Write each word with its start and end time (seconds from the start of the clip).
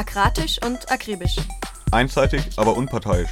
Akratisch 0.00 0.58
und 0.64 0.90
akribisch. 0.90 1.36
Einseitig, 1.92 2.40
aber 2.56 2.74
unparteiisch. 2.74 3.28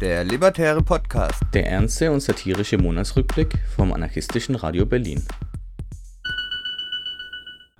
Der 0.00 0.24
Libertäre 0.24 0.80
Podcast. 0.80 1.42
Der 1.52 1.66
ernste 1.66 2.10
und 2.10 2.20
satirische 2.20 2.78
Monatsrückblick 2.78 3.58
vom 3.76 3.92
anarchistischen 3.92 4.54
Radio 4.54 4.86
Berlin. 4.86 5.22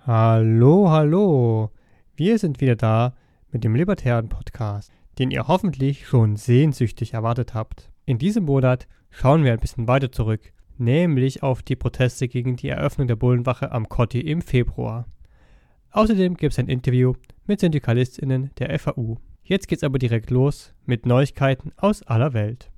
Hallo, 0.06 0.90
hallo. 0.90 1.70
Wir 2.14 2.38
sind 2.38 2.60
wieder 2.60 2.76
da 2.76 3.14
mit 3.50 3.64
dem 3.64 3.74
Libertären 3.74 4.28
Podcast, 4.28 4.92
den 5.18 5.30
ihr 5.30 5.48
hoffentlich 5.48 6.06
schon 6.06 6.36
sehnsüchtig 6.36 7.14
erwartet 7.14 7.54
habt. 7.54 7.90
In 8.04 8.18
diesem 8.18 8.44
Monat 8.44 8.86
schauen 9.08 9.44
wir 9.44 9.52
ein 9.54 9.60
bisschen 9.60 9.88
weiter 9.88 10.12
zurück, 10.12 10.52
nämlich 10.76 11.42
auf 11.42 11.62
die 11.62 11.76
Proteste 11.76 12.28
gegen 12.28 12.56
die 12.56 12.68
Eröffnung 12.68 13.08
der 13.08 13.16
Bullenwache 13.16 13.72
am 13.72 13.88
Kotti 13.88 14.20
im 14.20 14.42
Februar. 14.42 15.06
Außerdem 15.94 16.38
gibt 16.38 16.54
es 16.54 16.58
ein 16.58 16.68
Interview 16.68 17.12
mit 17.46 17.60
SyndikalistInnen 17.60 18.50
der 18.58 18.78
FAU. 18.78 19.18
Jetzt 19.44 19.68
geht's 19.68 19.82
aber 19.82 19.98
direkt 19.98 20.30
los 20.30 20.72
mit 20.86 21.04
Neuigkeiten 21.04 21.72
aus 21.76 22.02
aller 22.04 22.32
Welt. 22.32 22.70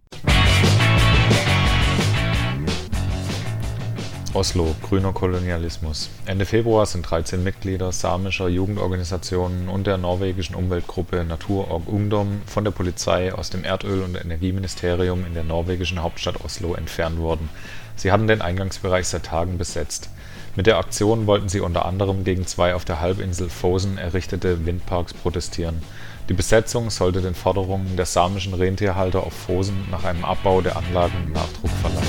Oslo, 4.32 4.74
grüner 4.82 5.12
Kolonialismus. 5.12 6.10
Ende 6.26 6.44
Februar 6.44 6.86
sind 6.86 7.08
13 7.08 7.44
Mitglieder 7.44 7.92
samischer 7.92 8.48
Jugendorganisationen 8.48 9.68
und 9.68 9.86
der 9.86 9.96
norwegischen 9.96 10.56
Umweltgruppe 10.56 11.24
Naturorg 11.24 11.86
Ungdom 11.86 12.42
von 12.46 12.64
der 12.64 12.72
Polizei 12.72 13.32
aus 13.32 13.48
dem 13.48 13.62
Erdöl- 13.62 14.02
und 14.02 14.16
Energieministerium 14.16 15.24
in 15.24 15.34
der 15.34 15.44
norwegischen 15.44 16.02
Hauptstadt 16.02 16.44
Oslo 16.44 16.74
entfernt 16.74 17.18
worden. 17.18 17.48
Sie 17.94 18.10
hatten 18.10 18.26
den 18.26 18.42
Eingangsbereich 18.42 19.06
seit 19.06 19.26
Tagen 19.26 19.56
besetzt. 19.56 20.10
Mit 20.56 20.68
der 20.68 20.78
Aktion 20.78 21.26
wollten 21.26 21.48
sie 21.48 21.58
unter 21.58 21.84
anderem 21.84 22.22
gegen 22.22 22.46
zwei 22.46 22.76
auf 22.76 22.84
der 22.84 23.00
Halbinsel 23.00 23.48
Fosen 23.48 23.98
errichtete 23.98 24.64
Windparks 24.64 25.12
protestieren. 25.12 25.82
Die 26.28 26.32
Besetzung 26.32 26.90
sollte 26.90 27.20
den 27.20 27.34
Forderungen 27.34 27.96
der 27.96 28.06
samischen 28.06 28.54
Rentierhalter 28.54 29.24
auf 29.24 29.32
Fosen 29.32 29.88
nach 29.90 30.04
einem 30.04 30.24
Abbau 30.24 30.60
der 30.60 30.76
Anlagen 30.76 31.32
Nachdruck 31.32 31.72
verleihen. 31.82 32.06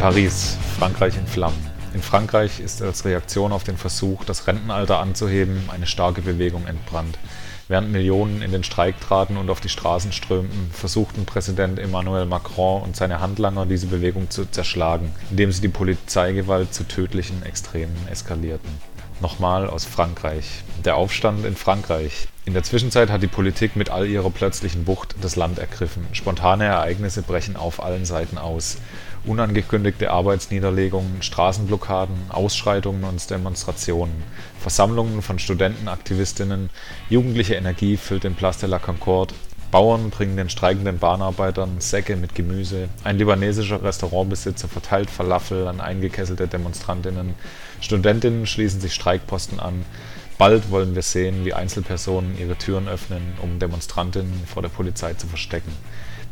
Paris, 0.00 0.56
Frankreich 0.76 1.16
in 1.16 1.28
Flammen. 1.28 1.70
In 1.94 2.02
Frankreich 2.02 2.58
ist 2.58 2.82
als 2.82 3.04
Reaktion 3.04 3.52
auf 3.52 3.62
den 3.62 3.76
Versuch, 3.76 4.24
das 4.24 4.48
Rentenalter 4.48 4.98
anzuheben, 4.98 5.70
eine 5.72 5.86
starke 5.86 6.22
Bewegung 6.22 6.66
entbrannt. 6.66 7.16
Während 7.72 7.90
Millionen 7.90 8.42
in 8.42 8.52
den 8.52 8.64
Streik 8.64 9.00
traten 9.00 9.38
und 9.38 9.48
auf 9.48 9.62
die 9.62 9.70
Straßen 9.70 10.12
strömten, 10.12 10.70
versuchten 10.74 11.24
Präsident 11.24 11.78
Emmanuel 11.78 12.26
Macron 12.26 12.82
und 12.82 12.96
seine 12.96 13.20
Handlanger 13.20 13.64
diese 13.64 13.86
Bewegung 13.86 14.28
zu 14.28 14.44
zerschlagen, 14.44 15.10
indem 15.30 15.50
sie 15.52 15.62
die 15.62 15.68
Polizeigewalt 15.68 16.74
zu 16.74 16.86
tödlichen 16.86 17.42
Extremen 17.44 17.96
eskalierten. 18.10 18.68
Nochmal 19.22 19.70
aus 19.70 19.86
Frankreich. 19.86 20.64
Der 20.84 20.96
Aufstand 20.96 21.46
in 21.46 21.56
Frankreich. 21.56 22.28
In 22.44 22.52
der 22.52 22.62
Zwischenzeit 22.62 23.08
hat 23.08 23.22
die 23.22 23.26
Politik 23.26 23.74
mit 23.74 23.88
all 23.88 24.06
ihrer 24.06 24.28
plötzlichen 24.28 24.86
Wucht 24.86 25.14
das 25.22 25.36
Land 25.36 25.58
ergriffen. 25.58 26.06
Spontane 26.12 26.64
Ereignisse 26.64 27.22
brechen 27.22 27.56
auf 27.56 27.82
allen 27.82 28.04
Seiten 28.04 28.36
aus 28.36 28.76
unangekündigte 29.24 30.10
Arbeitsniederlegungen, 30.10 31.22
Straßenblockaden, 31.22 32.16
Ausschreitungen 32.30 33.04
und 33.04 33.30
Demonstrationen, 33.30 34.22
Versammlungen 34.60 35.22
von 35.22 35.38
Studentenaktivistinnen, 35.38 36.70
jugendliche 37.08 37.54
Energie 37.54 37.96
füllt 37.96 38.24
den 38.24 38.34
Place 38.34 38.58
de 38.58 38.68
la 38.68 38.78
Concorde, 38.78 39.34
Bauern 39.70 40.10
bringen 40.10 40.36
den 40.36 40.50
streikenden 40.50 40.98
Bahnarbeitern 40.98 41.80
Säcke 41.80 42.16
mit 42.16 42.34
Gemüse, 42.34 42.90
ein 43.04 43.16
libanesischer 43.16 43.82
Restaurantbesitzer 43.82 44.68
verteilt 44.68 45.08
Falafel 45.08 45.66
an 45.66 45.80
eingekesselte 45.80 46.46
Demonstrantinnen, 46.46 47.34
Studentinnen 47.80 48.46
schließen 48.46 48.82
sich 48.82 48.92
Streikposten 48.92 49.60
an, 49.60 49.86
bald 50.36 50.70
wollen 50.70 50.94
wir 50.94 51.00
sehen, 51.00 51.46
wie 51.46 51.54
Einzelpersonen 51.54 52.36
ihre 52.38 52.56
Türen 52.56 52.86
öffnen, 52.86 53.22
um 53.40 53.58
Demonstrantinnen 53.58 54.42
vor 54.46 54.60
der 54.60 54.68
Polizei 54.68 55.14
zu 55.14 55.26
verstecken. 55.26 55.72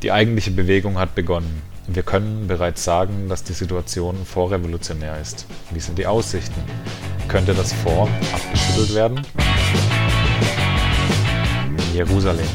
Die 0.02 0.12
eigentliche 0.12 0.50
Bewegung 0.50 0.98
hat 0.98 1.14
begonnen. 1.14 1.62
Wir 1.92 2.04
können 2.04 2.46
bereits 2.46 2.84
sagen, 2.84 3.28
dass 3.28 3.42
die 3.42 3.52
Situation 3.52 4.24
vorrevolutionär 4.24 5.20
ist. 5.20 5.46
Wie 5.72 5.80
sind 5.80 5.98
die 5.98 6.06
Aussichten? 6.06 6.62
Könnte 7.26 7.52
das 7.52 7.72
Vor 7.72 8.08
abgeschüttelt 8.32 8.94
werden? 8.94 9.26
Jerusalem. 11.92 12.46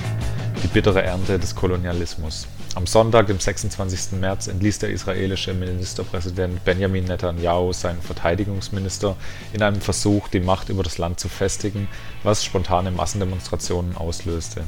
Die 0.64 0.68
bittere 0.68 1.04
Ernte 1.04 1.38
des 1.38 1.54
Kolonialismus. 1.54 2.48
Am 2.76 2.88
Sonntag, 2.88 3.28
dem 3.28 3.42
26. 3.42 4.14
März, 4.22 4.48
entließ 4.48 4.80
der 4.80 4.92
israelische 4.92 5.54
Ministerpräsident 5.54 6.64
Benjamin 6.64 7.04
Netanyahu 7.04 7.74
seinen 7.74 8.02
Verteidigungsminister 8.02 9.18
in 9.52 9.62
einem 9.62 9.82
Versuch, 9.82 10.30
die 10.30 10.40
Macht 10.40 10.70
über 10.70 10.84
das 10.84 10.98
Land 10.98 11.20
zu 11.20 11.28
festigen, 11.28 11.90
was 12.24 12.46
spontane 12.46 12.92
Massendemonstrationen 12.92 13.98
auslöste. 13.98 14.64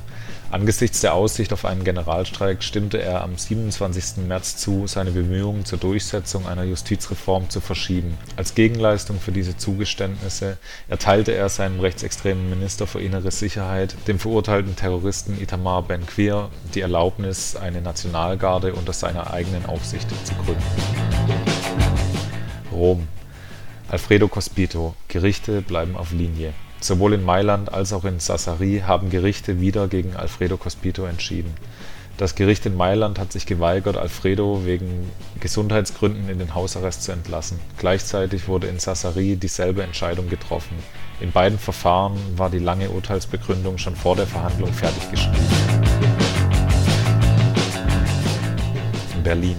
Angesichts 0.50 1.02
der 1.02 1.14
Aussicht 1.14 1.52
auf 1.52 1.66
einen 1.66 1.84
Generalstreik 1.84 2.64
stimmte 2.64 3.02
er 3.02 3.22
am 3.22 3.38
27. 3.38 4.26
März 4.26 4.56
zu, 4.56 4.88
seine 4.88 5.12
Bemühungen 5.12 5.66
zur 5.66 5.78
Durchsetzung 5.78 6.48
einer 6.48 6.64
Justizreform 6.64 7.50
zu 7.50 7.60
verschieben. 7.60 8.18
Als 8.38 8.56
Gegenleistung 8.56 9.20
für 9.20 9.34
diese 9.34 9.58
Zugeständnisse 9.58 10.58
erteilte 10.88 11.34
er 11.34 11.50
seinem 11.50 11.82
rechtsextremen 11.82 12.50
Minister 12.50 12.88
für 12.88 13.02
innere 13.02 13.32
Sicherheit, 13.32 13.96
dem 14.08 14.20
verurteilten 14.20 14.78
Terroristen 14.78 15.38
Itamar 15.42 15.84
Ben-Gvir, 15.84 16.50
die 16.74 16.82
Erlaubnis, 16.82 17.58
eine 17.58 17.82
Nationalgarde 17.82 18.74
unter 18.74 18.94
seiner 18.94 19.34
eigenen 19.34 19.66
Aufsicht 19.66 20.08
zu 20.26 20.34
gründen. 20.36 20.64
Rom 22.72 23.08
Alfredo 23.90 24.30
Cospito 24.30 24.96
Gerichte 25.10 25.62
bleiben 25.62 25.98
auf 25.98 26.12
Linie 26.12 26.54
Sowohl 26.80 27.14
in 27.14 27.24
Mailand 27.24 27.74
als 27.74 27.92
auch 27.92 28.06
in 28.06 28.20
Sassari 28.20 28.84
haben 28.86 29.10
Gerichte 29.10 29.60
wieder 29.60 29.88
gegen 29.88 30.16
Alfredo 30.16 30.58
Cospito 30.58 31.06
entschieden. 31.06 31.54
Das 32.18 32.34
Gericht 32.34 32.66
in 32.66 32.76
Mailand 32.76 33.20
hat 33.20 33.32
sich 33.32 33.46
geweigert, 33.46 33.96
Alfredo 33.96 34.66
wegen 34.66 35.12
Gesundheitsgründen 35.40 36.30
in 36.30 36.40
den 36.40 36.56
Hausarrest 36.56 37.04
zu 37.04 37.12
entlassen. 37.12 37.60
Gleichzeitig 37.78 38.48
wurde 38.48 38.68
in 38.68 38.80
Sassari 38.80 39.36
dieselbe 39.36 39.84
Entscheidung 39.84 40.28
getroffen. 40.28 40.78
In 41.20 41.32
beiden 41.32 41.60
Verfahren 41.60 42.18
war 42.36 42.50
die 42.50 42.60
lange 42.60 42.90
Urteilsbegründung 42.90 43.78
schon 43.78 43.96
vor 43.96 44.16
der 44.16 44.26
Verhandlung 44.26 44.74
fertiggeschrieben. 44.74 45.46
Berlin. 49.24 49.58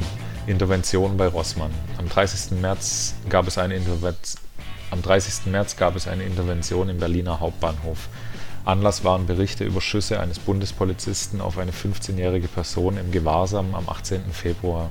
Intervention 0.48 1.16
bei 1.16 1.26
Rossmann. 1.26 1.70
Am 1.98 2.08
30. 2.08 2.58
März 2.60 3.14
gab 3.28 3.46
es 3.46 3.58
eine 3.58 3.76
Intervention 3.76 4.47
am 4.90 5.02
30. 5.02 5.46
März 5.46 5.76
gab 5.76 5.96
es 5.96 6.08
eine 6.08 6.24
Intervention 6.24 6.88
im 6.88 6.98
Berliner 6.98 7.40
Hauptbahnhof. 7.40 8.08
Anlass 8.64 9.04
waren 9.04 9.26
Berichte 9.26 9.64
über 9.64 9.80
Schüsse 9.80 10.20
eines 10.20 10.38
Bundespolizisten 10.38 11.40
auf 11.40 11.58
eine 11.58 11.72
15-jährige 11.72 12.48
Person 12.48 12.98
im 12.98 13.10
Gewahrsam 13.10 13.74
am 13.74 13.88
18. 13.88 14.30
Februar. 14.32 14.90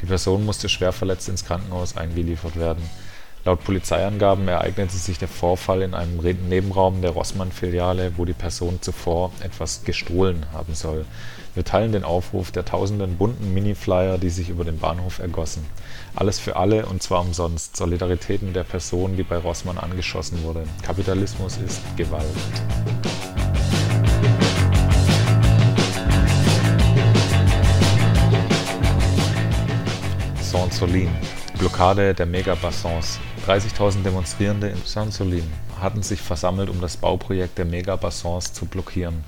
Die 0.00 0.06
Person 0.06 0.44
musste 0.44 0.68
schwer 0.68 0.92
verletzt 0.92 1.28
ins 1.28 1.44
Krankenhaus 1.44 1.96
eingeliefert 1.96 2.56
werden. 2.56 2.82
Laut 3.46 3.62
Polizeiangaben 3.62 4.48
ereignete 4.48 4.96
sich 4.96 5.20
der 5.20 5.28
Vorfall 5.28 5.82
in 5.82 5.94
einem 5.94 6.16
Nebenraum 6.48 7.00
der 7.00 7.12
Rossmann-Filiale, 7.12 8.14
wo 8.16 8.24
die 8.24 8.32
Person 8.32 8.82
zuvor 8.82 9.30
etwas 9.38 9.84
gestohlen 9.84 10.46
haben 10.52 10.74
soll. 10.74 11.04
Wir 11.54 11.62
teilen 11.62 11.92
den 11.92 12.02
Aufruf 12.02 12.50
der 12.50 12.64
tausenden 12.64 13.16
bunten 13.18 13.54
Mini-Flyer, 13.54 14.18
die 14.18 14.30
sich 14.30 14.48
über 14.48 14.64
den 14.64 14.80
Bahnhof 14.80 15.20
ergossen. 15.20 15.64
Alles 16.16 16.40
für 16.40 16.56
alle 16.56 16.86
und 16.86 17.04
zwar 17.04 17.20
umsonst. 17.20 17.76
Solidarität 17.76 18.42
mit 18.42 18.56
der 18.56 18.64
Person, 18.64 19.16
die 19.16 19.22
bei 19.22 19.36
Rossmann 19.36 19.78
angeschossen 19.78 20.42
wurde. 20.42 20.64
Kapitalismus 20.82 21.56
ist 21.64 21.80
Gewalt. 21.96 22.26
Saint-Solin. 30.40 31.10
Blockade 31.58 32.12
der 32.12 32.26
Megabassins. 32.26 33.18
30.000 33.46 34.02
Demonstrierende 34.02 34.68
in 34.68 34.76
Saint-Solin 34.84 35.50
hatten 35.80 36.02
sich 36.02 36.20
versammelt, 36.20 36.68
um 36.68 36.82
das 36.82 36.98
Bauprojekt 36.98 37.56
der 37.56 37.64
Megabassins 37.64 38.52
zu 38.52 38.66
blockieren. 38.66 39.24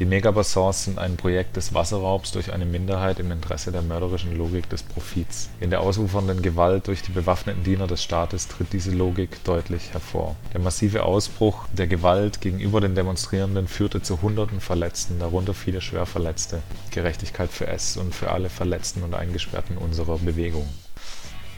Die 0.00 0.04
Megabassins 0.04 0.84
sind 0.84 0.98
ein 0.98 1.16
Projekt 1.16 1.56
des 1.56 1.74
Wasserraubs 1.74 2.32
durch 2.32 2.52
eine 2.52 2.64
Minderheit 2.64 3.20
im 3.20 3.30
Interesse 3.30 3.70
der 3.70 3.82
mörderischen 3.82 4.36
Logik 4.36 4.68
des 4.70 4.82
Profits. 4.82 5.50
In 5.60 5.70
der 5.70 5.80
ausufernden 5.80 6.42
Gewalt 6.42 6.88
durch 6.88 7.02
die 7.02 7.12
bewaffneten 7.12 7.62
Diener 7.62 7.86
des 7.86 8.02
Staates 8.02 8.48
tritt 8.48 8.72
diese 8.72 8.90
Logik 8.90 9.44
deutlich 9.44 9.92
hervor. 9.92 10.34
Der 10.52 10.60
massive 10.60 11.04
Ausbruch 11.04 11.66
der 11.72 11.86
Gewalt 11.86 12.40
gegenüber 12.40 12.80
den 12.80 12.96
Demonstrierenden 12.96 13.68
führte 13.68 14.02
zu 14.02 14.20
Hunderten 14.20 14.60
Verletzten, 14.60 15.20
darunter 15.20 15.54
viele 15.54 15.80
Schwerverletzte. 15.80 16.60
Gerechtigkeit 16.90 17.50
für 17.50 17.68
es 17.68 17.96
und 17.96 18.14
für 18.14 18.32
alle 18.32 18.50
Verletzten 18.50 19.04
und 19.04 19.14
Eingesperrten 19.14 19.78
unserer 19.78 20.18
Bewegung. 20.18 20.68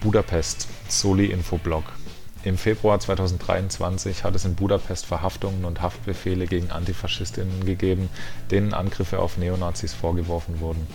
Budapest, 0.01 0.69
Soli-Infoblog 0.89 1.85
im 2.43 2.57
Februar 2.57 2.99
2023 2.99 4.25
hat 4.25 4.35
es 4.35 4.47
in 4.47 4.55
Budapest 4.55 5.05
Verhaftungen 5.05 5.67
und 5.67 5.83
Haftbefehle 5.83 6.47
gegen 6.47 6.71
Antifaschistinnen 6.71 7.67
gegeben, 7.67 8.09
denen 8.51 8.73
Angriffe 8.73 9.19
auf 9.19 9.37
Neonazis 9.37 9.93
vorgeworfen 9.93 10.61
wurden. 10.61 10.87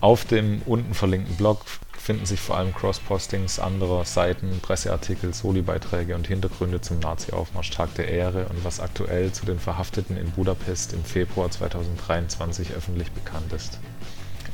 Auf 0.00 0.24
dem 0.24 0.62
unten 0.64 0.94
verlinkten 0.94 1.34
Blog 1.36 1.62
finden 1.98 2.24
sich 2.24 2.38
vor 2.38 2.56
allem 2.56 2.72
Cross-Postings 2.72 3.58
anderer 3.58 4.04
Seiten, 4.04 4.60
Presseartikel, 4.62 5.34
Soli-Beiträge 5.34 6.14
und 6.14 6.28
Hintergründe 6.28 6.80
zum 6.80 7.00
Nazi-Aufmarsch 7.00 7.70
Tag 7.70 7.92
der 7.96 8.06
Ehre 8.06 8.46
und 8.46 8.64
was 8.64 8.78
aktuell 8.78 9.32
zu 9.32 9.44
den 9.44 9.58
Verhafteten 9.58 10.16
in 10.16 10.30
Budapest 10.30 10.92
im 10.92 11.02
Februar 11.02 11.50
2023 11.50 12.74
öffentlich 12.74 13.10
bekannt 13.10 13.52
ist. 13.52 13.80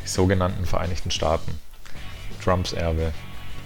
Die 0.02 0.08
sogenannten 0.08 0.64
Vereinigten 0.64 1.10
Staaten. 1.10 1.60
Trumps 2.42 2.72
Erbe. 2.72 3.12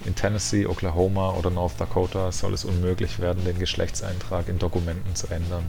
In 0.05 0.15
Tennessee, 0.15 0.65
Oklahoma 0.65 1.31
oder 1.31 1.49
North 1.49 1.79
Dakota 1.79 2.31
soll 2.31 2.53
es 2.53 2.65
unmöglich 2.65 3.19
werden, 3.19 3.43
den 3.43 3.59
Geschlechtseintrag 3.59 4.47
in 4.47 4.57
Dokumenten 4.57 5.15
zu 5.15 5.27
ändern. 5.27 5.65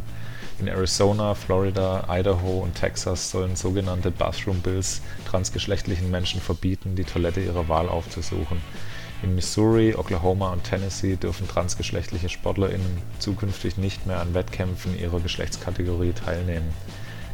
In 0.61 0.69
Arizona, 0.69 1.35
Florida, 1.35 2.07
Idaho 2.09 2.61
und 2.61 2.75
Texas 2.75 3.31
sollen 3.31 3.57
sogenannte 3.57 4.11
Bathroom 4.11 4.61
Bills 4.61 5.01
transgeschlechtlichen 5.29 6.11
Menschen 6.11 6.41
verbieten, 6.41 6.97
die 6.97 7.05
Toilette 7.05 7.41
ihrer 7.41 7.69
Wahl 7.69 7.89
aufzusuchen. 7.89 8.61
In 9.23 9.35
Missouri, 9.35 9.95
Oklahoma 9.95 10.53
und 10.53 10.65
Tennessee 10.65 11.17
dürfen 11.17 11.49
transgeschlechtliche 11.49 12.29
SportlerInnen 12.29 13.03
zukünftig 13.19 13.77
nicht 13.77 14.07
mehr 14.07 14.21
an 14.21 14.33
Wettkämpfen 14.33 14.99
ihrer 14.99 15.21
Geschlechtskategorie 15.21 16.13
teilnehmen. 16.13 16.73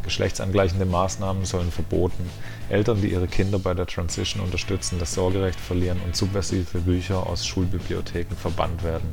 Geschlechtsangleichende 0.06 0.87
Maßnahmen 0.87 1.44
sollen 1.44 1.70
verboten, 1.70 2.31
Eltern, 2.70 3.03
die 3.03 3.12
ihre 3.12 3.26
Kinder 3.26 3.58
bei 3.58 3.75
der 3.75 3.87
Transition 3.87 4.43
unterstützen, 4.43 4.99
das 4.99 5.12
Sorgerecht 5.12 5.61
verlieren 5.61 6.00
und 6.06 6.17
subversive 6.17 6.79
Bücher 6.79 7.26
aus 7.26 7.47
Schulbibliotheken 7.47 8.35
verbannt 8.35 8.82
werden. 8.82 9.12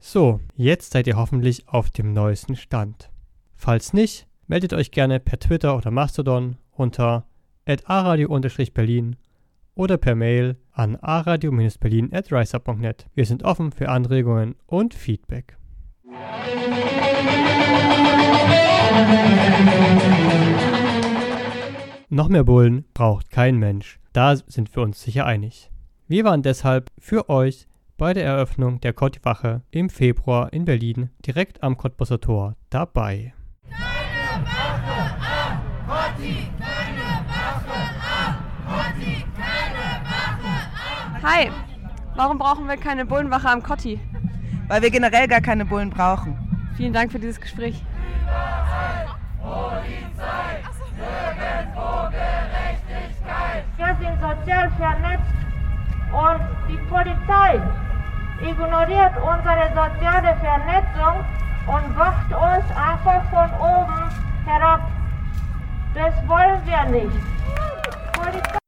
So, 0.00 0.40
jetzt 0.56 0.92
seid 0.92 1.06
ihr 1.06 1.16
hoffentlich 1.16 1.68
auf 1.68 1.90
dem 1.90 2.14
neuesten 2.14 2.56
Stand. 2.56 3.10
Falls 3.54 3.92
nicht, 3.92 4.26
meldet 4.46 4.72
euch 4.72 4.90
gerne 4.90 5.20
per 5.20 5.38
Twitter 5.38 5.76
oder 5.76 5.90
Mastodon 5.90 6.56
unter 6.72 7.26
aradio-berlin 7.66 9.16
oder 9.74 9.98
per 9.98 10.14
Mail 10.14 10.56
an 10.78 10.96
aradio-berlin 10.96 12.10
at 12.12 12.32
riseup.net. 12.32 13.06
Wir 13.14 13.26
sind 13.26 13.42
offen 13.42 13.72
für 13.72 13.88
Anregungen 13.88 14.54
und 14.66 14.94
Feedback. 14.94 15.56
Noch 22.10 22.28
mehr 22.28 22.44
Bullen 22.44 22.84
braucht 22.94 23.30
kein 23.30 23.56
Mensch. 23.56 23.98
Da 24.12 24.36
sind 24.36 24.74
wir 24.74 24.82
uns 24.82 25.02
sicher 25.02 25.26
einig. 25.26 25.70
Wir 26.06 26.24
waren 26.24 26.42
deshalb 26.42 26.90
für 26.98 27.28
euch 27.28 27.66
bei 27.98 28.14
der 28.14 28.24
Eröffnung 28.24 28.80
der 28.80 28.92
Kottwache 28.92 29.62
im 29.70 29.90
Februar 29.90 30.52
in 30.52 30.64
Berlin 30.64 31.10
direkt 31.26 31.62
am 31.62 31.76
Cottbusser 31.76 32.20
Tor 32.20 32.56
dabei. 32.70 33.34
Keine 33.68 34.46
Wache 34.46 35.16
an, 35.18 35.60
Kotti, 35.86 36.48
keine 36.58 37.26
Wache 37.28 37.78
an, 38.00 38.36
Kotti, 38.64 39.24
keine 39.36 39.84
Wache 40.06 40.48
an. 40.48 41.07
Hi, 41.22 41.50
warum 42.14 42.38
brauchen 42.38 42.68
wir 42.68 42.76
keine 42.76 43.04
Bullenwache 43.04 43.48
am 43.48 43.62
Kotti? 43.62 44.00
Weil 44.68 44.82
wir 44.82 44.90
generell 44.90 45.26
gar 45.26 45.40
keine 45.40 45.64
Bullen 45.64 45.90
brauchen. 45.90 46.36
Vielen 46.76 46.92
Dank 46.92 47.10
für 47.10 47.18
dieses 47.18 47.40
Gespräch. 47.40 47.82
Polizei, 49.42 50.62
nirgendwo 50.96 52.08
Gerechtigkeit. 52.10 53.64
Wir 53.76 53.96
sind 54.00 54.20
sozial 54.20 54.70
vernetzt 54.72 55.34
und 56.12 56.40
die 56.68 56.78
Polizei 56.88 57.60
ignoriert 58.40 59.16
unsere 59.16 59.68
soziale 59.74 60.36
Vernetzung 60.36 61.24
und 61.66 61.98
wacht 61.98 62.32
uns 62.32 62.64
einfach 62.76 63.22
von 63.30 63.50
oben 63.60 64.10
herab. 64.46 64.80
Das 65.94 66.14
wollen 66.28 66.60
wir 66.64 66.84
nicht. 66.90 67.16
Polizei 68.12 68.58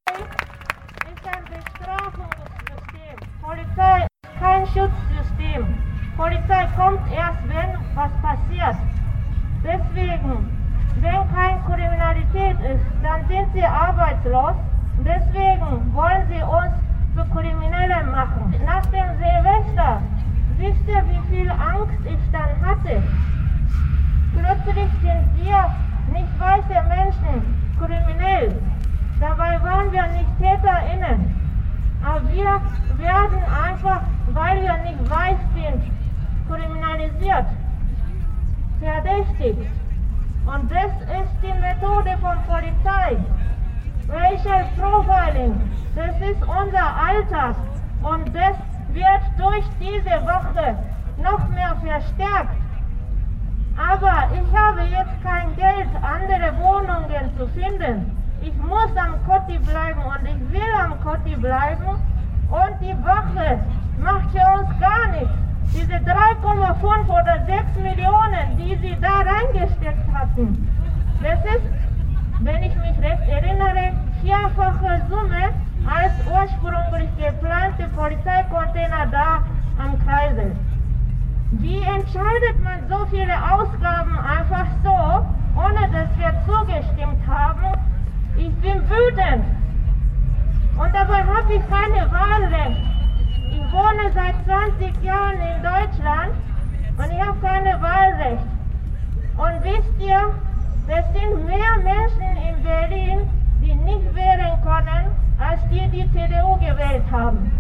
ist 1.13 1.27
ein 1.27 1.45
Bestrafungssystem. 1.45 3.17
Polizei 3.51 4.07
ist 4.23 4.39
kein 4.39 4.65
Schutzsystem. 4.67 5.67
Polizei 6.17 6.69
kommt 6.77 7.01
erst, 7.13 7.43
wenn 7.49 7.75
was 7.97 8.13
passiert. 8.23 8.77
Deswegen, 9.65 10.49
wenn 11.01 11.35
keine 11.35 11.59
Kriminalität 11.67 12.61
ist, 12.61 12.85
dann 13.03 13.27
sind 13.27 13.53
sie 13.53 13.65
arbeitslos. 13.65 14.55
Deswegen 15.05 15.93
wollen 15.93 16.23
sie 16.29 16.41
uns 16.45 16.75
zu 17.17 17.25
Kriminellen 17.35 18.13
machen. 18.13 18.55
Nach 18.65 18.87
dem 18.87 19.19
Silvester, 19.19 20.01
wisst 20.57 20.87
ihr, 20.87 21.03
wie 21.09 21.35
viel 21.35 21.51
Angst 21.51 21.99
ich 22.05 22.31
dann 22.31 22.55
hatte? 22.65 23.03
Plötzlich 24.33 24.91
sind 25.03 25.27
wir 25.43 25.75
nicht 26.13 26.39
weiße 26.39 26.89
Menschen 26.89 27.75
kriminell. 27.81 28.63
Dabei 29.19 29.61
waren 29.65 29.91
wir 29.91 30.07
nicht 30.07 30.39
TäterInnen. 30.39 31.30
Wir 32.29 32.61
werden 32.99 33.39
einfach, 33.65 34.03
weil 34.33 34.63
wir 34.63 34.77
nicht 34.79 35.11
weiß 35.11 35.39
sind, 35.55 35.83
kriminalisiert, 36.49 37.47
verdächtigt. 38.81 39.71
Und 40.47 40.71
das 40.71 40.93
ist 41.21 41.33
die 41.43 41.61
Methode 41.61 42.17
von 42.21 42.37
Polizei. 42.47 43.17
Racial 44.09 44.65
Profiling 44.77 45.61
das 45.97 46.15
ist 46.21 46.41
unser 46.43 46.97
Alltag 46.97 47.57
und 48.03 48.35
das 48.35 48.57
wird 48.93 49.23
durch 49.37 49.65
diese 49.81 50.23
Woche 50.25 50.77
noch 51.19 51.49
mehr 51.49 51.75
verstärkt. 51.83 52.57
Aber 53.77 54.29
ich 54.35 54.57
habe 54.57 54.83
jetzt 54.83 55.23
kein 55.23 55.55
Geld, 55.57 55.89
andere 56.03 56.57
Wohnungen 56.59 57.37
zu 57.37 57.49
finden. 57.49 58.17
Ich 58.41 58.55
muss 58.57 58.97
am 58.97 59.15
Kotti 59.27 59.59
bleiben 59.59 60.01
und 60.01 60.27
ich 60.27 60.53
will 60.53 60.73
am 60.81 61.01
Kotti 61.03 61.35
bleiben. 61.37 62.01
Und 62.51 62.81
die 62.81 62.97
Woche 63.05 63.61
macht 64.03 64.31
für 64.33 64.45
uns 64.59 64.81
gar 64.81 65.07
nichts. 65.13 65.35
Diese 65.73 65.95
3,5 65.95 67.09
oder 67.09 67.47
6 67.47 67.77
Millionen, 67.77 68.57
die 68.59 68.77
sie 68.83 68.97
da 69.01 69.21
reingesteckt 69.21 70.13
hatten, 70.13 70.69
das 71.23 71.39
ist, 71.45 71.67
wenn 72.41 72.63
ich 72.63 72.75
mich 72.75 72.99
recht 72.99 73.29
erinnere, 73.29 73.93
vierfache 74.21 75.01
Summe 75.09 75.51
als 75.87 76.13
ursprünglich 76.27 77.09
geplante 77.17 77.85
Polizeicontainer 77.95 79.07
da 79.13 79.45
am 79.79 79.99
Kreisel. 80.05 80.57
Wie 81.53 81.83
entscheidet 81.83 82.63
man 82.65 82.89
so 82.89 83.07
viele 83.07 83.35
Ausgaben 83.35 84.19
einfach 84.19 84.67
so, 84.83 85.61
ohne 85.61 85.89
dass 85.93 86.09
wir 86.19 86.33
zugestimmt 86.47 87.27
haben? 87.29 87.79
Ich 88.37 88.53
bin 88.57 88.83
wütend. 88.89 89.60
Und 90.81 90.95
dabei 90.95 91.23
habe 91.23 91.53
ich 91.53 91.63
keine 91.69 92.11
Wahlrecht. 92.11 92.81
Ich 93.51 93.73
wohne 93.73 94.11
seit 94.15 94.35
20 94.47 95.05
Jahren 95.05 95.39
in 95.39 95.63
Deutschland 95.63 96.33
und 96.97 97.13
ich 97.13 97.21
habe 97.21 97.39
keine 97.41 97.83
Wahlrecht. 97.83 98.47
Und 99.37 99.63
wisst 99.63 100.01
ihr, 100.01 100.33
es 100.89 101.05
sind 101.13 101.45
mehr 101.45 101.77
Menschen 101.85 102.35
in 102.49 102.63
Berlin, 102.63 103.29
die 103.61 103.75
nicht 103.75 104.15
wählen 104.15 104.59
können, 104.63 105.11
als 105.39 105.61
die 105.71 105.87
die 105.91 106.11
CDU 106.13 106.57
gewählt 106.57 107.05
haben. 107.13 107.53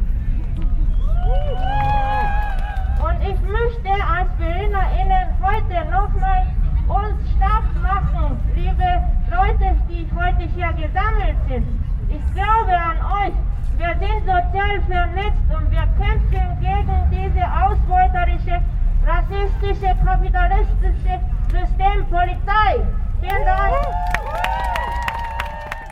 Und 3.04 3.20
ich 3.20 3.40
möchte 3.42 3.90
als 4.16 4.30
BerlinerInnen 4.38 5.28
heute 5.42 5.90
nochmal 5.90 6.46
uns 6.88 7.30
stark 7.36 7.64
machen, 7.82 8.40
liebe 8.54 9.02
Leute, 9.30 9.76
die 9.90 10.08
heute 10.16 10.42
hier 10.54 10.72
gesammelt 10.72 11.36
sind. 11.48 11.89
Ich 12.10 12.34
glaube 12.34 12.76
an 12.76 12.98
euch. 12.98 13.34
Wir 13.78 13.96
sind 13.98 14.20
sozial 14.26 14.82
vernetzt 14.88 15.38
und 15.48 15.70
wir 15.70 15.88
kämpfen 15.98 16.60
gegen 16.60 17.10
diese 17.10 17.46
ausbeuterische, 17.46 18.60
rassistische, 19.06 19.96
kapitalistische 20.04 21.20
Systempolizei. 21.50 22.86
Vielen 23.20 23.44
Dank. 23.44 23.74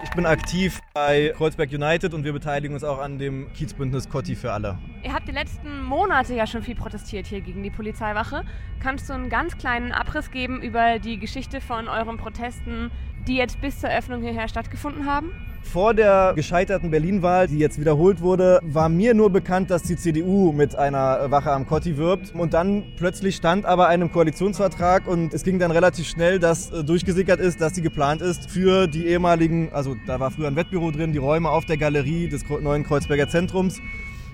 Ich 0.02 0.10
bin 0.10 0.26
aktiv 0.26 0.80
bei 0.94 1.32
Kreuzberg 1.37 1.70
United 1.70 2.12
und 2.14 2.25
wir 2.25 2.32
beteiligen 2.32 2.75
uns 2.75 2.84
auch 2.84 2.98
an 2.98 3.18
dem 3.18 3.52
Kiezbündnis 3.52 4.08
Cotti 4.08 4.34
für 4.34 4.52
alle. 4.52 4.78
Ihr 5.02 5.12
habt 5.12 5.28
die 5.28 5.32
letzten 5.32 5.82
Monate 5.82 6.34
ja 6.34 6.46
schon 6.46 6.62
viel 6.62 6.75
protestiert 6.75 7.26
hier 7.26 7.40
gegen 7.40 7.62
die 7.62 7.70
Polizeiwache. 7.70 8.44
Kannst 8.80 9.08
du 9.08 9.14
einen 9.14 9.28
ganz 9.28 9.56
kleinen 9.56 9.92
Abriss 9.92 10.30
geben 10.30 10.60
über 10.62 10.98
die 10.98 11.18
Geschichte 11.18 11.60
von 11.60 11.88
euren 11.88 12.16
Protesten, 12.16 12.90
die 13.26 13.37
jetzt 13.37 13.60
bis 13.60 13.80
zur 13.80 13.90
Öffnung 13.90 14.22
hierher 14.22 14.48
stattgefunden 14.48 15.06
haben? 15.06 15.32
Vor 15.72 15.92
der 15.92 16.32
gescheiterten 16.34 16.90
Berlin-Wahl, 16.90 17.46
die 17.46 17.58
jetzt 17.58 17.78
wiederholt 17.78 18.22
wurde, 18.22 18.58
war 18.62 18.88
mir 18.88 19.12
nur 19.12 19.28
bekannt, 19.28 19.70
dass 19.70 19.82
die 19.82 19.96
CDU 19.96 20.50
mit 20.50 20.75
einer 20.75 21.30
Wache 21.30 21.52
am 21.52 21.66
Kotti 21.66 21.98
wirbt. 21.98 22.34
Und 22.34 22.54
dann 22.54 22.84
plötzlich 22.96 23.37
stand 23.37 23.66
aber 23.66 23.87
einem 23.87 24.10
Koalitionsvertrag 24.10 25.06
und 25.06 25.34
es 25.34 25.42
ging 25.42 25.58
dann 25.58 25.70
relativ 25.70 26.08
schnell, 26.08 26.38
dass 26.38 26.70
äh, 26.70 26.82
durchgesickert 26.84 27.38
ist, 27.38 27.60
dass 27.60 27.75
sie 27.75 27.82
geplant 27.82 28.22
ist 28.22 28.50
für 28.50 28.87
die 28.87 29.08
ehemaligen, 29.08 29.70
also 29.70 29.94
da 30.06 30.18
war 30.18 30.30
früher 30.30 30.46
ein 30.46 30.56
Wettbüro 30.56 30.90
drin, 30.90 31.12
die 31.12 31.18
Räume 31.18 31.50
auf 31.50 31.66
der 31.66 31.76
Galerie 31.76 32.28
des 32.28 32.48
neuen 32.48 32.84
Kreuzberger 32.84 33.28
Zentrums. 33.28 33.78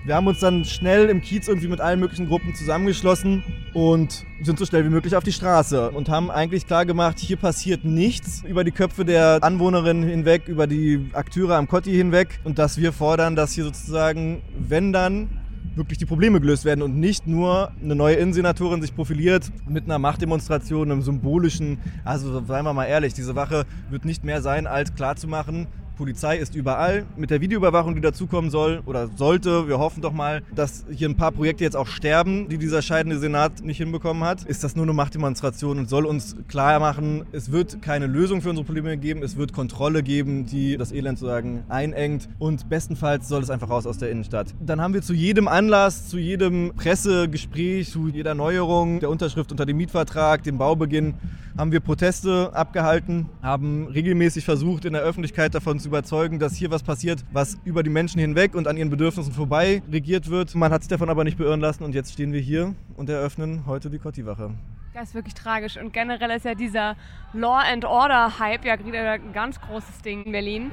Wir 0.05 0.13
haben 0.13 0.27
uns 0.27 0.39
dann 0.39 0.65
schnell 0.65 1.09
im 1.09 1.19
Kiez 1.19 1.47
irgendwie 1.47 1.67
mit 1.67 1.81
allen 1.81 1.99
möglichen 1.99 2.27
Gruppen 2.27 2.53
zusammengeschlossen 2.53 3.43
und 3.73 4.23
sind 4.43 4.59
so 4.59 4.65
schnell 4.67 4.85
wie 4.85 4.89
möglich 4.89 5.15
auf 5.15 5.23
die 5.23 5.31
Straße 5.31 5.89
und 5.89 6.09
haben 6.09 6.29
eigentlich 6.29 6.67
klar 6.67 6.85
gemacht, 6.85 7.17
hier 7.17 7.37
passiert 7.37 7.85
nichts 7.85 8.43
über 8.47 8.63
die 8.63 8.69
Köpfe 8.69 9.03
der 9.03 9.39
Anwohnerinnen 9.41 10.07
hinweg, 10.07 10.47
über 10.47 10.67
die 10.67 11.09
Akteure 11.13 11.55
am 11.55 11.67
Kotti 11.67 11.91
hinweg 11.91 12.39
und 12.43 12.59
dass 12.59 12.77
wir 12.77 12.93
fordern, 12.93 13.35
dass 13.35 13.53
hier 13.53 13.63
sozusagen, 13.63 14.43
wenn 14.59 14.93
dann 14.93 15.27
wirklich 15.73 15.97
die 15.97 16.05
Probleme 16.05 16.39
gelöst 16.39 16.65
werden 16.65 16.83
und 16.83 16.99
nicht 16.99 17.25
nur 17.25 17.71
eine 17.83 17.95
neue 17.95 18.13
Innensenatorin 18.15 18.83
sich 18.83 18.95
profiliert 18.95 19.51
mit 19.67 19.85
einer 19.85 19.97
Machtdemonstration, 19.97 20.91
einem 20.91 21.01
symbolischen, 21.01 21.79
also 22.03 22.45
seien 22.45 22.63
wir 22.63 22.73
mal 22.73 22.85
ehrlich, 22.85 23.15
diese 23.15 23.35
Wache 23.35 23.65
wird 23.89 24.05
nicht 24.05 24.23
mehr 24.23 24.43
sein, 24.43 24.67
als 24.67 24.93
klarzumachen, 24.93 25.65
Polizei 25.95 26.37
ist 26.37 26.55
überall. 26.55 27.05
Mit 27.17 27.29
der 27.29 27.41
Videoüberwachung, 27.41 27.95
die 27.95 28.01
dazukommen 28.01 28.51
soll 28.51 28.81
oder 28.85 29.09
sollte, 29.15 29.67
wir 29.67 29.79
hoffen 29.79 30.01
doch 30.01 30.13
mal, 30.13 30.41
dass 30.53 30.85
hier 30.89 31.09
ein 31.09 31.15
paar 31.15 31.31
Projekte 31.31 31.63
jetzt 31.63 31.75
auch 31.75 31.87
sterben, 31.87 32.47
die 32.49 32.57
dieser 32.57 32.81
scheidende 32.81 33.19
Senat 33.19 33.63
nicht 33.63 33.77
hinbekommen 33.77 34.23
hat, 34.23 34.43
ist 34.43 34.63
das 34.63 34.75
nur 34.75 34.85
eine 34.85 34.93
Machtdemonstration 34.93 35.79
und 35.79 35.89
soll 35.89 36.05
uns 36.05 36.35
klar 36.47 36.79
machen, 36.79 37.25
es 37.31 37.51
wird 37.51 37.81
keine 37.81 38.07
Lösung 38.07 38.41
für 38.41 38.49
unsere 38.49 38.65
Probleme 38.65 38.97
geben, 38.97 39.23
es 39.23 39.37
wird 39.37 39.53
Kontrolle 39.53 40.03
geben, 40.03 40.45
die 40.45 40.77
das 40.77 40.91
Elend 40.91 41.19
sozusagen 41.19 41.63
einengt 41.69 42.29
und 42.39 42.69
bestenfalls 42.69 43.27
soll 43.27 43.41
es 43.41 43.49
einfach 43.49 43.69
raus 43.69 43.87
aus 43.87 43.97
der 43.97 44.11
Innenstadt. 44.11 44.53
Dann 44.59 44.81
haben 44.81 44.93
wir 44.93 45.01
zu 45.01 45.13
jedem 45.13 45.47
Anlass, 45.47 46.07
zu 46.07 46.17
jedem 46.17 46.73
Pressegespräch, 46.75 47.89
zu 47.89 48.07
jeder 48.07 48.35
Neuerung 48.35 48.99
der 48.99 49.09
Unterschrift 49.09 49.51
unter 49.51 49.65
dem 49.65 49.77
Mietvertrag, 49.77 50.43
dem 50.43 50.57
Baubeginn, 50.57 51.15
haben 51.57 51.71
wir 51.71 51.79
Proteste 51.79 52.51
abgehalten, 52.53 53.29
haben 53.41 53.87
regelmäßig 53.87 54.43
versucht, 54.43 54.85
in 54.85 54.93
der 54.93 55.01
Öffentlichkeit 55.01 55.55
davon 55.55 55.79
zu 55.79 55.87
überzeugen, 55.87 56.37
dass 56.37 56.55
hier 56.55 56.69
was 56.69 56.83
passiert, 56.83 57.23
was 57.31 57.57
über 57.63 57.81
die 57.81 57.89
Menschen 57.89 58.19
hinweg 58.19 58.55
und 58.55 58.67
an 58.67 58.75
ihren 58.75 58.89
Bedürfnissen 58.89 59.31
vorbei 59.31 59.81
regiert 59.89 60.29
wird. 60.29 60.53
Man 60.55 60.71
hat 60.71 60.83
sich 60.83 60.89
davon 60.89 61.09
aber 61.09 61.23
nicht 61.23 61.37
beirren 61.37 61.61
lassen 61.61 61.83
und 61.83 61.95
jetzt 61.95 62.13
stehen 62.13 62.33
wir 62.33 62.41
hier 62.41 62.75
und 62.97 63.09
eröffnen 63.09 63.65
heute 63.65 63.89
die 63.89 63.99
Kotti-Wache. 63.99 64.51
Das 64.93 65.09
ist 65.09 65.15
wirklich 65.15 65.33
tragisch. 65.33 65.77
Und 65.77 65.93
generell 65.93 66.31
ist 66.31 66.45
ja 66.45 66.55
dieser 66.55 66.95
Law 67.33 67.59
and 67.71 67.85
Order 67.85 68.39
Hype 68.39 68.65
ja 68.65 68.77
wieder 68.85 69.11
ein 69.11 69.33
ganz 69.33 69.59
großes 69.59 70.01
Ding 70.01 70.23
in 70.23 70.31
Berlin. 70.31 70.71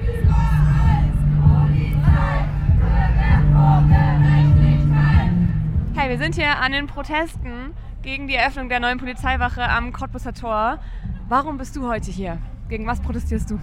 Hey, 5.95 6.09
wir 6.09 6.17
sind 6.17 6.35
hier 6.35 6.57
an 6.59 6.71
den 6.73 6.87
Protesten 6.87 7.62
gegen 8.03 8.27
die 8.27 8.35
Eröffnung 8.35 8.67
der 8.67 8.81
neuen 8.81 8.97
Polizeiwache 8.97 9.63
am 9.63 9.93
Cottbusser 9.93 10.33
Tor. 10.33 10.79
Warum 11.29 11.57
bist 11.57 11.75
du 11.77 11.87
heute 11.87 12.11
hier? 12.11 12.37
Gegen 12.67 12.85
was 12.85 12.99
protestierst 12.99 13.49
du? 13.49 13.59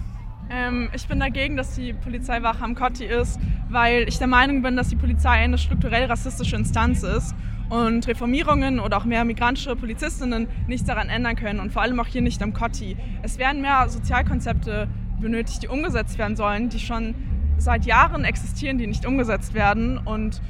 Ähm, 0.49 0.89
ich 0.93 1.07
bin 1.07 1.19
dagegen, 1.19 1.55
dass 1.55 1.75
die 1.75 1.93
Polizeiwache 1.93 2.63
am 2.63 2.73
Kotti 2.73 3.05
ist, 3.05 3.39
weil 3.69 4.07
ich 4.07 4.17
der 4.17 4.25
Meinung 4.27 4.63
bin, 4.63 4.75
dass 4.75 4.89
die 4.89 4.95
Polizei 4.95 5.29
eine 5.29 5.59
strukturell 5.59 6.05
rassistische 6.05 6.55
Instanz 6.55 7.03
ist 7.03 7.35
und 7.69 8.07
Reformierungen 8.07 8.79
oder 8.79 8.97
auch 8.97 9.05
mehr 9.05 9.23
migrantische 9.25 9.75
Polizistinnen 9.75 10.47
nichts 10.67 10.87
daran 10.87 11.09
ändern 11.09 11.35
können 11.35 11.59
und 11.59 11.71
vor 11.71 11.83
allem 11.83 11.99
auch 11.99 12.07
hier 12.07 12.23
nicht 12.23 12.41
am 12.41 12.51
Kotti. 12.51 12.97
Es 13.21 13.37
werden 13.37 13.61
mehr 13.61 13.87
Sozialkonzepte 13.89 14.87
benötigt, 15.21 15.61
die 15.61 15.67
umgesetzt 15.67 16.17
werden 16.17 16.35
sollen, 16.35 16.69
die 16.69 16.79
schon 16.79 17.13
seit 17.57 17.85
Jahren 17.85 18.25
existieren, 18.25 18.79
die 18.79 18.87
nicht 18.87 19.05
umgesetzt 19.05 19.53
werden 19.53 19.99
und 19.99 20.41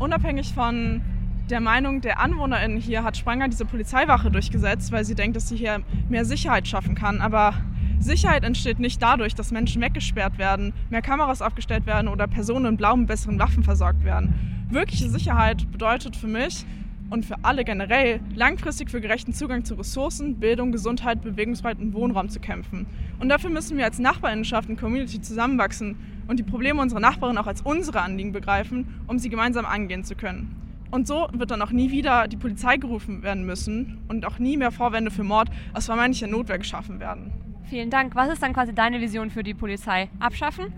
unabhängig 0.00 0.52
von 0.52 1.02
der 1.50 1.60
Meinung 1.60 2.00
der 2.00 2.20
AnwohnerInnen 2.20 2.78
hier 2.78 3.04
hat 3.04 3.16
Spranger 3.16 3.48
diese 3.48 3.64
Polizeiwache 3.64 4.30
durchgesetzt, 4.30 4.92
weil 4.92 5.04
sie 5.04 5.14
denkt, 5.14 5.36
dass 5.36 5.48
sie 5.48 5.56
hier 5.56 5.80
mehr 6.08 6.24
Sicherheit 6.24 6.68
schaffen 6.68 6.94
kann. 6.94 7.20
Aber 7.20 7.54
Sicherheit 7.98 8.44
entsteht 8.44 8.78
nicht 8.78 9.02
dadurch, 9.02 9.34
dass 9.34 9.50
Menschen 9.50 9.80
weggesperrt 9.82 10.38
werden, 10.38 10.72
mehr 10.90 11.02
Kameras 11.02 11.42
aufgestellt 11.42 11.86
werden 11.86 12.08
oder 12.08 12.26
Personen 12.26 12.66
in 12.66 12.76
Blau 12.76 12.96
mit 12.96 13.08
besseren 13.08 13.38
Waffen 13.38 13.62
versorgt 13.62 14.04
werden. 14.04 14.66
Wirkliche 14.70 15.08
Sicherheit 15.08 15.70
bedeutet 15.72 16.14
für 16.16 16.26
mich 16.26 16.66
und 17.10 17.24
für 17.24 17.36
alle 17.42 17.64
generell, 17.64 18.20
langfristig 18.34 18.90
für 18.90 19.00
gerechten 19.00 19.32
Zugang 19.32 19.64
zu 19.64 19.74
Ressourcen, 19.74 20.38
Bildung, 20.38 20.72
Gesundheit, 20.72 21.22
Bewegungsfreiheit 21.22 21.78
und 21.78 21.94
Wohnraum 21.94 22.28
zu 22.28 22.38
kämpfen. 22.38 22.86
Und 23.18 23.30
dafür 23.30 23.48
müssen 23.48 23.78
wir 23.78 23.86
als 23.86 23.98
Nachbarinnenschaft 23.98 24.68
und 24.68 24.78
Community 24.78 25.20
zusammenwachsen 25.20 25.96
und 26.28 26.38
die 26.38 26.42
Probleme 26.42 26.82
unserer 26.82 27.00
Nachbarn 27.00 27.38
auch 27.38 27.46
als 27.46 27.62
unsere 27.62 28.02
Anliegen 28.02 28.32
begreifen, 28.32 29.00
um 29.06 29.18
sie 29.18 29.30
gemeinsam 29.30 29.64
angehen 29.64 30.04
zu 30.04 30.14
können. 30.14 30.67
Und 30.90 31.06
so 31.06 31.28
wird 31.32 31.50
dann 31.50 31.60
auch 31.60 31.70
nie 31.70 31.90
wieder 31.90 32.28
die 32.28 32.36
Polizei 32.36 32.78
gerufen 32.78 33.22
werden 33.22 33.44
müssen 33.44 34.00
und 34.08 34.24
auch 34.24 34.38
nie 34.38 34.56
mehr 34.56 34.70
Vorwände 34.70 35.10
für 35.10 35.22
Mord 35.22 35.50
aus 35.74 35.86
vermeintlicher 35.86 36.26
Notwehr 36.26 36.58
geschaffen 36.58 36.98
werden. 36.98 37.32
Vielen 37.64 37.90
Dank. 37.90 38.14
Was 38.14 38.30
ist 38.30 38.42
dann 38.42 38.54
quasi 38.54 38.74
deine 38.74 39.00
Vision 39.00 39.30
für 39.30 39.42
die 39.42 39.52
Polizei? 39.52 40.08
Abschaffen? 40.18 40.72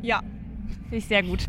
Ja. 0.00 0.20
Finde 0.82 0.96
ich 0.96 1.06
sehr 1.06 1.24
gut. 1.24 1.46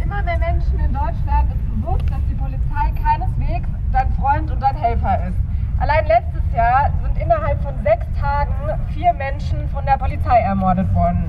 Immer 0.00 0.22
mehr 0.22 0.38
Menschen 0.38 0.78
in 0.78 0.92
Deutschland 0.92 1.52
ist 1.52 1.80
bewusst, 1.80 2.04
dass 2.08 2.20
die 2.30 2.34
Polizei 2.36 3.02
keineswegs 3.02 3.68
dein 3.92 4.12
Freund 4.12 4.50
und 4.50 4.60
dein 4.60 4.76
Helfer 4.76 5.28
ist. 5.28 5.36
Allein 5.80 6.06
letztes 6.06 6.42
Jahr 6.54 6.92
sind 7.02 7.20
innerhalb 7.22 7.60
von 7.62 7.74
sechs 7.82 8.06
Tagen 8.20 8.52
vier 8.94 9.12
Menschen 9.14 9.68
von 9.70 9.84
der 9.84 9.96
Polizei 9.96 10.38
ermordet 10.40 10.92
worden. 10.94 11.24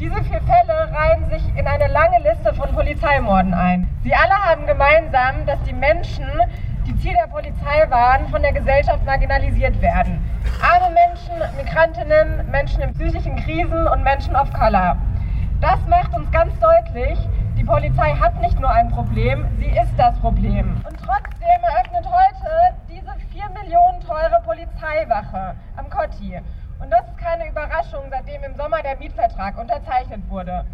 Diese 0.00 0.24
vier 0.24 0.40
Fälle 0.40 0.90
reihen 0.94 1.28
sich 1.28 1.42
in 1.58 1.66
eine 1.66 1.86
lange 1.88 2.20
Liste 2.20 2.54
von 2.54 2.72
Polizeimorden 2.72 3.52
ein. 3.52 3.86
Sie 4.02 4.14
alle 4.14 4.32
haben 4.32 4.66
gemeinsam, 4.66 5.44
dass 5.44 5.62
die 5.64 5.74
Menschen, 5.74 6.26
die 6.86 6.96
Ziel 7.00 7.12
der 7.12 7.26
Polizei 7.26 7.84
waren, 7.90 8.26
von 8.28 8.40
der 8.40 8.54
Gesellschaft 8.54 9.04
marginalisiert 9.04 9.78
werden. 9.82 10.24
Arme 10.62 10.94
Menschen, 10.94 11.34
Migrantinnen, 11.54 12.50
Menschen 12.50 12.80
in 12.80 12.94
psychischen 12.94 13.36
Krisen 13.44 13.86
und 13.88 14.02
Menschen 14.02 14.34
of 14.36 14.50
Color. 14.54 14.96
Das 15.60 15.78
macht 15.86 16.14
uns 16.14 16.30
ganz 16.30 16.58
deutlich, 16.60 17.18
die 17.58 17.64
Polizei 17.64 18.14
hat 18.14 18.40
nicht 18.40 18.58
nur 18.58 18.70
ein 18.70 18.88
Problem, 18.88 19.44
sie 19.58 19.68
ist 19.68 19.92
das 19.98 20.18
Problem. 20.20 20.82
Und 20.88 20.96
trotzdem 20.96 21.60
eröffnet 21.62 22.06
heute 22.06 22.74
diese 22.88 23.12
4 23.32 23.50
Millionen 23.50 24.00
teure 24.00 24.40
Polizeiwache 24.46 25.56
am 25.76 25.90
Kotti. 25.90 26.40
Und 26.80 26.90
das 26.90 27.06
ist 27.06 27.18
keine 27.18 27.46
Überraschung, 27.46 28.04
seitdem 28.10 28.42
im 28.42 28.56
Sommer 28.56 28.82
der 28.82 28.96
Mietvertrag 28.96 29.58
unterzeichnet 29.58 30.22
wurde. 30.30 30.64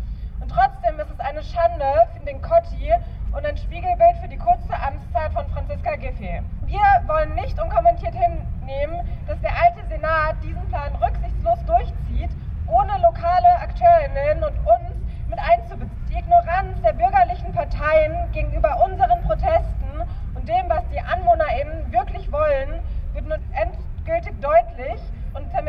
Und 0.40 0.48
trotzdem 0.50 1.00
ist 1.00 1.10
es 1.10 1.18
eine 1.18 1.42
Schande 1.42 2.06
für 2.12 2.24
den 2.24 2.40
Kotti 2.40 2.92
und 3.32 3.44
ein 3.44 3.56
Spiegelbild 3.56 4.16
für 4.22 4.28
die 4.28 4.36
kurze 4.36 4.72
Amtszeit 4.80 5.32
von 5.32 5.46
Franziska 5.48 5.96
Giffey. 5.96 6.42
Wir 6.66 6.80
wollen 7.06 7.34
nicht 7.34 7.60
unkommentiert 7.60 8.14
hinnehmen, 8.14 9.00
dass 9.26 9.40
der 9.40 9.50
alte 9.60 9.84
Senat 9.88 10.36
diesen 10.44 10.64
Plan 10.68 10.94
rücksichtslos 10.96 11.58
durchzieht, 11.66 12.30
ohne 12.68 12.98
lokale 13.02 13.48
Akteurinnen 13.60 14.44
und 14.44 14.58
uns 14.66 14.94
mit 15.28 15.38
einzubeziehen. 15.40 15.90
Die 16.08 16.18
Ignoranz 16.18 16.80
der 16.82 16.92
bürgerlichen 16.92 17.52
Parteien 17.52 18.30
gegenüber 18.32 18.84
unseren 18.84 19.22
Protesten 19.22 20.02
und 20.34 20.48
dem, 20.48 20.68
was 20.68 20.84
die 20.92 21.00
AnwohnerInnen 21.00 21.90
wirklich 21.92 22.30
wollen, 22.30 22.80
wird 23.12 23.26
nun 23.26 23.42
endgültig 23.52 24.40
deutlich 24.40 25.00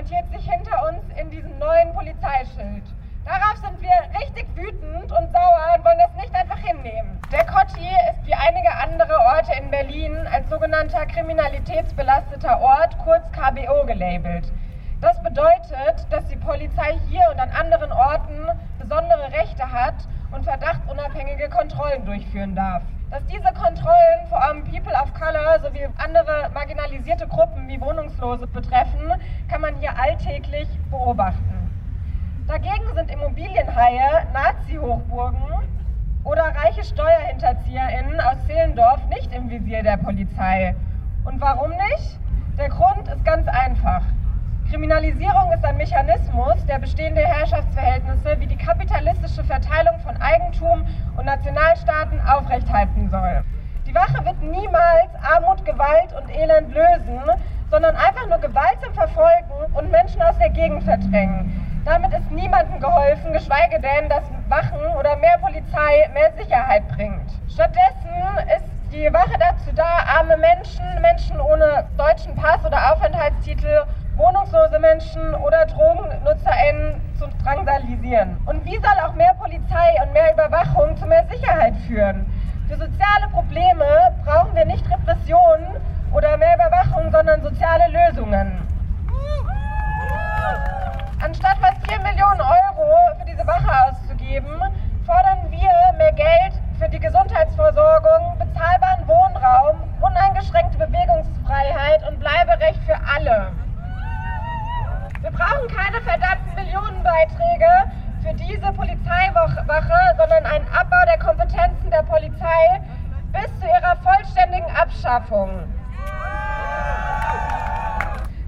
zementiert 0.08 0.32
sich 0.32 0.52
hinter 0.52 0.88
uns 0.88 1.20
in 1.20 1.30
diesem 1.30 1.58
neuen 1.60 1.94
Polizeischild. 1.94 2.84
Darauf 3.26 3.58
sind 3.58 3.82
wir 3.82 4.20
richtig 4.20 4.48
wütend 4.56 5.12
und 5.12 5.32
sauer 5.32 5.76
und 5.76 5.84
wollen 5.84 5.98
das 5.98 6.16
nicht 6.16 6.34
einfach 6.34 6.58
hinnehmen. 6.60 7.20
Der 7.32 7.46
Kotti 7.46 7.90
ist 8.10 8.26
wie 8.26 8.34
einige 8.34 8.74
andere 8.74 9.18
Orte 9.20 9.52
in 9.62 9.70
Berlin 9.70 10.16
als 10.32 10.50
sogenannter 10.50 11.06
kriminalitätsbelasteter 11.08 12.62
Ort, 12.62 12.98
kurz 13.00 13.30
KBO, 13.34 13.86
gelabelt. 13.86 14.52
Das 15.02 15.22
bedeutet, 15.22 16.08
dass 16.10 16.26
die 16.28 16.38
Polizei 16.38 16.98
hier 17.10 17.24
und 17.32 17.40
an 17.40 17.52
anderen 17.52 17.92
Orten 17.92 18.48
besondere 18.80 19.32
Rechte 19.32 19.70
hat 19.70 20.08
und 20.32 20.44
verdachtunabhängige 20.46 21.50
Kontrollen 21.50 22.06
durchführen 22.06 22.56
darf. 22.56 22.84
Dass 23.10 23.26
diese 23.28 23.54
Kontrollen 23.54 24.28
vor 24.28 24.44
allem 24.44 24.66
People 24.66 24.92
of 24.92 25.14
Color 25.14 25.62
sowie 25.62 25.88
andere 25.98 26.50
marginalisierte 26.54 27.26
Gruppen 27.26 27.68
wie 27.70 27.80
Wohnungslose 27.80 28.48
betreffen, 28.48 29.14
kann 29.50 29.62
man 29.62 29.76
hier 29.78 29.98
alltäglich 29.98 30.68
beobachten. 30.92 31.72
Dagegen 32.48 32.94
sind 32.96 33.10
Immobilienhaie, 33.10 34.26
Nazi-Hochburgen 34.34 35.40
oder 36.26 36.44
reiche 36.44 36.84
SteuerhinterzieherInnen 36.84 38.20
aus 38.20 38.46
Zehlendorf 38.46 39.00
nicht 39.08 39.34
im 39.34 39.50
Visier 39.50 39.84
der 39.84 39.98
Polizei. 39.98 40.76
Und 41.24 41.40
warum 41.40 41.72
nicht? 41.72 42.20
Der 42.58 42.70
Grund 42.70 43.08
ist 43.08 43.24
ganz 43.24 43.48
einfach. 43.48 44.02
Kriminalisierung 44.70 45.54
ist 45.54 45.64
ein 45.64 45.78
Mechanismus, 45.78 46.66
der 46.68 46.80
bestehende 46.80 47.22
Herrschaftsverhältnisse 47.22 48.36
wie 48.40 48.48
die 48.48 48.58
kapitalistische 48.58 49.46
Verteilung 49.46 49.98
von 50.00 50.18
Eigentum 50.18 50.86
und 51.16 51.26
Nationalstaaten 51.26 52.20
aufrechthalten 52.28 53.10
soll. 53.10 53.44
Die 53.86 53.96
Wache 53.96 54.26
wird 54.26 54.42
niemals 54.42 55.16
Armut, 55.24 55.64
Gewalt 55.64 56.12
und 56.20 56.30
Elend 56.30 56.74
lösen, 56.74 57.22
sondern 57.72 57.96
einfach 57.96 58.28
nur 58.28 58.40
gewaltsam 58.40 58.94
verfolgen 58.94 59.74
und 59.74 59.90
Menschen 59.90 60.22
aus 60.22 60.38
der 60.38 60.50
Gegend 60.50 60.84
verdrängen. 60.84 61.82
Damit 61.86 62.12
ist 62.12 62.30
niemandem 62.30 62.82
geholfen, 62.82 63.32
geschweige 63.32 63.80
denn, 63.80 64.10
dass 64.10 64.24
Wachen 64.50 64.86
oder 65.00 65.16
mehr 65.16 65.38
Polizei 65.40 66.10
mehr 66.14 66.34
Sicherheit 66.38 66.86
bringt. 66.90 67.32
Stattdessen 67.48 68.12
ist 68.58 68.92
die 68.92 69.14
Wache 69.14 69.40
dazu 69.40 69.72
da, 69.74 70.20
arme 70.20 70.36
Menschen, 70.36 70.84
Menschen 71.02 71.40
ohne 71.40 71.86
deutschen 71.98 72.36
Pass 72.36 72.66
oder 72.66 72.92
Aufenthaltstitel 72.92 73.86
wohnungslose 74.18 74.80
Menschen 74.80 75.36
oder 75.36 75.66
DrogennutzerInnen 75.68 77.00
zu 77.20 77.28
drangsalisieren. 77.44 78.38
Und 78.46 78.66
wie 78.66 78.76
soll 78.78 79.00
auch 79.06 79.14
mehr 79.14 79.34
Polizei 79.36 79.96
und 80.04 80.12
mehr 80.14 80.34
Überwachung 80.34 80.98
zu 80.98 81.06
mehr 81.06 81.26
Sicherheit 81.28 81.76
führen? 81.88 82.26
Für 82.68 82.78
soziale 82.78 83.28
Probleme 83.32 83.86
brauchen 84.26 84.56
wir 84.56 84.66
nicht 84.66 84.84
Repressionen 84.90 85.68
oder 86.14 86.36
mehr 86.38 86.56
Überwachung, 86.56 87.12
sondern 87.12 87.42
soziale 87.42 87.86
Lösungen. 87.90 88.68
Anstatt 91.24 91.58
fast 91.60 91.88
4 91.90 92.00
Millionen 92.00 92.42
Euro 92.42 93.16
für 93.20 93.26
diese 93.26 93.46
Wache 93.46 93.70
auszugeben, 93.88 94.62
fordern 95.06 95.50
wir 95.50 95.70
mehr 95.98 96.14
Geld 96.14 96.54
für 96.80 96.90
die 96.90 97.00
Gesundheitsversorgung, 97.00 98.38
bezahlbaren 98.38 99.08
Wohnraum, 99.08 99.78
uneingeschränkte 100.02 100.78
Bewegungsfreiheit 100.78 102.08
und 102.08 102.20
Bleiberecht 102.20 102.84
für 102.84 102.98
alle. 103.16 103.52
Wir 105.22 105.32
brauchen 105.32 105.68
keine 105.68 106.00
verdammten 106.02 106.54
Millionenbeiträge 106.56 107.92
für 108.22 108.34
diese 108.36 108.72
Polizeiwache, 108.72 110.16
sondern 110.18 110.46
einen 110.46 110.68
Abbau 110.70 111.04
der 111.06 111.18
Kompetenzen 111.18 111.90
der 111.90 112.04
Polizei 112.04 112.82
bis 113.34 113.60
zu 113.60 113.66
ihrer 113.66 113.98
vollständigen 113.98 114.68
Abschaffung. 115.28 115.74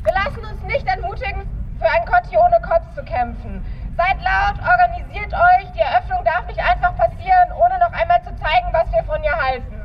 Wir 0.04 0.14
lassen 0.14 0.46
uns 0.46 0.64
nicht 0.64 0.88
entmutigen, 0.88 1.46
für 1.78 1.90
ein 1.90 2.06
Kotti 2.06 2.38
ohne 2.38 2.60
Kopf 2.62 2.96
zu 2.96 3.04
kämpfen. 3.04 3.64
Seid 3.98 4.18
laut, 4.22 4.56
organisiert 4.60 5.34
euch. 5.34 5.72
Die 5.74 5.82
Eröffnung 5.82 6.24
darf 6.24 6.48
nicht 6.48 6.60
einfach 6.60 6.96
passieren, 6.96 7.52
ohne 7.52 7.80
noch 7.80 7.92
einmal 7.92 8.22
zu 8.24 8.34
zeigen, 8.38 8.68
was 8.72 8.90
wir 8.94 9.04
von 9.04 9.22
ihr 9.24 9.36
halten. 9.36 9.80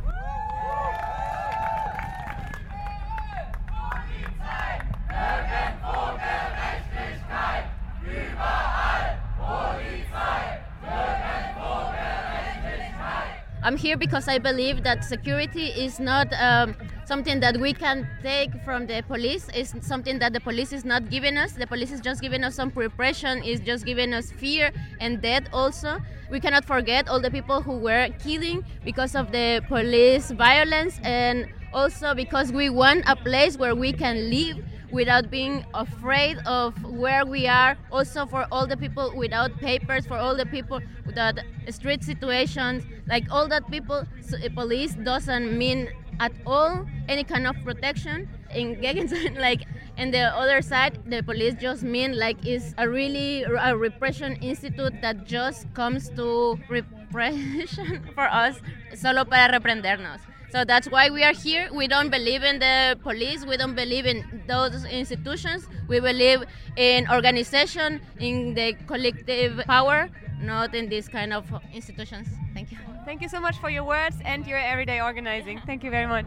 I'm 13.64 13.78
here 13.78 13.96
because 13.96 14.28
I 14.28 14.38
believe 14.38 14.82
that 14.82 15.04
security 15.04 15.68
is 15.68 15.98
not 15.98 16.28
um, 16.38 16.76
something 17.06 17.40
that 17.40 17.58
we 17.58 17.72
can 17.72 18.08
take 18.22 18.50
from 18.64 18.86
the 18.86 19.02
police. 19.06 19.48
is 19.54 19.74
something 19.80 20.18
that 20.18 20.32
the 20.32 20.40
police 20.40 20.72
is 20.72 20.84
not 20.84 21.10
giving 21.10 21.36
us. 21.36 21.52
The 21.52 21.66
police 21.66 21.92
is 21.92 22.00
just 22.00 22.20
giving 22.20 22.44
us 22.44 22.54
some 22.54 22.72
repression, 22.74 23.42
is 23.42 23.60
just 23.60 23.84
giving 23.84 24.12
us 24.14 24.30
fear 24.30 24.70
and 25.00 25.20
death 25.20 25.44
also. 25.52 25.98
We 26.30 26.40
cannot 26.40 26.64
forget 26.64 27.08
all 27.08 27.20
the 27.20 27.30
people 27.30 27.62
who 27.62 27.78
were 27.78 28.08
killing 28.22 28.64
because 28.84 29.14
of 29.14 29.32
the 29.32 29.62
police 29.68 30.30
violence 30.30 30.98
and 31.02 31.48
also 31.72 32.14
because 32.14 32.52
we 32.52 32.70
want 32.70 33.04
a 33.06 33.16
place 33.16 33.58
where 33.58 33.74
we 33.74 33.92
can 33.92 34.30
live 34.30 34.58
without 34.90 35.28
being 35.30 35.66
afraid 35.74 36.38
of 36.46 36.72
where 36.84 37.26
we 37.26 37.46
are. 37.46 37.76
Also, 37.90 38.24
for 38.26 38.46
all 38.52 38.66
the 38.66 38.76
people 38.76 39.12
without 39.16 39.58
papers, 39.58 40.06
for 40.06 40.16
all 40.16 40.36
the 40.36 40.46
people 40.46 40.80
without 41.04 41.38
street 41.68 42.04
situations, 42.04 42.84
like 43.06 43.24
all 43.30 43.48
that 43.48 43.68
people, 43.70 44.06
police 44.54 44.94
doesn't 44.94 45.58
mean 45.58 45.90
at 46.20 46.32
all 46.46 46.86
any 47.08 47.24
kind 47.24 47.46
of 47.46 47.56
protection. 47.64 48.28
In 48.54 48.80
like 49.38 49.64
and 49.96 50.12
the 50.12 50.34
other 50.34 50.62
side, 50.62 50.98
the 51.06 51.22
police 51.22 51.54
just 51.54 51.82
mean 51.82 52.18
like 52.18 52.44
it's 52.46 52.74
a 52.78 52.88
really 52.88 53.42
a 53.42 53.76
repression 53.76 54.36
institute 54.36 55.00
that 55.02 55.24
just 55.24 55.72
comes 55.74 56.08
to 56.10 56.58
repression 56.68 58.08
for 58.14 58.24
us 58.24 58.56
solo 58.94 59.24
para 59.24 59.52
reprendernos. 59.58 60.20
So 60.54 60.64
that's 60.64 60.88
why 60.88 61.10
we 61.10 61.24
are 61.24 61.32
here. 61.32 61.68
We 61.74 61.88
don't 61.88 62.10
believe 62.10 62.44
in 62.44 62.60
the 62.60 62.96
police. 63.02 63.44
We 63.44 63.56
don't 63.56 63.74
believe 63.74 64.06
in 64.06 64.42
those 64.46 64.84
institutions. 64.84 65.66
We 65.88 65.98
believe 65.98 66.44
in 66.76 67.10
organization, 67.10 68.00
in 68.20 68.54
the 68.54 68.74
collective 68.86 69.64
power, 69.66 70.08
not 70.40 70.72
in 70.76 70.88
these 70.88 71.08
kind 71.08 71.32
of 71.32 71.44
institutions. 71.72 72.28
Thank 72.54 72.70
you. 72.70 72.78
Thank 73.04 73.20
you 73.20 73.28
so 73.28 73.40
much 73.40 73.58
for 73.58 73.68
your 73.68 73.82
words 73.82 74.16
and 74.24 74.46
your 74.46 74.58
everyday 74.58 75.00
organizing. 75.00 75.60
Thank 75.66 75.82
you 75.82 75.90
very 75.90 76.06
much. 76.06 76.26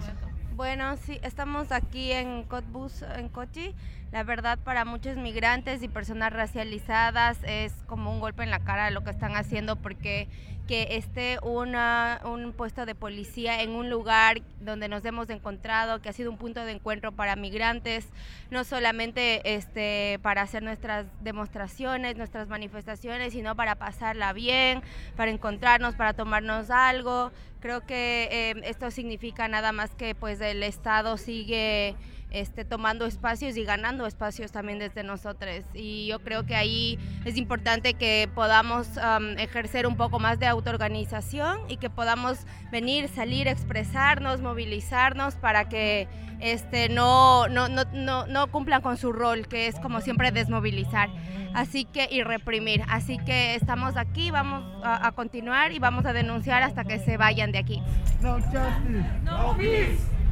Bueno, 0.58 0.98
sí, 0.98 1.20
estamos 1.22 1.72
aquí 1.72 2.12
en 2.12 2.42
Cottbus, 2.42 3.04
en 3.04 3.30
Cochi. 3.30 3.76
La 4.12 4.24
verdad, 4.24 4.58
para 4.58 4.86
muchos 4.86 5.16
migrantes 5.16 5.84
y 5.84 5.88
personas 5.88 6.34
racializadas 6.34 7.38
es 7.44 7.74
como 7.86 8.12
un 8.12 8.20
golpe 8.20 8.42
en 8.42 8.50
la 8.50 8.62
cara 8.62 8.90
lo 8.90 9.04
que 9.04 9.12
están 9.12 9.36
haciendo 9.36 9.76
porque 9.76 10.28
que 10.68 10.98
esté 10.98 11.40
una, 11.44 12.22
un 12.26 12.54
puesto 12.54 12.86
de 12.86 12.94
policía 12.94 13.62
en 13.62 13.70
un 13.72 13.90
lugar 13.90 14.42
donde 14.60 14.90
nos 14.90 15.06
hemos 15.06 15.30
encontrado, 15.30 16.02
que 16.02 16.10
ha 16.10 16.14
sido 16.14 16.30
un 16.30 16.38
punto 16.38 16.66
de 16.66 16.74
encuentro 16.74 17.14
para 17.14 17.36
migrantes, 17.36 18.08
no 18.52 18.64
solamente 18.64 19.56
este, 19.56 20.20
para 20.22 20.42
hacer 20.42 20.64
nuestras 20.64 21.06
demostraciones, 21.22 22.18
nuestras 22.18 22.50
manifestaciones, 22.50 23.34
sino 23.34 23.56
para 23.56 23.76
pasarla 23.76 24.34
bien, 24.34 24.82
para 25.16 25.32
encontrarnos, 25.32 25.96
para 25.96 26.14
tomarnos 26.14 26.70
algo. 26.70 27.32
Creo 27.60 27.86
que 27.86 28.30
eh, 28.32 28.54
esto 28.64 28.92
significa 28.92 29.48
nada 29.48 29.72
más 29.72 29.96
que 29.96 30.14
pues 30.14 30.40
el 30.42 30.62
Estado 30.64 31.18
sigue 31.18 31.96
este, 32.32 32.66
tomando 32.66 33.06
espacios 33.06 33.58
y 33.58 33.64
ganando 33.64 34.06
espacios 34.06 34.52
también 34.52 34.80
desde 34.80 35.04
nosotros. 35.04 35.62
Y 35.74 36.08
yo 36.08 36.20
creo 36.20 36.46
que 36.46 36.56
ahí 36.56 37.00
es 37.26 37.38
importante 37.38 37.94
que 37.94 38.30
podamos 38.34 38.88
um, 38.98 39.38
ejercer 39.38 39.88
un 39.88 39.98
poco 39.98 40.20
más 40.20 40.40
de 40.40 40.48
autoorganización 40.48 41.60
y 41.70 41.78
que 41.78 41.90
podamos 41.90 42.40
venir, 42.72 43.08
salir, 43.10 43.48
expresarnos, 43.48 44.42
movilizarnos 44.42 45.36
para 45.36 45.70
que 45.70 46.08
este, 46.40 46.90
no, 46.90 47.48
no, 47.48 47.68
no, 47.70 47.84
no, 47.94 48.28
no 48.28 48.48
cumplan 48.52 48.82
con 48.82 48.98
su 48.98 49.12
rol, 49.12 49.48
que 49.48 49.68
es 49.68 49.80
como 49.80 50.02
siempre 50.02 50.32
desmovilizar 50.32 51.10
así 51.58 51.86
que 51.86 52.08
y 52.10 52.24
reprimir. 52.24 52.84
Así 52.88 53.18
que 53.18 53.56
estamos 53.56 53.98
aquí, 53.98 54.32
vamos 54.32 54.64
a, 54.84 55.08
a 55.08 55.12
continuar 55.14 55.72
y 55.72 55.80
vamos 55.80 56.06
a 56.06 56.14
denunciar 56.14 56.62
hasta 56.64 56.84
que 56.84 57.00
se 57.00 57.18
vayan 57.18 57.52
de 57.52 57.58
aquí. 57.58 57.82
No 58.22 58.36
justice, 58.36 59.04
no 59.24 59.56
peace, 59.58 59.98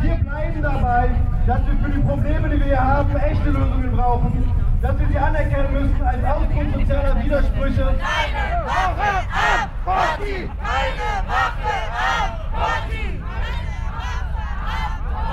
Wir 0.00 0.14
bleiben 0.16 0.62
dabei, 0.62 1.10
dass 1.46 1.60
wir 1.66 1.76
für 1.82 1.90
die 1.90 2.00
Probleme, 2.00 2.48
die 2.48 2.58
wir 2.58 2.66
hier 2.66 2.84
haben, 2.84 3.16
echte 3.16 3.50
Lösungen 3.50 3.92
brauchen. 3.96 4.52
Dass 4.82 4.98
wir 4.98 5.06
sie 5.08 5.18
anerkennen 5.18 5.72
müssen 5.72 6.02
als 6.02 6.22
Ausdruck 6.24 6.66
sozialer 6.74 7.24
Widersprüche. 7.24 7.96
Keine 7.98 8.66
Wache 8.66 9.26
ab, 9.32 9.70
Party! 9.82 10.50
Keine 10.60 11.08
Wache 11.26 11.74
ab, 11.88 12.30
Party! 12.52 13.22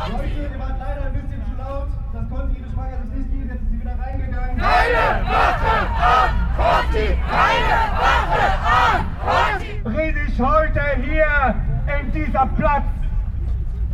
Leute, 0.09 0.27
ihr 0.27 0.59
wart 0.59 0.79
leider 0.79 1.05
ein 1.07 1.13
bisschen 1.13 1.43
zu 1.45 1.53
laut. 1.61 1.87
Das 2.13 2.29
konnte 2.29 2.57
Ihre 2.57 2.69
Schwager 2.71 2.97
sich 3.03 3.11
nicht 3.17 3.29
geben, 3.31 3.49
jetzt 3.49 3.61
ist 3.61 3.69
sie 3.71 3.79
wieder 3.81 3.95
reingegangen. 3.99 4.57
Keine 4.57 5.05
Wache 5.27 5.75
ab, 5.99 6.31
Party! 6.55 7.07
Keine 7.29 7.79
Wache 7.99 8.45
ab, 8.63 9.01
Party! 9.25 9.71
Rede 9.85 10.19
ich 10.29 10.39
heute 10.39 10.81
hier 11.03 11.55
in 11.99 12.11
dieser 12.31 12.45
Platz, 12.45 12.83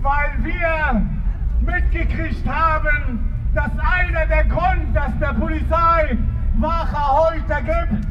weil 0.01 0.43
wir 0.43 1.01
mitgekriegt 1.61 2.47
haben, 2.47 3.33
dass 3.55 3.71
einer 3.79 4.25
der 4.27 4.43
Grund, 4.45 4.95
dass 4.95 5.17
der 5.19 5.33
Polizei 5.33 6.17
Wache 6.57 7.17
heute 7.19 7.63
gibt, 7.63 8.05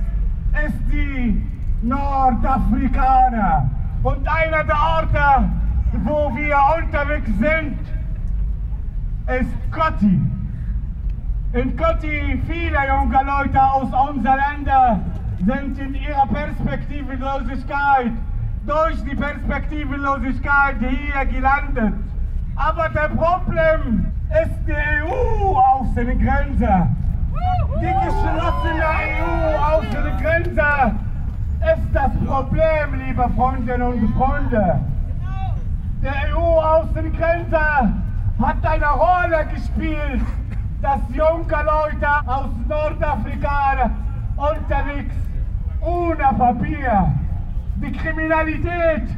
ist 0.67 0.93
die 0.93 1.43
Nordafrikaner. 1.83 3.71
Und 4.03 4.27
einer 4.29 4.65
der 4.65 4.77
Orte, 4.77 5.49
wo 6.05 6.35
wir 6.35 6.59
unterwegs 6.77 7.31
sind, 7.39 7.79
ist 9.29 9.73
Kotti. 9.73 10.21
In 11.53 11.77
Kotti 11.77 12.43
viele 12.47 12.79
junge 12.89 13.23
Leute 13.25 13.63
aus 13.63 13.89
unseren 14.11 14.39
Ländern 14.51 15.05
sind 15.45 15.79
in 15.79 15.95
ihrer 15.95 16.27
Perspektivlosigkeit 16.27 18.13
durch 18.67 19.03
die 19.05 19.15
Perspektivlosigkeit 19.15 20.77
hier 20.81 21.25
gelandet. 21.27 21.95
Aber 22.57 22.89
der 22.89 23.09
Problem 23.11 24.13
ist 24.31 24.59
die 24.67 24.75
EU-Außengrenze. 25.03 26.89
Die 27.81 27.95
geschlossene 28.07 28.87
EU-Außengrenze 29.23 30.95
ist 31.61 31.89
das 31.93 32.13
Problem, 32.27 33.07
liebe 33.07 33.29
Freundinnen 33.37 33.83
und 33.83 34.15
Freunde. 34.15 34.81
Die 36.03 36.35
EU-Außengrenze 36.35 37.61
hat 38.43 38.65
eine 38.65 38.87
Rolle 38.87 39.47
gespielt, 39.55 40.23
dass 40.83 41.01
junge 41.15 41.63
Leute 41.65 42.09
aus 42.27 42.51
Nordafrika 42.69 43.91
unterwegs 44.37 45.15
ohne 45.81 46.37
Papier 46.37 47.13
Die 47.77 47.93
Kriminalität 47.93 49.09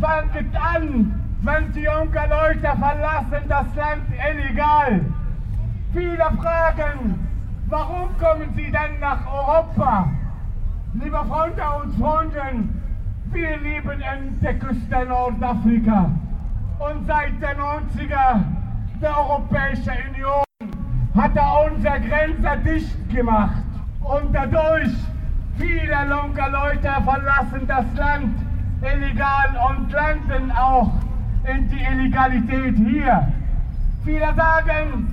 fängt 0.00 0.56
an, 0.56 1.20
wenn 1.42 1.72
die 1.72 1.82
jungen 1.82 2.12
Leute 2.12 2.76
verlassen 2.78 3.48
das 3.48 3.74
Land 3.76 4.02
illegal. 4.10 5.00
Viele 5.92 6.24
fragen, 6.40 7.28
warum 7.68 8.08
kommen 8.18 8.52
sie 8.56 8.70
denn 8.70 8.98
nach 9.00 9.20
Europa? 9.26 10.08
Liebe 10.94 11.24
Freunde 11.28 11.62
und 11.82 11.94
Freunde, 11.98 12.42
wir 13.32 13.56
leben 13.58 14.00
in 14.00 14.40
der 14.40 14.58
Küste 14.58 15.06
Nordafrika 15.06 16.10
und 16.80 17.06
seit 17.06 17.40
den 17.40 17.58
90er 17.60 18.42
der 19.00 19.18
Europäischen 19.18 19.92
Union 20.14 20.44
hat 21.14 21.36
er 21.36 21.70
unsere 21.70 22.00
Grenze 22.00 22.58
dicht 22.64 23.10
gemacht 23.10 23.62
und 24.02 24.32
dadurch 24.32 24.92
viele 25.60 25.98
junge 26.08 26.50
Leute 26.50 26.90
verlassen 27.04 27.66
das 27.66 27.84
Land 27.96 28.34
illegal 28.82 29.48
und 29.68 29.92
landen 29.92 30.50
auch 30.52 30.90
in 31.44 31.68
die 31.68 31.82
Illegalität 31.82 32.76
hier. 32.76 33.28
Viele 34.04 34.34
sagen, 34.34 35.08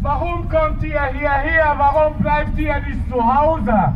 warum 0.00 0.48
kommt 0.48 0.82
ihr 0.82 1.02
hierher, 1.12 1.74
warum 1.76 2.14
bleibt 2.18 2.58
ihr 2.58 2.80
nicht 2.80 3.08
zu 3.08 3.22
Hause? 3.22 3.92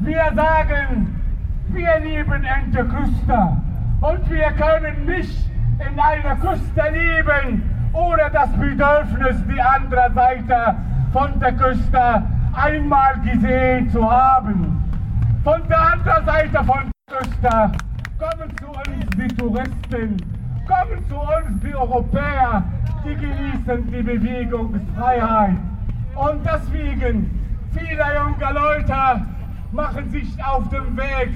Wir 0.00 0.32
sagen, 0.34 1.20
wir 1.68 2.00
leben 2.00 2.44
in 2.44 2.72
der 2.72 2.84
Küste 2.84 3.56
und 4.00 4.30
wir 4.30 4.50
können 4.52 5.06
nicht 5.06 5.50
in 5.78 6.00
einer 6.00 6.36
Küste 6.36 6.82
leben, 6.92 7.62
ohne 7.92 8.30
das 8.32 8.50
Bedürfnis, 8.52 9.36
die 9.46 9.60
andere 9.60 10.10
Seite 10.14 10.74
von 11.12 11.38
der 11.38 11.52
Küste 11.52 12.22
einmal 12.52 13.20
gesehen 13.20 13.88
zu 13.90 14.10
haben. 14.10 14.79
Von 15.42 15.66
der 15.70 15.92
anderen 15.92 16.26
Seite 16.26 16.64
von 16.64 16.90
Küste 17.08 17.72
kommen 18.18 18.56
zu 18.58 18.66
uns 18.66 19.10
die 19.16 19.36
Touristen, 19.36 20.16
kommen 20.68 21.08
zu 21.08 21.16
uns 21.16 21.60
die 21.62 21.74
Europäer, 21.74 22.62
die 23.02 23.14
genießen 23.14 23.90
die 23.90 24.02
Bewegungsfreiheit. 24.02 25.56
Und 26.14 26.44
deswegen, 26.44 27.30
viele 27.72 28.04
junge 28.14 28.52
Leute 28.52 29.26
machen 29.72 30.10
sich 30.10 30.28
auf 30.44 30.68
den 30.68 30.94
Weg 30.98 31.30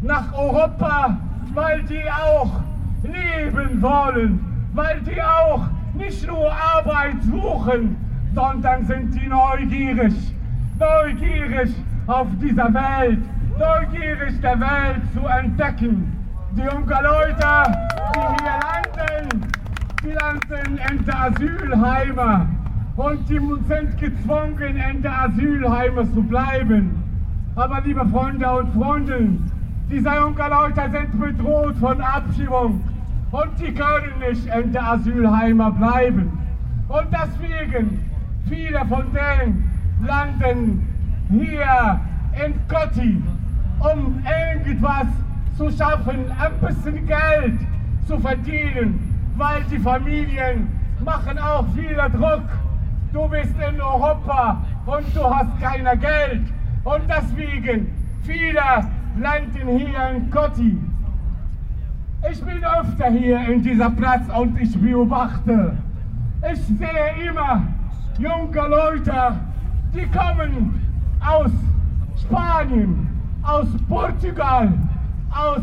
nach 0.00 0.32
Europa, 0.32 1.18
weil 1.52 1.82
die 1.82 2.10
auch 2.10 2.52
leben 3.02 3.82
wollen, 3.82 4.40
weil 4.72 4.98
die 5.02 5.22
auch 5.22 5.66
nicht 5.92 6.26
nur 6.26 6.50
Arbeit 6.50 7.22
suchen, 7.24 7.98
sondern 8.34 8.86
sind 8.86 9.14
die 9.14 9.28
neugierig, 9.28 10.14
neugierig 10.78 11.70
auf 12.06 12.28
dieser 12.40 12.72
Welt, 12.72 13.18
neugierig 13.62 14.40
der 14.40 14.58
Welt 14.58 15.02
zu 15.14 15.24
entdecken. 15.26 16.12
Die 16.56 16.62
jungen 16.62 16.88
Leute, 16.88 17.62
die 18.14 18.42
hier 18.42 18.58
landen, 18.66 19.52
die 20.02 20.10
landen 20.10 20.80
in 20.90 21.04
der 21.04 21.20
Asylheime 21.22 22.46
und 22.96 23.28
die 23.28 23.40
sind 23.68 23.98
gezwungen, 23.98 24.76
in 24.76 25.02
der 25.02 25.22
Asylheime 25.22 26.12
zu 26.12 26.22
bleiben. 26.22 27.02
Aber 27.54 27.80
liebe 27.82 28.04
Freunde 28.06 28.50
und 28.50 28.72
Freundinnen, 28.74 29.50
diese 29.90 30.10
jungen 30.10 30.50
Leute 30.50 30.82
sind 30.90 31.20
bedroht 31.20 31.76
von 31.76 32.00
Abschiebung 32.00 32.82
und 33.30 33.50
die 33.60 33.72
können 33.72 34.18
nicht 34.28 34.46
in 34.46 34.72
der 34.72 34.92
Asylheime 34.92 35.70
bleiben. 35.72 36.38
Und 36.88 37.06
deswegen, 37.10 38.00
viele 38.48 38.80
von 38.86 39.04
denen 39.12 39.70
landen 40.04 40.86
hier 41.30 42.00
in 42.44 42.54
Kotti, 42.68 43.22
um 43.82 44.22
irgendwas 44.24 45.06
zu 45.56 45.70
schaffen, 45.70 46.26
ein 46.38 46.66
bisschen 46.66 47.06
Geld 47.06 47.58
zu 48.06 48.18
verdienen, 48.18 49.00
weil 49.36 49.62
die 49.64 49.78
Familien 49.78 50.68
machen 51.04 51.38
auch 51.38 51.66
viel 51.74 51.96
Druck. 51.96 52.42
Du 53.12 53.28
bist 53.28 53.54
in 53.68 53.80
Europa 53.80 54.64
und 54.86 55.04
du 55.14 55.22
hast 55.22 55.60
kein 55.60 55.84
Geld. 56.00 56.42
Und 56.84 57.02
deswegen, 57.08 57.92
viele 58.22 58.60
landen 59.18 59.78
hier 59.78 60.10
in 60.14 60.30
Kotti. 60.30 60.78
Ich 62.30 62.42
bin 62.42 62.64
öfter 62.64 63.10
hier 63.10 63.40
in 63.48 63.62
dieser 63.62 63.90
Platz 63.90 64.22
und 64.36 64.60
ich 64.60 64.80
beobachte. 64.80 65.76
Ich 66.52 66.60
sehe 66.60 67.28
immer 67.28 67.62
junge 68.18 68.68
Leute, 68.68 69.12
die 69.94 70.06
kommen 70.06 70.80
aus 71.20 71.50
Spanien, 72.20 73.11
aus 73.42 73.66
Portugal, 73.88 74.72
aus 75.30 75.62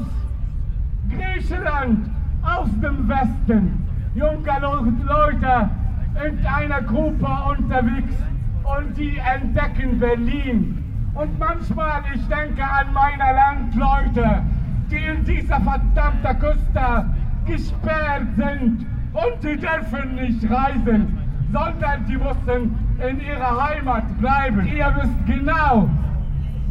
Griechenland, 1.09 2.09
aus 2.43 2.69
dem 2.81 3.07
Westen. 3.07 3.85
Junge 4.15 4.51
Leute 5.07 5.69
in 6.25 6.45
einer 6.45 6.81
Gruppe 6.81 7.27
unterwegs 7.49 8.15
und 8.63 8.97
die 8.97 9.17
entdecken 9.17 9.99
Berlin. 9.99 10.83
Und 11.13 11.39
manchmal, 11.39 12.01
ich 12.13 12.27
denke 12.27 12.63
an 12.63 12.93
meine 12.93 13.35
Landleute, 13.35 14.41
die 14.91 14.97
in 14.97 15.23
dieser 15.23 15.59
verdammten 15.61 16.39
Küste 16.39 17.05
gesperrt 17.45 18.27
sind 18.35 18.85
und 19.13 19.43
die 19.43 19.57
dürfen 19.57 20.15
nicht 20.15 20.49
reisen, 20.49 21.17
sondern 21.51 22.05
die 22.07 22.17
müssen 22.17 22.75
in 23.07 23.19
ihrer 23.21 23.69
Heimat 23.69 24.19
bleiben. 24.19 24.67
Ihr 24.67 24.93
wisst 25.01 25.25
genau, 25.25 25.89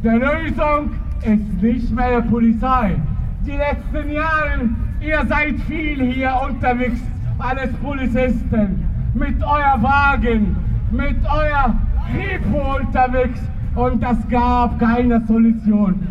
die 0.02 0.08
Lösung 0.08 0.90
ist 1.22 1.62
nicht 1.62 1.90
mehr 1.90 2.20
Polizei. 2.22 2.94
Die 3.44 3.52
letzten 3.52 4.10
Jahre, 4.10 4.68
ihr 5.00 5.26
seid 5.26 5.60
viel 5.62 6.12
hier 6.12 6.32
unterwegs 6.48 7.00
als 7.38 7.72
Polizisten, 7.74 8.84
mit 9.14 9.42
euer 9.42 9.82
Wagen, 9.82 10.56
mit 10.90 11.16
euer 11.24 11.74
Kripo 12.12 12.76
unterwegs 12.76 13.40
und 13.74 14.02
es 14.02 14.28
gab 14.28 14.78
keine 14.78 15.20
Solution. 15.26 16.06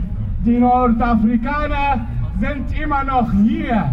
Die 0.46 0.60
Nordafrikaner 0.60 2.06
sind 2.40 2.78
immer 2.80 3.04
noch 3.04 3.32
hier. 3.44 3.90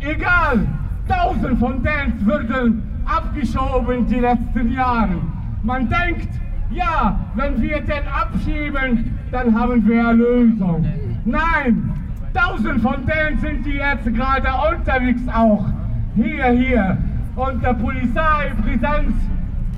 Egal, 0.00 0.66
tausend 1.08 1.58
von 1.58 1.82
denen 1.82 2.26
wurden 2.26 2.82
abgeschoben 3.04 4.06
die 4.06 4.20
letzten 4.20 4.72
Jahre. 4.72 5.16
Man 5.62 5.88
denkt, 5.88 6.28
ja, 6.70 7.18
wenn 7.34 7.60
wir 7.60 7.80
den 7.80 8.06
abschieben, 8.08 9.13
dann 9.34 9.58
haben 9.58 9.84
wir 9.88 10.08
eine 10.08 10.12
Lösung. 10.12 10.86
Nein, 11.24 11.92
tausend 12.32 12.80
von 12.80 13.04
denen 13.04 13.36
sind 13.40 13.66
die 13.66 13.78
jetzt 13.78 14.04
gerade 14.14 14.48
unterwegs 14.70 15.22
auch. 15.26 15.66
Hier, 16.14 16.46
hier. 16.50 16.98
Und 17.34 17.60
der 17.64 17.74
Polizeipräsenz 17.74 19.12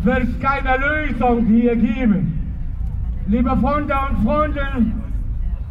wird 0.02 0.40
keine 0.42 0.76
Lösung 0.76 1.46
hier 1.46 1.74
geben. 1.74 2.54
Liebe 3.28 3.56
Freunde 3.56 3.94
und 4.10 4.24
Freundinnen, 4.24 5.02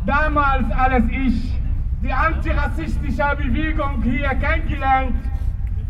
damals, 0.08 0.66
als 0.72 1.06
ich 1.12 1.54
die 2.02 2.12
antirassistische 2.12 3.36
Bewegung 3.38 4.02
hier 4.02 4.30
kennengelernt, 4.30 5.14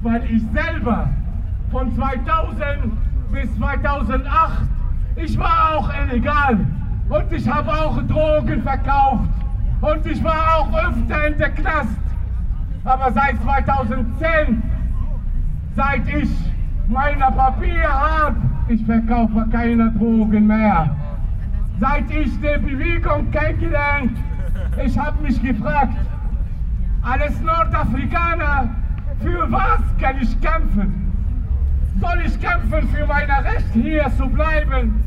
weil 0.01 0.21
ich 0.29 0.43
selber 0.53 1.07
von 1.71 1.95
2000 1.95 2.91
bis 3.31 3.55
2008, 3.55 4.63
ich 5.15 5.39
war 5.39 5.77
auch 5.77 5.89
illegal 6.03 6.57
und 7.09 7.31
ich 7.31 7.47
habe 7.47 7.71
auch 7.71 8.01
Drogen 8.03 8.63
verkauft 8.63 9.29
und 9.81 10.05
ich 10.05 10.23
war 10.23 10.57
auch 10.57 10.73
öfter 10.73 11.27
in 11.27 11.37
der 11.37 11.49
Knast. 11.51 11.99
Aber 12.83 13.11
seit 13.11 13.41
2010, 13.41 14.61
seit 15.75 16.07
ich 16.07 16.29
meine 16.87 17.25
Papiere 17.35 17.87
habe, 17.87 18.35
ich 18.67 18.83
verkaufe 18.85 19.45
keine 19.51 19.91
Drogen 19.91 20.47
mehr. 20.47 20.89
Seit 21.79 22.09
ich 22.09 22.31
die 22.39 22.59
Bewegung 22.59 23.29
kennengelernt, 23.31 24.17
ich 24.83 24.97
habe 24.97 25.21
mich 25.21 25.41
gefragt, 25.41 25.97
als 27.01 27.39
Nordafrikaner, 27.41 28.69
für 29.21 29.51
was 29.51 29.81
kann 29.99 30.17
ich 30.21 30.39
kämpfen? 30.41 31.11
Soll 31.99 32.21
ich 32.25 32.39
kämpfen 32.39 32.87
für 32.89 33.05
mein 33.05 33.29
Recht 33.29 33.71
hier 33.73 34.11
zu 34.17 34.27
bleiben? 34.27 35.03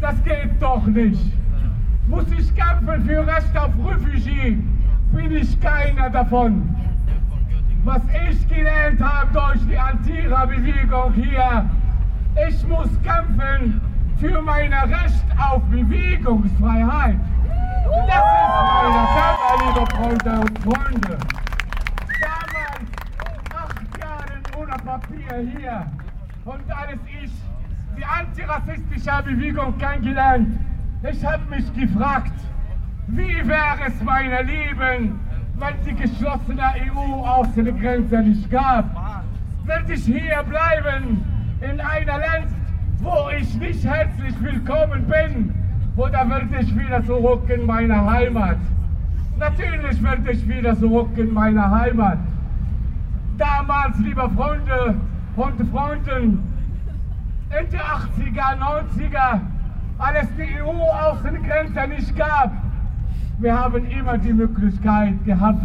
Das 0.00 0.22
geht 0.24 0.50
doch 0.60 0.86
nicht. 0.86 1.39
Muss 2.10 2.24
ich 2.36 2.52
kämpfen 2.56 3.04
für 3.06 3.24
Recht 3.24 3.56
auf 3.56 3.70
Refugie? 3.86 4.60
Bin 5.12 5.36
ich 5.36 5.60
keiner 5.60 6.10
davon. 6.10 6.74
Was 7.84 8.02
ich 8.28 8.48
gelernt 8.48 9.00
habe 9.00 9.32
durch 9.32 9.64
die 9.68 9.78
Antira-Bewegung 9.78 11.14
hier, 11.14 11.70
ich 12.48 12.66
muss 12.66 12.88
kämpfen 13.04 13.80
für 14.16 14.42
mein 14.42 14.72
Recht 14.72 15.24
auf 15.38 15.62
Bewegungsfreiheit. 15.70 17.16
Das 18.08 18.24
ist 18.26 18.50
meine 18.82 19.06
Kampf, 19.14 19.40
liebe 19.62 19.86
Freunde 19.94 20.40
und 20.40 20.58
Freunde. 20.58 21.18
Damals, 22.20 22.90
acht 23.54 23.98
Jahre 24.00 24.36
ohne 24.58 24.76
Papier 24.84 25.48
hier. 25.56 25.86
Und 26.44 26.72
als 26.72 26.98
ich 27.22 27.30
die 27.96 28.04
antirassistische 28.04 29.22
Bewegung 29.24 29.78
kennengelernt, 29.78 30.58
ich 31.02 31.24
habe 31.24 31.42
mich 31.48 31.72
gefragt, 31.74 32.32
wie 33.06 33.48
wäre 33.48 33.86
es 33.86 34.02
mein 34.02 34.30
Leben, 34.46 35.18
weil 35.58 35.74
die 35.86 35.94
geschlossene 35.94 36.62
EU-Außengrenze 36.94 38.22
nicht 38.22 38.50
gab, 38.50 38.84
werde 39.64 39.94
ich 39.94 40.04
hier 40.04 40.42
bleiben, 40.48 41.24
in 41.60 41.80
einer 41.80 42.18
Land, 42.18 42.48
wo 42.98 43.30
ich 43.38 43.54
nicht 43.56 43.84
herzlich 43.84 44.34
willkommen 44.40 45.06
bin, 45.06 45.54
oder 45.96 46.28
werde 46.28 46.60
ich 46.60 46.78
wieder 46.78 47.04
zurück 47.04 47.48
in 47.48 47.66
meine 47.66 48.10
Heimat? 48.10 48.58
Natürlich 49.38 50.02
werde 50.02 50.30
ich 50.30 50.46
wieder 50.46 50.78
zurück 50.78 51.10
in 51.16 51.32
meine 51.32 51.70
Heimat. 51.70 52.18
Damals, 53.38 53.98
liebe 53.98 54.28
Freunde 54.36 54.94
und 55.36 55.70
Freunden, 55.70 56.42
Ende 57.50 57.78
80er, 57.78 58.58
90er, 58.58 59.40
als 60.00 60.22
es 60.22 60.28
die 60.36 60.60
EU-Außengrenze 60.62 61.86
nicht 61.88 62.16
gab, 62.16 62.52
wir 63.38 63.58
haben 63.58 63.84
immer 63.86 64.16
die 64.18 64.32
Möglichkeit 64.32 65.24
gehabt, 65.24 65.62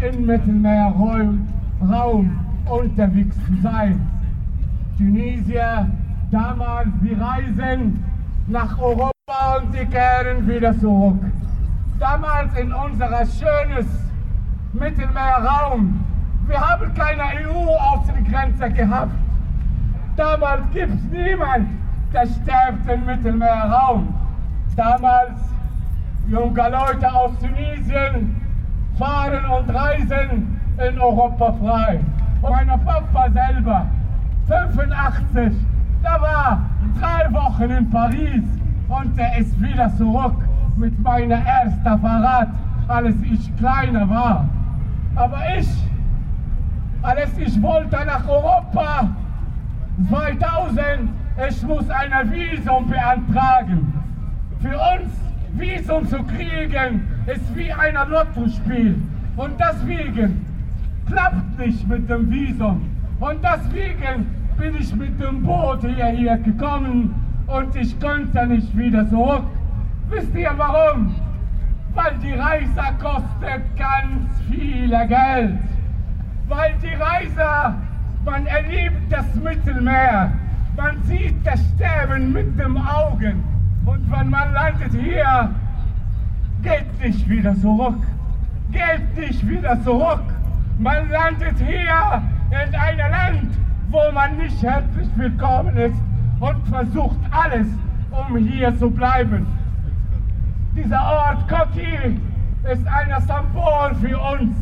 im 0.00 0.26
Mittelmeerraum 0.26 1.48
unterwegs 2.66 3.36
zu 3.46 3.56
sein. 3.62 4.06
Tunesier, 4.98 5.90
damals, 6.30 6.88
wir 7.00 7.20
reisen 7.20 8.04
nach 8.46 8.78
Europa 8.78 9.12
und 9.58 9.74
die 9.74 9.86
kehren 9.86 10.46
wieder 10.46 10.78
zurück. 10.78 11.20
Damals 11.98 12.54
in 12.58 12.72
unser 12.72 13.08
schönes 13.08 13.86
Mittelmeerraum. 14.72 16.04
Wir 16.46 16.60
haben 16.60 16.92
keine 16.94 17.48
EU-Außengrenze 17.48 18.70
gehabt. 18.70 19.14
Damals 20.16 20.62
gibt 20.72 20.94
es 20.94 21.02
niemanden, 21.10 21.83
der 22.14 22.26
stirbt 22.26 22.88
im 22.88 23.04
Mittelmeerraum. 23.04 24.14
Damals 24.76 25.38
junge 26.28 26.68
Leute 26.68 27.12
aus 27.12 27.32
Tunesien 27.40 28.40
fahren 28.98 29.44
und 29.46 29.74
reisen 29.74 30.60
in 30.78 30.98
Europa 31.00 31.52
frei. 31.52 32.00
Und 32.40 32.50
mein 32.50 32.68
Papa 32.84 33.30
selber, 33.30 33.86
85, 34.46 35.52
der 36.02 36.20
war 36.20 36.60
drei 37.00 37.32
Wochen 37.32 37.70
in 37.70 37.90
Paris 37.90 38.44
und 38.88 39.18
er 39.18 39.38
ist 39.38 39.60
wieder 39.60 39.94
zurück 39.96 40.36
mit 40.76 40.98
meiner 41.00 41.36
ersten 41.36 42.00
Fahrrad, 42.00 42.48
als 42.88 43.14
ich 43.22 43.56
kleiner 43.56 44.08
war. 44.08 44.46
Aber 45.16 45.38
ich, 45.58 45.68
als 47.02 47.38
ich 47.38 47.60
wollte 47.62 47.96
nach 48.04 48.28
Europa, 48.28 49.08
2000, 50.08 51.10
ich 51.48 51.62
muss 51.62 51.88
ein 51.90 52.32
Visum 52.32 52.88
beantragen. 52.88 53.92
Für 54.60 54.78
uns 54.78 55.12
Visum 55.54 56.08
zu 56.08 56.22
kriegen, 56.22 57.08
ist 57.26 57.56
wie 57.56 57.72
ein 57.72 57.94
Lottospiel. 58.08 59.00
Und 59.36 59.54
deswegen 59.58 60.46
klappt 61.06 61.58
nicht 61.58 61.86
mit 61.88 62.08
dem 62.08 62.30
Visum. 62.30 62.88
Und 63.20 63.40
deswegen 63.42 64.26
bin 64.56 64.76
ich 64.76 64.94
mit 64.94 65.20
dem 65.20 65.42
Boot 65.42 65.80
hierher 65.80 66.38
gekommen 66.38 67.14
und 67.46 67.74
ich 67.76 67.98
konnte 68.00 68.46
nicht 68.46 68.76
wieder 68.76 69.08
zurück. 69.08 69.44
Wisst 70.08 70.34
ihr 70.34 70.52
warum? 70.56 71.14
Weil 71.94 72.14
die 72.22 72.32
Reise 72.32 72.82
kostet 73.00 73.62
ganz 73.76 74.40
viel 74.50 74.88
Geld. 74.88 75.58
Weil 76.48 76.74
die 76.82 76.94
Reise, 76.94 77.74
man 78.24 78.46
erlebt 78.46 79.10
das 79.10 79.34
Mittelmeer, 79.36 80.32
man 80.76 81.02
sieht 81.04 81.34
das 81.44 81.60
Sterben 81.74 82.32
mit 82.32 82.58
dem 82.58 82.76
Augen. 82.76 83.42
Und 83.84 84.10
wenn 84.10 84.30
man 84.30 84.52
landet 84.52 84.92
hier, 84.92 85.50
geht 86.62 87.00
nicht 87.00 87.28
wieder 87.28 87.54
zurück. 87.56 87.98
Geht 88.72 89.16
nicht 89.16 89.46
wieder 89.48 89.80
zurück. 89.82 90.22
Man 90.78 91.08
landet 91.10 91.56
hier 91.58 92.22
in 92.50 92.74
einem 92.74 93.10
Land, 93.10 93.58
wo 93.90 94.10
man 94.12 94.36
nicht 94.36 94.62
herzlich 94.62 95.08
willkommen 95.16 95.76
ist 95.76 96.00
und 96.40 96.66
versucht 96.68 97.18
alles, 97.30 97.68
um 98.10 98.36
hier 98.36 98.76
zu 98.78 98.90
bleiben. 98.90 99.46
Dieser 100.74 101.00
Ort 101.00 101.48
Koki 101.48 102.18
ist 102.70 102.86
ein 102.88 103.20
Symbol 103.20 103.94
für 104.00 104.18
uns. 104.18 104.56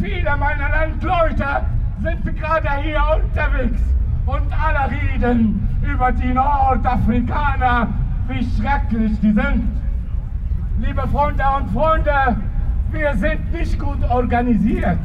Viele 0.00 0.36
meiner 0.36 0.70
Landleute 0.70 1.62
sind 2.02 2.36
gerade 2.36 2.70
hier 2.82 3.00
unterwegs 3.14 3.80
und 4.26 4.42
alle 4.52 4.90
reden 4.90 5.68
über 5.82 6.12
die 6.12 6.32
Nordafrikaner, 6.32 7.88
wie 8.28 8.46
schrecklich 8.56 9.20
die 9.20 9.32
sind. 9.32 9.68
Liebe 10.80 11.06
Freunde 11.08 11.44
und 11.56 11.70
Freunde, 11.70 12.36
wir 12.90 13.14
sind 13.16 13.52
nicht 13.52 13.78
gut 13.78 14.02
organisiert, 14.08 14.98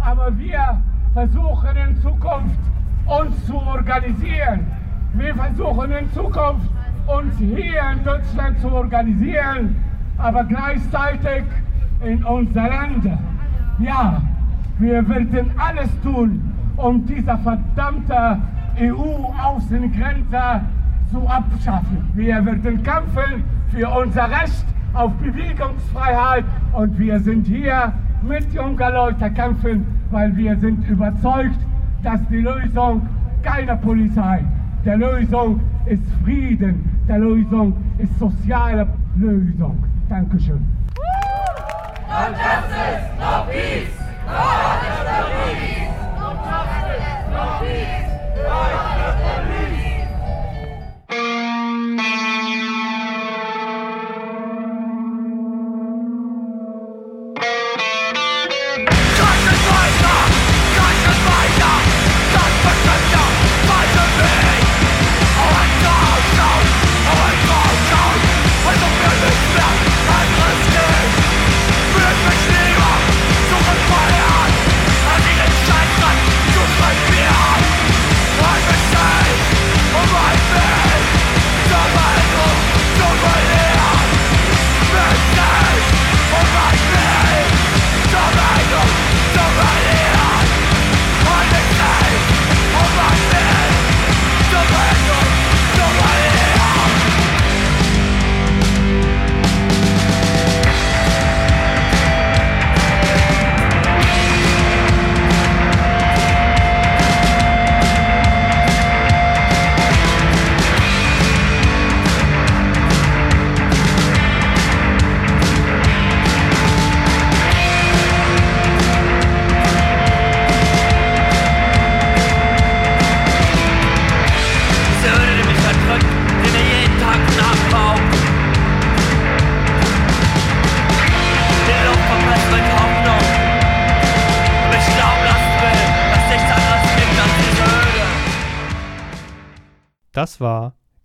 aber 0.00 0.36
wir 0.38 0.82
versuchen 1.14 1.76
in 1.76 1.96
Zukunft 2.00 2.58
uns 3.06 3.46
zu 3.46 3.56
organisieren. 3.56 4.66
Wir 5.14 5.34
versuchen 5.34 5.92
in 5.92 6.12
Zukunft 6.12 6.70
uns 7.06 7.36
hier 7.38 7.82
in 7.92 8.04
Deutschland 8.04 8.60
zu 8.60 8.72
organisieren, 8.72 9.76
aber 10.18 10.44
gleichzeitig 10.44 11.44
in 12.04 12.22
unser 12.24 12.68
Land. 12.68 13.08
Ja, 13.78 14.22
wir 14.78 15.08
werden 15.08 15.50
alles 15.58 15.90
tun, 16.02 16.51
um 16.76 17.04
diese 17.06 17.36
verdammte 17.38 18.38
EU-Außengrenze 18.80 20.60
zu 21.10 21.28
abschaffen. 21.28 22.10
Wir 22.14 22.44
werden 22.44 22.82
kämpfen 22.82 23.44
für 23.68 23.88
unser 23.88 24.30
Recht 24.30 24.64
auf 24.94 25.12
Bewegungsfreiheit 25.14 26.44
und 26.72 26.98
wir 26.98 27.20
sind 27.20 27.46
hier 27.46 27.92
mit 28.22 28.52
jungen 28.52 28.78
Leuten 28.78 29.34
kämpfen, 29.34 29.86
weil 30.10 30.36
wir 30.36 30.56
sind 30.58 30.88
überzeugt, 30.88 31.58
dass 32.02 32.20
die 32.28 32.40
Lösung 32.40 33.06
keine 33.42 33.76
Polizei, 33.76 34.44
der 34.84 34.96
Lösung 34.96 35.60
ist 35.86 36.02
Frieden, 36.24 37.04
der 37.08 37.18
Lösung 37.18 37.74
ist 37.98 38.18
soziale 38.18 38.86
Lösung. 39.16 39.82
Dankeschön. 40.08 40.64
No 42.08 42.28
justice, 42.28 43.08
no 43.18 43.44
peace. 43.50 44.11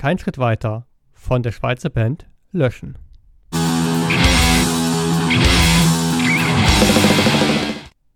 Kein 0.07 0.19
Schritt 0.19 0.37
weiter 0.37 0.87
von 1.11 1.43
der 1.43 1.51
Schweizer 1.51 1.89
Band 1.89 2.29
Löschen. 2.53 2.97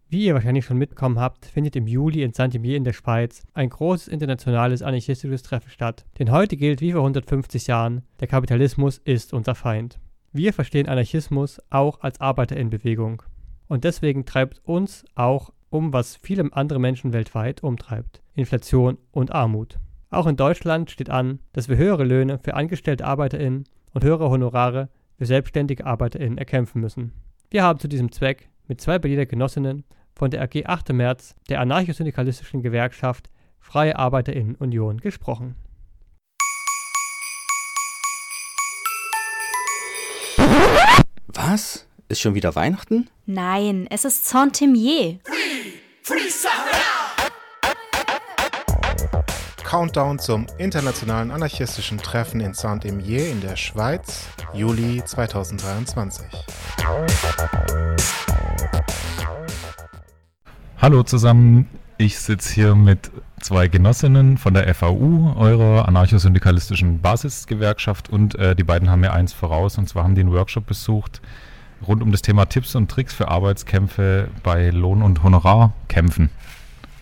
Wie 0.07 0.23
ihr 0.23 0.33
wahrscheinlich 0.33 0.63
schon 0.63 0.77
mitbekommen 0.77 1.19
habt, 1.19 1.45
findet 1.47 1.75
im 1.75 1.87
Juli 1.87 2.23
in 2.23 2.31
Saint-Imier 2.31 2.77
in 2.77 2.85
der 2.85 2.93
Schweiz 2.93 3.43
ein 3.53 3.67
großes 3.67 4.07
internationales 4.07 4.81
anarchistisches 4.81 5.43
Treffen 5.43 5.69
statt. 5.69 6.05
Denn 6.17 6.31
heute 6.31 6.55
gilt 6.55 6.79
wie 6.79 6.93
vor 6.93 7.01
150 7.01 7.67
Jahren, 7.67 8.03
der 8.21 8.29
Kapitalismus 8.29 8.97
ist 8.99 9.33
unser 9.33 9.53
Feind. 9.53 9.99
Wir 10.31 10.53
verstehen 10.53 10.87
Anarchismus 10.87 11.59
auch 11.69 11.99
als 11.99 12.21
Arbeiterinnenbewegung. 12.21 13.21
Und 13.67 13.83
deswegen 13.83 14.23
treibt 14.23 14.61
uns 14.63 15.03
auch 15.15 15.51
um, 15.69 15.91
was 15.91 16.15
viele 16.15 16.47
andere 16.53 16.79
Menschen 16.79 17.11
weltweit 17.11 17.61
umtreibt. 17.63 18.21
Inflation 18.33 18.97
und 19.11 19.33
Armut. 19.33 19.77
Auch 20.11 20.27
in 20.27 20.35
Deutschland 20.35 20.91
steht 20.91 21.09
an, 21.09 21.39
dass 21.53 21.69
wir 21.69 21.77
höhere 21.77 22.03
Löhne 22.03 22.37
für 22.37 22.53
angestellte 22.53 23.05
ArbeiterInnen 23.05 23.63
und 23.93 24.03
höhere 24.03 24.29
Honorare 24.29 24.89
für 25.17 25.25
selbstständige 25.25 25.85
ArbeiterInnen 25.85 26.37
erkämpfen 26.37 26.81
müssen. 26.81 27.13
Wir 27.49 27.63
haben 27.63 27.79
zu 27.79 27.87
diesem 27.87 28.11
Zweck 28.11 28.49
mit 28.67 28.81
zwei 28.81 28.99
Berliner 28.99 29.25
Genossinnen 29.25 29.85
von 30.13 30.29
der 30.29 30.41
AG 30.41 30.65
8. 30.65 30.91
März 30.91 31.35
der 31.49 31.61
anarchosyndikalistischen 31.61 32.61
Gewerkschaft 32.61 33.29
Freie 33.61 33.97
ArbeiterInnen 33.97 34.55
Union 34.55 34.97
gesprochen. 34.97 35.55
Was? 41.27 41.87
Ist 42.09 42.19
schon 42.19 42.35
wieder 42.35 42.53
Weihnachten? 42.55 43.09
Nein, 43.25 43.87
es 43.89 44.03
ist 44.03 44.25
Saint-Imier. 44.27 45.19
Countdown 49.71 50.19
zum 50.19 50.47
internationalen 50.57 51.31
anarchistischen 51.31 51.97
Treffen 51.97 52.41
in 52.41 52.53
Saint-Imier 52.53 53.29
in 53.29 53.39
der 53.39 53.55
Schweiz, 53.55 54.27
Juli 54.53 55.01
2023. 55.01 56.25
Hallo 60.77 61.03
zusammen, 61.03 61.69
ich 61.97 62.19
sitze 62.19 62.53
hier 62.53 62.75
mit 62.75 63.11
zwei 63.39 63.69
Genossinnen 63.69 64.37
von 64.37 64.53
der 64.53 64.75
FAU, 64.75 65.35
eurer 65.37 65.87
anarchosyndikalistischen 65.87 66.99
Basisgewerkschaft 66.99 68.09
und 68.09 68.35
äh, 68.35 68.57
die 68.57 68.65
beiden 68.65 68.89
haben 68.89 68.99
mir 68.99 69.13
eins 69.13 69.31
voraus 69.31 69.77
und 69.77 69.87
zwar 69.87 70.03
haben 70.03 70.15
die 70.15 70.21
einen 70.21 70.33
Workshop 70.33 70.65
besucht 70.65 71.21
rund 71.87 72.03
um 72.03 72.11
das 72.11 72.21
Thema 72.21 72.45
Tipps 72.45 72.75
und 72.75 72.89
Tricks 72.89 73.13
für 73.13 73.27
Arbeitskämpfe 73.27 74.27
bei 74.43 74.69
Lohn- 74.69 75.01
und 75.01 75.23
Honorarkämpfen. 75.23 76.29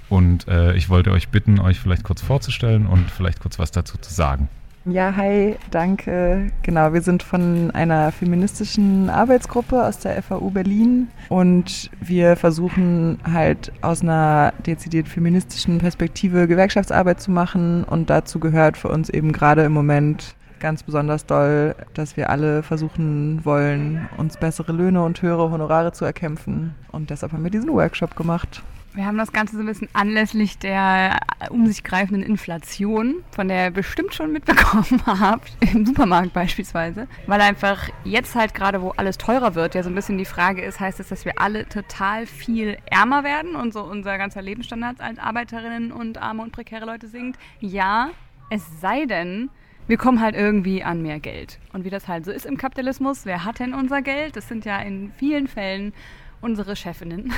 Und 0.09 0.47
äh, 0.47 0.73
ich 0.73 0.89
wollte 0.89 1.11
euch 1.11 1.29
bitten, 1.29 1.59
euch 1.59 1.79
vielleicht 1.79 2.03
kurz 2.03 2.21
vorzustellen 2.21 2.87
und 2.87 3.09
vielleicht 3.11 3.39
kurz 3.39 3.59
was 3.59 3.71
dazu 3.71 3.97
zu 3.97 4.13
sagen. 4.13 4.49
Ja, 4.85 5.15
hi, 5.15 5.55
danke. 5.71 6.51
Genau, 6.63 6.93
wir 6.93 7.01
sind 7.01 7.21
von 7.21 7.69
einer 7.71 8.11
feministischen 8.11 9.09
Arbeitsgruppe 9.09 9.85
aus 9.85 9.99
der 9.99 10.21
FAU 10.23 10.49
Berlin 10.49 11.09
und 11.27 11.91
wir 11.99 12.35
versuchen 12.37 13.19
halt 13.29 13.71
aus 13.81 14.01
einer 14.01 14.53
dezidiert 14.65 15.07
feministischen 15.07 15.79
Perspektive 15.79 16.47
Gewerkschaftsarbeit 16.47 17.21
zu 17.21 17.29
machen 17.29 17.83
und 17.83 18.09
dazu 18.09 18.39
gehört 18.39 18.77
für 18.77 18.87
uns 18.87 19.09
eben 19.09 19.33
gerade 19.33 19.63
im 19.63 19.73
Moment 19.73 20.33
ganz 20.59 20.83
besonders 20.83 21.25
doll, 21.25 21.75
dass 21.93 22.17
wir 22.17 22.29
alle 22.29 22.63
versuchen 22.63 23.43
wollen, 23.43 24.07
uns 24.17 24.37
bessere 24.37 24.71
Löhne 24.71 25.03
und 25.03 25.21
höhere 25.21 25.51
Honorare 25.51 25.91
zu 25.91 26.05
erkämpfen 26.05 26.73
und 26.91 27.09
deshalb 27.09 27.33
haben 27.33 27.43
wir 27.43 27.51
diesen 27.51 27.69
Workshop 27.69 28.15
gemacht. 28.15 28.63
Wir 28.93 29.05
haben 29.05 29.17
das 29.17 29.31
Ganze 29.31 29.55
so 29.55 29.61
ein 29.61 29.67
bisschen 29.67 29.87
anlässlich 29.93 30.57
der 30.57 31.19
um 31.51 31.67
sich 31.67 31.83
greifenden 31.83 32.23
Inflation, 32.23 33.23
von 33.31 33.47
der 33.47 33.65
ihr 33.65 33.71
bestimmt 33.71 34.13
schon 34.13 34.31
mitbekommen 34.31 35.01
habt, 35.05 35.51
im 35.73 35.85
Supermarkt 35.85 36.33
beispielsweise, 36.33 37.07
weil 37.27 37.39
einfach 37.41 37.89
jetzt 38.03 38.35
halt 38.35 38.53
gerade, 38.53 38.81
wo 38.81 38.89
alles 38.91 39.17
teurer 39.17 39.55
wird, 39.55 39.75
ja 39.75 39.83
so 39.83 39.89
ein 39.89 39.95
bisschen 39.95 40.17
die 40.17 40.25
Frage 40.25 40.61
ist, 40.61 40.79
heißt 40.79 40.99
es, 40.99 41.09
dass 41.09 41.23
wir 41.23 41.39
alle 41.39 41.67
total 41.69 42.25
viel 42.25 42.77
ärmer 42.85 43.23
werden 43.23 43.55
und 43.55 43.73
so 43.73 43.83
unser 43.83 44.17
ganzer 44.17 44.41
Lebensstandard 44.41 45.01
als 45.01 45.19
Arbeiterinnen 45.19 45.91
und 45.91 46.17
arme 46.17 46.41
und 46.41 46.51
prekäre 46.51 46.85
Leute 46.85 47.07
sinkt? 47.07 47.39
Ja, 47.59 48.09
es 48.49 48.63
sei 48.81 49.05
denn, 49.05 49.49
wir 49.87 49.97
kommen 49.97 50.21
halt 50.21 50.35
irgendwie 50.35 50.83
an 50.83 51.01
mehr 51.01 51.19
Geld. 51.19 51.59
Und 51.73 51.83
wie 51.85 51.89
das 51.89 52.07
halt 52.07 52.25
so 52.25 52.31
ist 52.31 52.45
im 52.45 52.57
Kapitalismus, 52.57 53.25
wer 53.25 53.45
hat 53.45 53.59
denn 53.59 53.73
unser 53.73 54.01
Geld? 54.01 54.35
Das 54.35 54.47
sind 54.47 54.65
ja 54.65 54.79
in 54.79 55.11
vielen 55.17 55.47
Fällen 55.47 55.93
unsere 56.41 56.75
Chefinnen. 56.75 57.31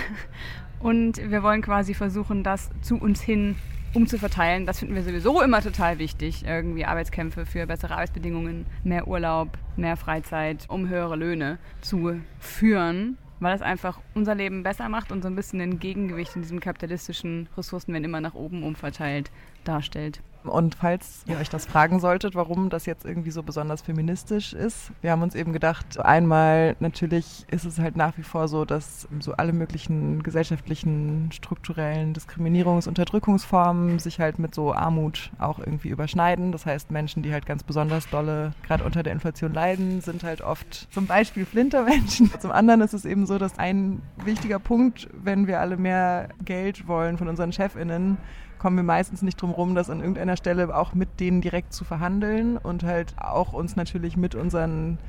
Und 0.80 1.18
wir 1.18 1.44
wollen 1.44 1.62
quasi 1.62 1.94
versuchen, 1.94 2.44
das 2.44 2.70
zu 2.82 2.98
uns 2.98 3.22
hin 3.22 3.56
umzuverteilen. 3.94 4.66
Das 4.66 4.80
finden 4.80 4.96
wir 4.96 5.04
sowieso 5.04 5.42
immer 5.42 5.62
total 5.62 6.00
wichtig. 6.00 6.46
Irgendwie 6.46 6.86
Arbeitskämpfe 6.86 7.46
für 7.46 7.68
bessere 7.68 7.94
Arbeitsbedingungen, 7.94 8.66
mehr 8.84 9.08
Urlaub, 9.08 9.58
mehr 9.76 9.98
Freizeit, 9.98 10.66
um 10.70 10.88
höhere 10.88 11.16
Löhne 11.16 11.60
zu 11.82 12.20
führen. 12.40 13.18
Weil 13.40 13.54
das 13.54 13.62
einfach 13.62 14.00
unser 14.14 14.36
Leben 14.36 14.64
besser 14.64 14.88
macht 14.88 15.12
und 15.12 15.24
so 15.24 15.28
ein 15.28 15.36
bisschen 15.36 15.62
ein 15.62 15.80
Gegengewicht 15.80 16.36
in 16.36 16.44
diesem 16.44 16.60
kapitalistischen 16.60 17.50
Ressourcen, 17.58 17.94
wenn 17.94 18.04
immer 18.04 18.22
nach 18.22 18.36
oben 18.36 18.64
umverteilt, 18.64 19.32
darstellt. 19.64 20.22
Und 20.44 20.76
falls 20.76 21.24
ihr 21.28 21.38
euch 21.38 21.50
das 21.50 21.66
fragen 21.66 22.00
solltet, 22.00 22.36
warum 22.36 22.70
das 22.70 22.86
jetzt 22.86 23.06
irgendwie 23.06 23.32
so 23.32 23.44
besonders 23.44 23.82
feministisch 23.82 24.54
ist, 24.54 24.92
wir 25.02 25.12
haben 25.12 25.22
uns 25.22 25.36
eben 25.36 25.54
gedacht, 25.54 26.00
einmal 26.00 26.76
natürlich 26.80 27.46
ist 27.50 27.66
es 27.66 27.80
halt 27.80 27.96
nach 27.96 28.18
wie 28.18 28.24
vor 28.24 28.48
so, 28.48 28.66
dass 28.66 29.08
so 29.20 29.34
alle 29.34 29.54
möglichen 29.54 30.24
gesellschaftlichen, 30.24 31.32
strukturellen 31.32 32.14
Diskriminierungs- 32.14 32.88
Unterdrückungsformen 32.88 34.00
sich 34.00 34.20
halt 34.20 34.40
mit 34.40 34.54
so 34.56 34.74
Armut 34.74 35.32
auch 35.40 35.60
irgendwie 35.60 35.90
überschneiden. 35.90 36.52
Das 36.52 36.66
heißt, 36.66 36.92
Menschen, 36.92 37.24
die 37.24 37.32
halt 37.34 37.46
ganz 37.46 37.64
besonders 37.64 38.10
dolle 38.10 38.54
gerade 38.64 38.84
unter 38.84 39.04
der 39.04 39.14
Inflation 39.14 39.54
leiden, 39.54 40.02
sind 40.02 40.24
halt 40.24 40.42
oft 40.42 40.88
zum 40.92 41.08
Beispiel 41.08 41.46
Flintermenschen. 41.46 42.32
Zum 42.40 42.52
anderen 42.52 42.82
ist 42.82 42.94
es 42.94 43.06
eben 43.06 43.26
so, 43.26 43.38
dass 43.38 43.58
ein 43.60 44.02
wichtiger 44.24 44.60
Punkt, 44.60 45.08
wenn 45.14 45.48
wir 45.48 45.60
alle 45.60 45.78
mehr 45.78 46.30
Geld 46.44 46.88
wollen 46.88 47.18
von 47.18 47.28
unseren 47.28 47.52
ChefInnen, 47.52 48.18
kommen 48.62 48.78
wir 48.78 48.84
meistens 48.84 49.24
nicht 49.24 49.42
drum 49.42 49.50
rum, 49.50 49.74
das 49.74 49.90
an 49.90 50.02
irgendeiner 50.02 50.38
Stelle 50.38 50.78
auch 50.78 50.94
mit 50.94 51.20
denen 51.20 51.42
direkt 51.42 51.74
zu 51.74 51.84
verhandeln 51.84 52.58
und 52.58 52.84
halt 52.84 53.16
auch 53.18 53.54
uns 53.54 53.76
natürlich 53.76 54.18
mit 54.18 54.36
unseren 54.36 55.00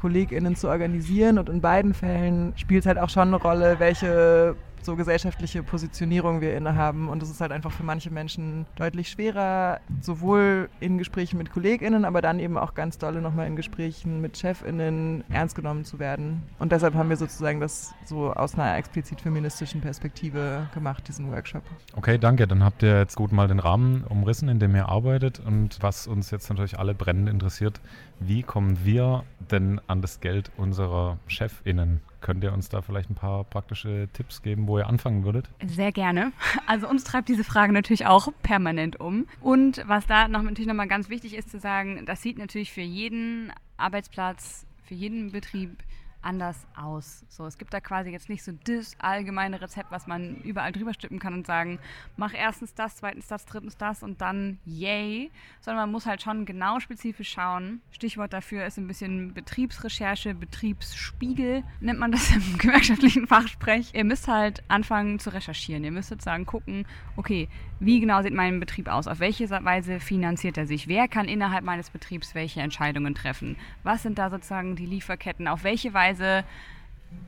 KollegInnen 0.00 0.54
zu 0.54 0.68
organisieren. 0.68 1.40
Und 1.40 1.48
in 1.48 1.60
beiden 1.60 1.92
Fällen 1.92 2.52
spielt 2.54 2.82
es 2.82 2.86
halt 2.86 2.98
auch 2.98 3.08
schon 3.08 3.26
eine 3.26 3.36
Rolle, 3.36 3.80
welche 3.80 4.54
so 4.82 4.96
gesellschaftliche 4.96 5.62
Positionierung 5.62 6.40
wir 6.40 6.56
innehaben. 6.56 7.08
Und 7.08 7.22
es 7.22 7.30
ist 7.30 7.40
halt 7.40 7.52
einfach 7.52 7.72
für 7.72 7.82
manche 7.82 8.10
Menschen 8.10 8.66
deutlich 8.76 9.08
schwerer, 9.10 9.80
sowohl 10.00 10.68
in 10.80 10.98
Gesprächen 10.98 11.38
mit 11.38 11.52
KollegInnen, 11.52 12.04
aber 12.04 12.22
dann 12.22 12.40
eben 12.40 12.58
auch 12.58 12.74
ganz 12.74 12.98
dolle 12.98 13.20
nochmal 13.20 13.46
in 13.46 13.56
Gesprächen 13.56 14.20
mit 14.20 14.36
ChefInnen 14.36 15.24
ernst 15.30 15.54
genommen 15.54 15.84
zu 15.84 15.98
werden. 15.98 16.42
Und 16.58 16.72
deshalb 16.72 16.94
haben 16.94 17.08
wir 17.08 17.16
sozusagen 17.16 17.60
das 17.60 17.92
so 18.04 18.32
aus 18.32 18.54
einer 18.54 18.76
explizit 18.76 19.20
feministischen 19.20 19.80
Perspektive 19.80 20.68
gemacht, 20.74 21.06
diesen 21.08 21.30
Workshop. 21.30 21.62
Okay, 21.96 22.18
danke. 22.18 22.46
Dann 22.46 22.64
habt 22.64 22.82
ihr 22.82 22.98
jetzt 22.98 23.16
gut 23.16 23.32
mal 23.32 23.48
den 23.48 23.58
Rahmen 23.58 24.04
umrissen, 24.04 24.48
in 24.48 24.58
dem 24.58 24.74
ihr 24.74 24.88
arbeitet. 24.88 25.40
Und 25.40 25.78
was 25.80 26.06
uns 26.06 26.30
jetzt 26.30 26.48
natürlich 26.48 26.78
alle 26.78 26.94
brennend 26.94 27.28
interessiert, 27.28 27.80
wie 28.20 28.42
kommen 28.42 28.84
wir 28.84 29.24
denn 29.50 29.80
an 29.86 30.02
das 30.02 30.20
Geld 30.20 30.52
unserer 30.56 31.18
ChefInnen? 31.26 32.00
Könnt 32.20 32.44
ihr 32.44 32.52
uns 32.52 32.68
da 32.68 32.82
vielleicht 32.82 33.10
ein 33.10 33.14
paar 33.14 33.44
praktische 33.44 34.08
Tipps 34.12 34.42
geben, 34.42 34.68
wo 34.68 34.78
ihr 34.78 34.86
anfangen 34.86 35.24
würdet? 35.24 35.48
Sehr 35.66 35.90
gerne. 35.90 36.32
Also 36.66 36.86
uns 36.88 37.02
treibt 37.02 37.28
diese 37.28 37.44
Frage 37.44 37.72
natürlich 37.72 38.06
auch 38.06 38.28
permanent 38.42 39.00
um. 39.00 39.26
Und 39.40 39.82
was 39.86 40.06
da 40.06 40.28
noch, 40.28 40.42
natürlich 40.42 40.68
nochmal 40.68 40.88
ganz 40.88 41.08
wichtig 41.08 41.34
ist 41.34 41.50
zu 41.50 41.58
sagen, 41.58 42.04
das 42.04 42.20
sieht 42.20 42.38
natürlich 42.38 42.72
für 42.72 42.82
jeden 42.82 43.52
Arbeitsplatz, 43.78 44.66
für 44.84 44.94
jeden 44.94 45.32
Betrieb 45.32 45.78
anders 46.22 46.66
aus. 46.76 47.24
So, 47.28 47.46
es 47.46 47.58
gibt 47.58 47.72
da 47.72 47.80
quasi 47.80 48.10
jetzt 48.10 48.28
nicht 48.28 48.42
so 48.42 48.52
das 48.64 48.94
allgemeine 48.98 49.60
Rezept, 49.60 49.90
was 49.90 50.06
man 50.06 50.36
überall 50.42 50.72
drüber 50.72 50.94
stippen 50.94 51.18
kann 51.18 51.34
und 51.34 51.46
sagen, 51.46 51.78
mach 52.16 52.34
erstens 52.34 52.74
das, 52.74 52.96
zweitens 52.96 53.26
das, 53.26 53.46
drittens 53.46 53.76
das 53.76 54.02
und 54.02 54.20
dann 54.20 54.58
yay, 54.64 55.30
sondern 55.60 55.84
man 55.84 55.92
muss 55.92 56.06
halt 56.06 56.22
schon 56.22 56.44
genau 56.44 56.80
spezifisch 56.80 57.30
schauen. 57.30 57.80
Stichwort 57.90 58.32
dafür 58.32 58.66
ist 58.66 58.78
ein 58.78 58.86
bisschen 58.86 59.34
Betriebsrecherche, 59.34 60.34
Betriebsspiegel, 60.34 61.64
nennt 61.80 61.98
man 61.98 62.12
das 62.12 62.30
im 62.34 62.58
gewerkschaftlichen 62.58 63.26
Fachsprech. 63.26 63.92
Ihr 63.94 64.04
müsst 64.04 64.28
halt 64.28 64.62
anfangen 64.68 65.18
zu 65.18 65.32
recherchieren. 65.32 65.84
Ihr 65.84 65.92
müsst 65.92 66.08
sozusagen 66.10 66.46
gucken, 66.46 66.86
okay, 67.16 67.48
wie 67.82 67.98
genau 67.98 68.20
sieht 68.20 68.34
mein 68.34 68.60
Betrieb 68.60 68.88
aus? 68.88 69.06
Auf 69.06 69.20
welche 69.20 69.48
Weise 69.48 70.00
finanziert 70.00 70.58
er 70.58 70.66
sich? 70.66 70.86
Wer 70.86 71.08
kann 71.08 71.28
innerhalb 71.28 71.64
meines 71.64 71.88
Betriebs 71.88 72.34
welche 72.34 72.60
Entscheidungen 72.60 73.14
treffen? 73.14 73.56
Was 73.84 74.02
sind 74.02 74.18
da 74.18 74.28
sozusagen 74.28 74.76
die 74.76 74.84
Lieferketten? 74.84 75.48
Auf 75.48 75.64
welche 75.64 75.94
Weise 75.94 76.09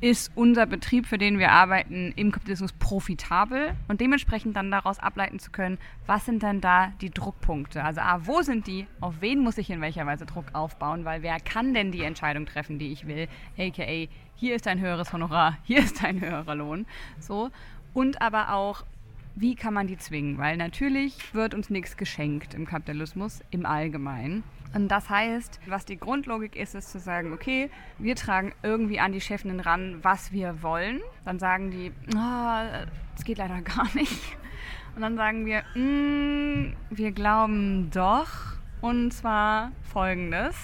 ist 0.01 0.33
unser 0.35 0.67
Betrieb, 0.67 1.07
für 1.07 1.19
den 1.19 1.39
wir 1.39 1.51
arbeiten, 1.51 2.13
im 2.17 2.31
Kapitalismus 2.33 2.73
profitabel 2.73 3.75
und 3.89 4.01
dementsprechend 4.01 4.57
dann 4.57 4.71
daraus 4.71 4.99
ableiten 4.99 5.39
zu 5.39 5.51
können, 5.51 5.79
was 6.07 6.25
sind 6.25 6.43
denn 6.43 6.61
da 6.61 6.93
die 7.01 7.11
Druckpunkte? 7.11 7.83
Also 7.83 8.01
A, 8.01 8.27
wo 8.27 8.43
sind 8.43 8.67
die? 8.67 8.87
Auf 9.01 9.15
wen 9.21 9.41
muss 9.41 9.59
ich 9.59 9.71
in 9.71 9.81
welcher 9.81 10.07
Weise 10.07 10.27
Druck 10.27 10.47
aufbauen? 10.53 11.05
Weil 11.05 11.23
wer 11.23 11.39
kann 11.41 11.75
denn 11.75 11.93
die 11.93 12.03
Entscheidung 12.03 12.47
treffen, 12.47 12.79
die 12.79 12.93
ich 12.93 13.07
will? 13.07 13.29
AKA, 13.59 14.09
hier 14.37 14.57
ist 14.57 14.67
ein 14.67 14.81
höheres 14.81 15.13
Honorar, 15.13 15.59
hier 15.65 15.79
ist 15.79 16.05
ein 16.05 16.21
höherer 16.21 16.55
Lohn. 16.55 16.87
So. 17.19 17.51
Und 17.95 18.23
aber 18.23 18.55
auch, 18.55 18.85
wie 19.35 19.55
kann 19.55 19.75
man 19.75 19.87
die 19.87 19.97
zwingen? 19.97 20.39
Weil 20.39 20.57
natürlich 20.57 21.35
wird 21.35 21.55
uns 21.55 21.71
nichts 21.71 21.97
geschenkt 21.97 22.55
im 22.55 22.67
Kapitalismus 22.67 23.41
im 23.51 23.67
Allgemeinen. 23.67 24.45
Und 24.75 24.89
das 24.89 25.11
heißt, 25.11 25.61
was 25.67 25.85
die 25.85 25.99
Grundlogik 25.99 26.57
ist, 26.57 26.75
ist 26.75 26.91
zu 26.91 26.99
sagen, 26.99 27.33
okay, 27.33 27.71
wir 27.99 28.17
tragen 28.17 28.55
irgendwie 28.63 29.01
an 29.01 29.13
die 29.13 29.21
Chefinnen 29.21 29.61
ran, 29.61 29.99
was 30.03 30.33
wir 30.33 30.63
wollen. 30.63 31.01
Dann 31.25 31.39
sagen 31.39 31.71
die, 31.71 31.93
oh, 32.15 32.87
das 33.15 33.25
geht 33.25 33.39
leider 33.39 33.61
gar 33.63 33.89
nicht. 33.95 34.37
Und 34.95 35.03
dann 35.03 35.17
sagen 35.17 35.47
wir, 35.47 35.63
mm, 35.75 36.75
wir 36.91 37.13
glauben 37.13 37.91
doch. 37.91 38.29
Und 38.81 39.13
zwar 39.13 39.71
folgendes. 39.93 40.57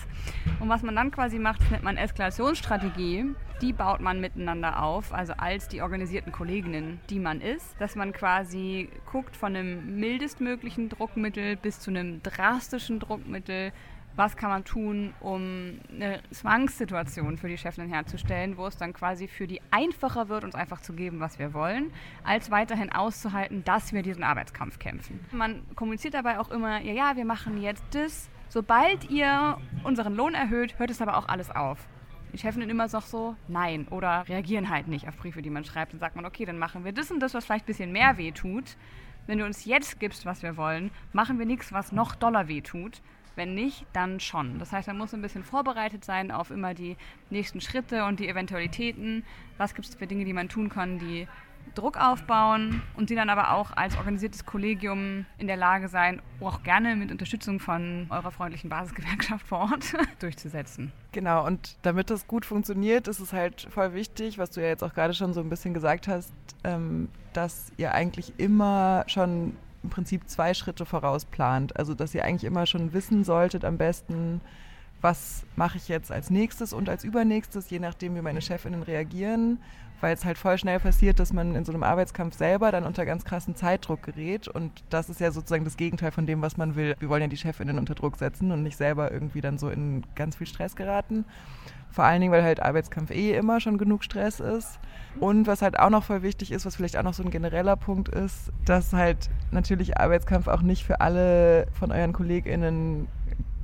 Und 0.58 0.68
was 0.68 0.82
man 0.82 0.96
dann 0.96 1.10
quasi 1.10 1.38
macht, 1.38 1.70
nennt 1.70 1.84
man 1.84 1.96
Eskalationsstrategie. 1.96 3.26
Die 3.60 3.72
baut 3.72 4.00
man 4.00 4.20
miteinander 4.20 4.82
auf, 4.82 5.12
also 5.12 5.32
als 5.36 5.66
die 5.66 5.82
organisierten 5.82 6.30
Kolleginnen, 6.30 7.00
die 7.10 7.18
man 7.18 7.40
ist, 7.40 7.74
dass 7.80 7.96
man 7.96 8.12
quasi 8.12 8.88
guckt 9.10 9.34
von 9.34 9.56
einem 9.56 9.98
mildestmöglichen 9.98 10.88
Druckmittel 10.88 11.56
bis 11.56 11.80
zu 11.80 11.90
einem 11.90 12.22
drastischen 12.22 13.00
Druckmittel, 13.00 13.72
was 14.14 14.36
kann 14.36 14.50
man 14.50 14.64
tun, 14.64 15.12
um 15.20 15.80
eine 15.92 16.20
Zwangssituation 16.30 17.36
für 17.36 17.48
die 17.48 17.58
Chefin 17.58 17.88
herzustellen, 17.88 18.56
wo 18.56 18.66
es 18.66 18.76
dann 18.76 18.92
quasi 18.92 19.26
für 19.26 19.48
die 19.48 19.60
einfacher 19.72 20.28
wird, 20.28 20.44
uns 20.44 20.54
einfach 20.54 20.80
zu 20.80 20.92
geben, 20.92 21.18
was 21.18 21.40
wir 21.40 21.52
wollen, 21.52 21.92
als 22.24 22.52
weiterhin 22.52 22.92
auszuhalten, 22.92 23.64
dass 23.64 23.92
wir 23.92 24.02
diesen 24.02 24.22
Arbeitskampf 24.22 24.78
kämpfen. 24.78 25.18
Man 25.32 25.62
kommuniziert 25.74 26.14
dabei 26.14 26.38
auch 26.38 26.50
immer, 26.50 26.80
ja, 26.80 26.92
ja, 26.92 27.16
wir 27.16 27.24
machen 27.24 27.60
jetzt 27.60 27.84
das. 27.92 28.28
Sobald 28.48 29.10
ihr 29.10 29.58
unseren 29.82 30.14
Lohn 30.14 30.34
erhöht, 30.34 30.78
hört 30.78 30.90
es 30.90 31.02
aber 31.02 31.16
auch 31.16 31.28
alles 31.28 31.50
auf. 31.50 31.86
Die 32.32 32.38
Chefinnen 32.38 32.68
immer 32.68 32.86
noch 32.88 33.02
so, 33.02 33.36
nein, 33.48 33.86
oder 33.88 34.28
reagieren 34.28 34.68
halt 34.68 34.88
nicht 34.88 35.08
auf 35.08 35.16
Briefe, 35.16 35.42
die 35.42 35.50
man 35.50 35.64
schreibt. 35.64 35.92
Dann 35.92 36.00
sagt 36.00 36.16
man, 36.16 36.26
okay, 36.26 36.44
dann 36.44 36.58
machen 36.58 36.84
wir 36.84 36.92
das 36.92 37.10
und 37.10 37.20
das, 37.20 37.34
was 37.34 37.46
vielleicht 37.46 37.64
ein 37.64 37.66
bisschen 37.66 37.92
mehr 37.92 38.18
weh 38.18 38.32
tut. 38.32 38.76
Wenn 39.26 39.38
du 39.38 39.44
uns 39.44 39.64
jetzt 39.64 40.00
gibst, 40.00 40.26
was 40.26 40.42
wir 40.42 40.56
wollen, 40.56 40.90
machen 41.12 41.38
wir 41.38 41.46
nichts, 41.46 41.72
was 41.72 41.92
noch 41.92 42.14
doller 42.14 42.48
weh 42.48 42.60
tut. 42.60 43.00
Wenn 43.36 43.54
nicht, 43.54 43.86
dann 43.92 44.20
schon. 44.20 44.58
Das 44.58 44.72
heißt, 44.72 44.88
man 44.88 44.98
muss 44.98 45.14
ein 45.14 45.22
bisschen 45.22 45.44
vorbereitet 45.44 46.04
sein 46.04 46.30
auf 46.30 46.50
immer 46.50 46.74
die 46.74 46.96
nächsten 47.30 47.60
Schritte 47.60 48.04
und 48.04 48.20
die 48.20 48.28
Eventualitäten. 48.28 49.24
Was 49.58 49.74
gibt 49.74 49.88
es 49.88 49.94
für 49.94 50.06
Dinge, 50.06 50.24
die 50.24 50.32
man 50.32 50.48
tun 50.48 50.68
kann, 50.68 50.98
die 50.98 51.28
Druck 51.74 51.96
aufbauen 51.96 52.82
und 52.96 53.10
die 53.10 53.14
dann 53.14 53.30
aber 53.30 53.52
auch 53.52 53.70
als 53.76 53.96
organisiertes 53.96 54.44
Kollegium 54.44 55.26
in 55.38 55.46
der 55.46 55.56
Lage 55.56 55.88
sein, 55.88 56.20
auch 56.40 56.62
gerne 56.62 56.96
mit 56.96 57.12
Unterstützung 57.12 57.60
von 57.60 58.06
eurer 58.10 58.32
freundlichen 58.32 58.68
Basisgewerkschaft 58.68 59.46
vor 59.46 59.60
Ort 59.60 59.92
durchzusetzen. 60.18 60.92
Genau, 61.12 61.46
und 61.46 61.76
damit 61.82 62.10
das 62.10 62.26
gut 62.26 62.44
funktioniert, 62.44 63.06
ist 63.06 63.20
es 63.20 63.32
halt 63.32 63.68
voll 63.70 63.94
wichtig, 63.94 64.38
was 64.38 64.50
du 64.50 64.60
ja 64.60 64.68
jetzt 64.68 64.82
auch 64.82 64.92
gerade 64.92 65.14
schon 65.14 65.32
so 65.32 65.40
ein 65.40 65.48
bisschen 65.48 65.72
gesagt 65.72 66.08
hast, 66.08 66.32
ähm, 66.64 67.08
dass 67.32 67.70
ihr 67.76 67.94
eigentlich 67.94 68.32
immer 68.38 69.04
schon 69.06 69.56
im 69.84 69.90
Prinzip 69.90 70.28
zwei 70.28 70.54
Schritte 70.54 70.84
vorausplant. 70.84 71.76
Also 71.76 71.94
dass 71.94 72.14
ihr 72.14 72.24
eigentlich 72.24 72.44
immer 72.44 72.66
schon 72.66 72.92
wissen 72.92 73.22
solltet 73.24 73.64
am 73.64 73.78
besten, 73.78 74.40
was 75.00 75.44
mache 75.54 75.76
ich 75.78 75.88
jetzt 75.88 76.10
als 76.10 76.30
nächstes 76.30 76.72
und 76.72 76.88
als 76.88 77.04
übernächstes, 77.04 77.70
je 77.70 77.78
nachdem, 77.78 78.16
wie 78.16 78.20
meine 78.20 78.42
Chefinnen 78.42 78.82
reagieren, 78.82 79.58
weil 80.00 80.14
es 80.14 80.24
halt 80.24 80.38
voll 80.38 80.58
schnell 80.58 80.80
passiert, 80.80 81.18
dass 81.18 81.32
man 81.32 81.54
in 81.54 81.64
so 81.64 81.72
einem 81.72 81.82
Arbeitskampf 81.82 82.36
selber 82.36 82.70
dann 82.70 82.84
unter 82.84 83.04
ganz 83.04 83.24
krassen 83.24 83.56
Zeitdruck 83.56 84.02
gerät 84.02 84.48
und 84.48 84.84
das 84.90 85.08
ist 85.08 85.20
ja 85.20 85.30
sozusagen 85.30 85.64
das 85.64 85.76
Gegenteil 85.76 86.10
von 86.10 86.26
dem, 86.26 86.42
was 86.42 86.56
man 86.56 86.76
will. 86.76 86.94
Wir 86.98 87.08
wollen 87.08 87.22
ja 87.22 87.28
die 87.28 87.36
Chefinnen 87.36 87.78
unter 87.78 87.94
Druck 87.94 88.16
setzen 88.16 88.52
und 88.52 88.62
nicht 88.62 88.76
selber 88.76 89.10
irgendwie 89.10 89.40
dann 89.40 89.58
so 89.58 89.68
in 89.70 90.04
ganz 90.14 90.36
viel 90.36 90.46
Stress 90.46 90.76
geraten. 90.76 91.24
Vor 91.90 92.04
allen 92.04 92.20
Dingen, 92.20 92.32
weil 92.32 92.42
halt 92.42 92.60
Arbeitskampf 92.60 93.10
eh 93.10 93.34
immer 93.34 93.60
schon 93.60 93.78
genug 93.78 94.04
Stress 94.04 94.40
ist. 94.40 94.78
Und 95.20 95.46
was 95.46 95.62
halt 95.62 95.78
auch 95.78 95.90
noch 95.90 96.04
voll 96.04 96.22
wichtig 96.22 96.52
ist, 96.52 96.66
was 96.66 96.76
vielleicht 96.76 96.96
auch 96.96 97.02
noch 97.02 97.14
so 97.14 97.22
ein 97.22 97.30
genereller 97.30 97.76
Punkt 97.76 98.08
ist, 98.08 98.52
dass 98.64 98.92
halt 98.92 99.30
natürlich 99.50 99.98
Arbeitskampf 99.98 100.48
auch 100.48 100.62
nicht 100.62 100.84
für 100.84 101.00
alle 101.00 101.66
von 101.72 101.90
euren 101.90 102.12
KollegInnen 102.12 103.08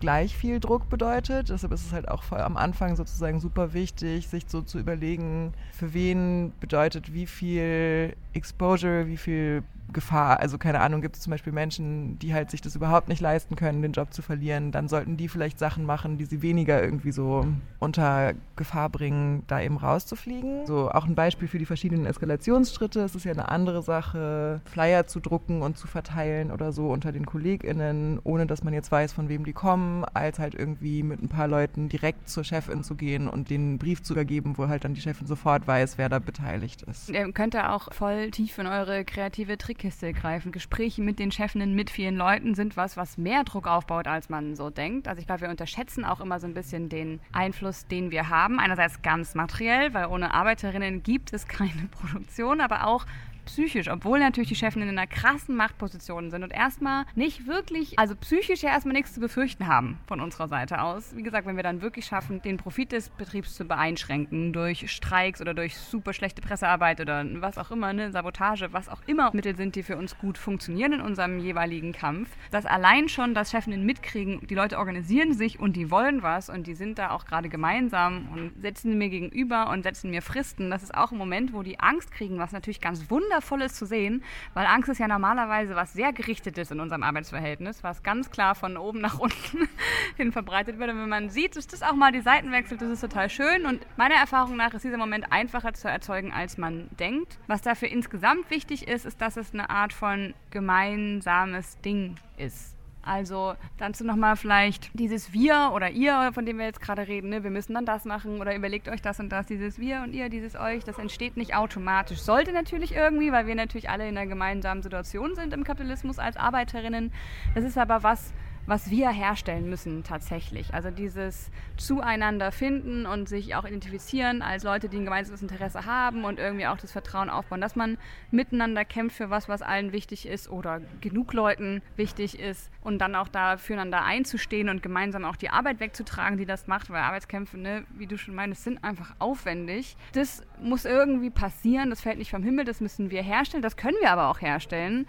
gleich 0.05 0.37
viel 0.37 0.61
Druck 0.61 0.91
bedeutet. 0.91 1.49
Deshalb 1.49 1.73
ist 1.73 1.87
es 1.87 1.93
halt 1.95 2.09
auch 2.09 2.31
am 2.31 2.59
Anfang 2.59 2.95
sozusagen 2.95 3.41
super 3.41 3.73
wichtig, 3.73 4.29
sich 4.29 4.45
so 4.49 4.61
zu 4.61 4.79
überlegen, 4.79 5.55
für 5.73 5.95
wen 5.95 6.53
bedeutet 6.61 7.15
wie 7.15 7.27
viel 7.27 8.15
Exposure, 8.35 9.07
wie 9.07 9.17
viel 9.17 9.63
Gefahr. 9.95 10.41
Also 10.41 10.59
keine 10.59 10.81
Ahnung, 10.81 11.01
gibt 11.01 11.17
es 11.17 11.23
zum 11.23 11.31
Beispiel 11.31 11.53
Menschen, 11.53 12.19
die 12.19 12.35
halt 12.35 12.51
sich 12.51 12.61
das 12.61 12.77
überhaupt 12.77 13.09
nicht 13.09 13.21
leisten 13.21 13.57
können, 13.57 13.81
den 13.81 13.93
Job 13.93 14.13
zu 14.13 14.21
verlieren, 14.21 14.73
dann 14.73 14.89
sollten 14.89 15.17
die 15.17 15.29
vielleicht 15.29 15.59
Sachen 15.59 15.87
machen, 15.87 16.19
die 16.19 16.27
sie 16.27 16.43
weniger 16.43 16.83
irgendwie 16.83 17.13
so 17.13 17.47
unter 17.79 18.35
Gefahr 18.57 18.91
bringen, 18.91 19.45
da 19.47 19.61
eben 19.61 19.77
rauszufliegen. 19.77 20.67
So 20.67 20.91
auch 20.91 21.07
ein 21.07 21.15
Beispiel 21.15 21.49
für 21.49 21.59
die 21.59 21.67
verschiedenen 21.67 22.07
Eskalationsschritte. 22.07 23.01
Es 23.01 23.15
ist 23.15 23.25
ja 23.25 23.33
eine 23.33 23.49
andere 23.49 23.83
Sache, 23.83 24.61
Flyer 24.67 25.07
zu 25.07 25.21
drucken 25.21 25.63
und 25.63 25.79
zu 25.79 25.87
verteilen 25.87 26.51
oder 26.51 26.73
so 26.73 26.89
unter 26.89 27.13
den 27.13 27.27
KollegInnen, 27.27 28.21
ohne 28.25 28.47
dass 28.47 28.63
man 28.65 28.75
jetzt 28.75 28.93
weiß, 28.93 29.13
von 29.13 29.29
wem 29.29 29.45
die 29.45 29.53
kommen, 29.53 30.05
als 30.13 30.39
halt 30.39 30.55
irgendwie 30.55 31.03
mit 31.03 31.23
ein 31.23 31.29
paar 31.29 31.49
Leuten 31.49 31.89
direkt 31.89 32.29
zur 32.29 32.45
Chefin 32.45 32.83
zu 32.83 32.95
gehen 32.97 33.29
und 33.29 33.51
den 33.51 33.79
Brief 33.79 34.03
zu 34.03 34.15
übergeben, 34.15 34.59
wo 34.59 34.69
halt 34.69 34.85
dann 34.85 34.95
die 34.95 35.01
Chefin 35.01 35.27
sofort 35.27 35.67
weiß, 35.67 35.99
wer 35.99 36.09
da 36.09 36.19
beteiligt 36.19 36.83
ist. 36.83 37.11
Ihr 37.11 37.31
könnt 37.33 37.55
da 37.55 37.73
auch 37.75 37.93
voll 37.93 38.31
tief 38.31 38.59
in 38.59 38.67
eure 38.67 39.05
kreative 39.05 39.57
Trickkiste 39.85 40.14
greifen. 40.14 40.51
Gespräche 40.51 41.03
mit 41.03 41.18
den 41.18 41.30
Chefinnen, 41.30 41.74
mit 41.74 41.91
vielen 41.91 42.16
Leuten 42.16 42.55
sind 42.55 42.74
was, 42.76 42.97
was 42.97 43.18
mehr 43.18 43.45
Druck 43.45 43.66
aufbaut, 43.66 44.07
als 44.07 44.30
man 44.30 44.57
so 44.57 44.70
denkt. 44.70 45.09
Also 45.09 45.20
ich 45.20 45.26
glaube, 45.26 45.43
wir 45.43 45.51
unterschätzen 45.51 46.07
auch 46.07 46.20
immer 46.20 46.41
so 46.41 46.47
ein 46.47 46.55
bisschen 46.55 46.89
den 46.89 47.20
Einfluss, 47.32 47.87
den 47.87 48.11
wir 48.11 48.30
haben. 48.30 48.59
Einerseits 48.59 49.03
ganz 49.03 49.35
materiell, 49.35 49.93
weil 49.93 50.07
ohne 50.07 50.32
Arbeiterinnen 50.32 51.03
gibt 51.03 51.35
es 51.35 51.47
keine 51.47 51.89
Produktion, 51.91 52.62
aber 52.62 52.87
auch 52.87 53.05
psychisch, 53.45 53.89
obwohl 53.91 54.19
natürlich 54.19 54.49
die 54.49 54.55
Chefinnen 54.57 54.89
in 54.89 54.99
einer 54.99 55.07
krassen 55.07 55.57
Machtposition 55.57 56.31
sind 56.31 56.43
und 56.43 56.53
erstmal 56.53 57.05
nicht 57.15 57.47
wirklich, 57.47 57.99
also 57.99 58.15
psychisch 58.17 58.63
ja 58.63 58.71
erstmal 58.71 58.95
nichts 58.95 59.15
zu 59.15 59.21
befürchten 59.21 59.67
haben 59.67 59.99
von 60.07 60.21
unserer 60.21 60.49
Seite 60.49 60.81
aus. 60.81 61.15
Wie 61.15 61.23
gesagt, 61.23 61.47
wenn 61.47 61.57
wir 61.57 61.63
dann 61.63 61.83
wirklich 61.83 62.07
schaffen, 62.07 62.41
den 62.43 62.57
Profit 62.57 62.93
des 62.93 63.11
Betriebs 63.11 63.55
zu 63.55 63.65
beeinschränken 63.65 64.53
durch 64.53 64.91
Streiks 64.91 65.41
oder 65.41 65.55
durch 65.55 65.77
super 65.77 66.13
schlechte 66.13 66.43
Pressearbeit 66.43 67.01
oder 67.01 67.25
was 67.41 67.59
auch 67.59 67.71
immer, 67.71 67.93
ne, 67.93 68.11
Sabotage, 68.11 68.73
was 68.73 68.89
auch 68.89 69.03
immer 69.07 69.31
Mittel 69.35 69.57
sind, 69.57 69.77
die 69.77 69.83
für 69.83 69.97
uns 69.97 70.17
gut 70.19 70.39
funktionieren 70.39 70.95
in 70.95 71.01
unserem 71.01 71.39
jeweiligen 71.39 71.93
Kampf, 71.93 72.31
dass 72.51 72.67
allein 72.67 73.09
schon, 73.09 73.35
dass 73.35 73.51
Chefinnen 73.51 73.85
mitkriegen, 73.85 74.47
die 74.47 74.55
Leute 74.55 74.79
organisieren 74.79 75.35
sich 75.35 75.59
und 75.59 75.75
die 75.75 75.91
wollen 75.91 76.23
was 76.23 76.49
und 76.49 76.67
die 76.67 76.75
sind 76.75 76.99
da 76.99 77.11
auch 77.11 77.25
gerade 77.27 77.49
gemeinsam 77.49 78.29
und 78.33 78.53
setzen 78.61 78.97
mir 78.97 79.09
gegenüber 79.09 79.69
und 79.71 79.83
setzen 79.83 80.11
mir 80.11 80.23
Fristen. 80.23 80.71
Das 80.71 80.83
ist 80.83 80.95
auch 80.95 81.13
ein 81.13 81.19
Moment, 81.19 81.53
wo 81.53 81.63
die 81.63 81.81
Angst 81.81 82.11
kriegen, 82.11 82.39
was 82.39 82.53
natürlich 82.53 82.81
ganz 82.81 83.11
wunderbar 83.11 83.34
wundervoll 83.35 83.62
ist 83.62 83.76
zu 83.76 83.87
sehen, 83.87 84.22
weil 84.55 84.66
Angst 84.66 84.89
ist 84.89 84.99
ja 84.99 85.09
normalerweise 85.09 85.74
was 85.74 85.93
sehr 85.93 86.12
gerichtetes 86.12 86.70
in 86.70 86.78
unserem 86.80 87.03
Arbeitsverhältnis, 87.03 87.82
was 87.82 88.03
ganz 88.03 88.30
klar 88.30 88.55
von 88.55 88.76
oben 88.76 89.01
nach 89.01 89.18
unten 89.18 89.68
hin 90.16 90.30
verbreitet 90.32 90.78
wird. 90.78 90.91
Und 90.91 91.01
wenn 91.01 91.09
man 91.09 91.30
sieht, 91.30 91.57
dass 91.57 91.66
das 91.66 91.82
auch 91.82 91.95
mal 91.95 92.12
die 92.12 92.20
Seiten 92.20 92.53
wechselt, 92.53 92.80
das 92.80 92.91
ist 92.91 93.01
total 93.01 93.28
schön. 93.28 93.66
Und 93.66 93.85
meiner 93.97 94.14
Erfahrung 94.14 94.57
nach 94.57 94.72
ist 94.74 94.85
dieser 94.85 94.99
Moment 94.99 95.32
einfacher 95.32 95.74
zu 95.74 95.89
erzeugen, 95.89 96.32
als 96.32 96.59
man 96.59 96.89
denkt. 96.99 97.39
Was 97.47 97.62
dafür 97.62 97.89
insgesamt 97.89 98.51
wichtig 98.51 98.87
ist, 98.87 99.05
ist, 99.05 99.20
dass 99.20 99.37
es 99.37 99.53
eine 99.53 99.70
Art 99.70 99.93
von 99.93 100.35
gemeinsames 100.51 101.80
Ding 101.80 102.16
ist. 102.37 102.74
Also 103.05 103.55
dazu 103.79 104.05
nochmal 104.05 104.37
vielleicht 104.37 104.91
dieses 104.99 105.33
Wir 105.33 105.73
oder 105.75 105.91
Ihr, 105.91 106.31
von 106.33 106.47
dem 106.47 106.59
wir 106.59 106.65
jetzt 106.65 106.81
gerade 106.81 107.07
reden, 107.07 107.29
ne? 107.29 107.45
wir 107.45 107.51
müssen 107.51 107.75
dann 107.75 107.85
das 107.85 108.05
machen 108.05 108.41
oder 108.41 108.57
überlegt 108.57 108.89
euch 108.89 109.03
das 109.03 109.21
und 109.21 109.31
das, 109.31 109.47
dieses 109.47 109.79
Wir 109.79 110.03
und 110.03 110.15
Ihr, 110.15 110.31
dieses 110.31 110.57
Euch, 110.57 110.85
das 110.85 110.99
entsteht 110.99 111.37
nicht 111.37 111.55
automatisch. 111.55 112.21
Sollte 112.21 112.53
natürlich 112.53 112.95
irgendwie, 112.95 113.31
weil 113.31 113.47
wir 113.47 113.55
natürlich 113.55 113.91
alle 113.91 114.09
in 114.09 114.17
einer 114.17 114.27
gemeinsamen 114.27 114.83
Situation 114.83 115.35
sind 115.35 115.53
im 115.53 115.65
Kapitalismus 115.65 116.19
als 116.19 116.37
Arbeiterinnen. 116.37 117.13
Das 117.55 117.65
ist 117.65 117.77
aber 117.77 118.03
was, 118.03 118.33
was 118.67 118.91
wir 118.91 119.11
herstellen 119.11 119.69
müssen 119.69 120.05
tatsächlich. 120.05 120.73
Also 120.73 120.91
dieses 120.91 121.51
Zueinander 121.77 122.53
finden 122.53 123.07
und 123.07 123.29
sich 123.29 123.55
auch 123.55 123.65
identifizieren 123.65 124.43
als 124.43 124.65
Leute, 124.65 124.89
die 124.89 124.99
ein 124.99 125.05
gemeinsames 125.05 125.43
Interesse 125.43 125.87
haben 125.87 126.25
und 126.25 126.39
irgendwie 126.39 126.67
auch 126.67 126.79
das 126.79 126.93
Vertrauen 126.93 127.31
aufbauen, 127.31 127.61
dass 127.61 127.77
man 127.77 127.99
miteinander 128.31 128.85
kämpft 128.85 129.17
für 129.17 129.31
was, 129.31 129.49
was 129.49 129.62
allen 129.62 129.93
wichtig 129.93 130.27
ist 130.27 130.49
oder 130.49 130.81
genug 131.01 131.33
Leuten 131.33 131.83
wichtig 131.97 132.39
ist 132.39 132.71
und 132.81 132.99
dann 132.99 133.15
auch 133.15 133.29
da 133.29 133.57
füreinander 133.57 134.05
einzustehen 134.05 134.69
und 134.69 134.83
gemeinsam 134.83 135.25
auch 135.25 135.37
die 135.37 135.51
Arbeit 135.51 135.81
wegzutragen, 135.81 136.39
die 136.39 136.47
das 136.47 136.67
macht, 136.67 136.91
weil 136.91 137.03
Arbeitskämpfe, 137.03 137.59
ne, 137.59 137.85
wie 137.97 138.07
du 138.07 138.17
schon 138.17 138.35
meinst, 138.35 138.65
sind 138.65 138.83
einfach 138.85 139.15
aufwendig. 139.19 139.97
Das 140.12 140.43
muss 140.61 140.85
irgendwie 140.85 141.31
passieren, 141.31 141.91
das 141.91 142.01
fällt 142.01 142.19
nicht 142.19 142.31
vom 142.31 142.43
Himmel, 142.43 142.65
das 142.65 142.81
müssen 142.81 143.11
wir 143.11 143.23
herstellen, 143.23 143.62
das 143.62 143.77
können 143.77 143.97
wir 144.01 144.11
aber 144.11 144.29
auch 144.29 144.41
herstellen. 144.41 145.07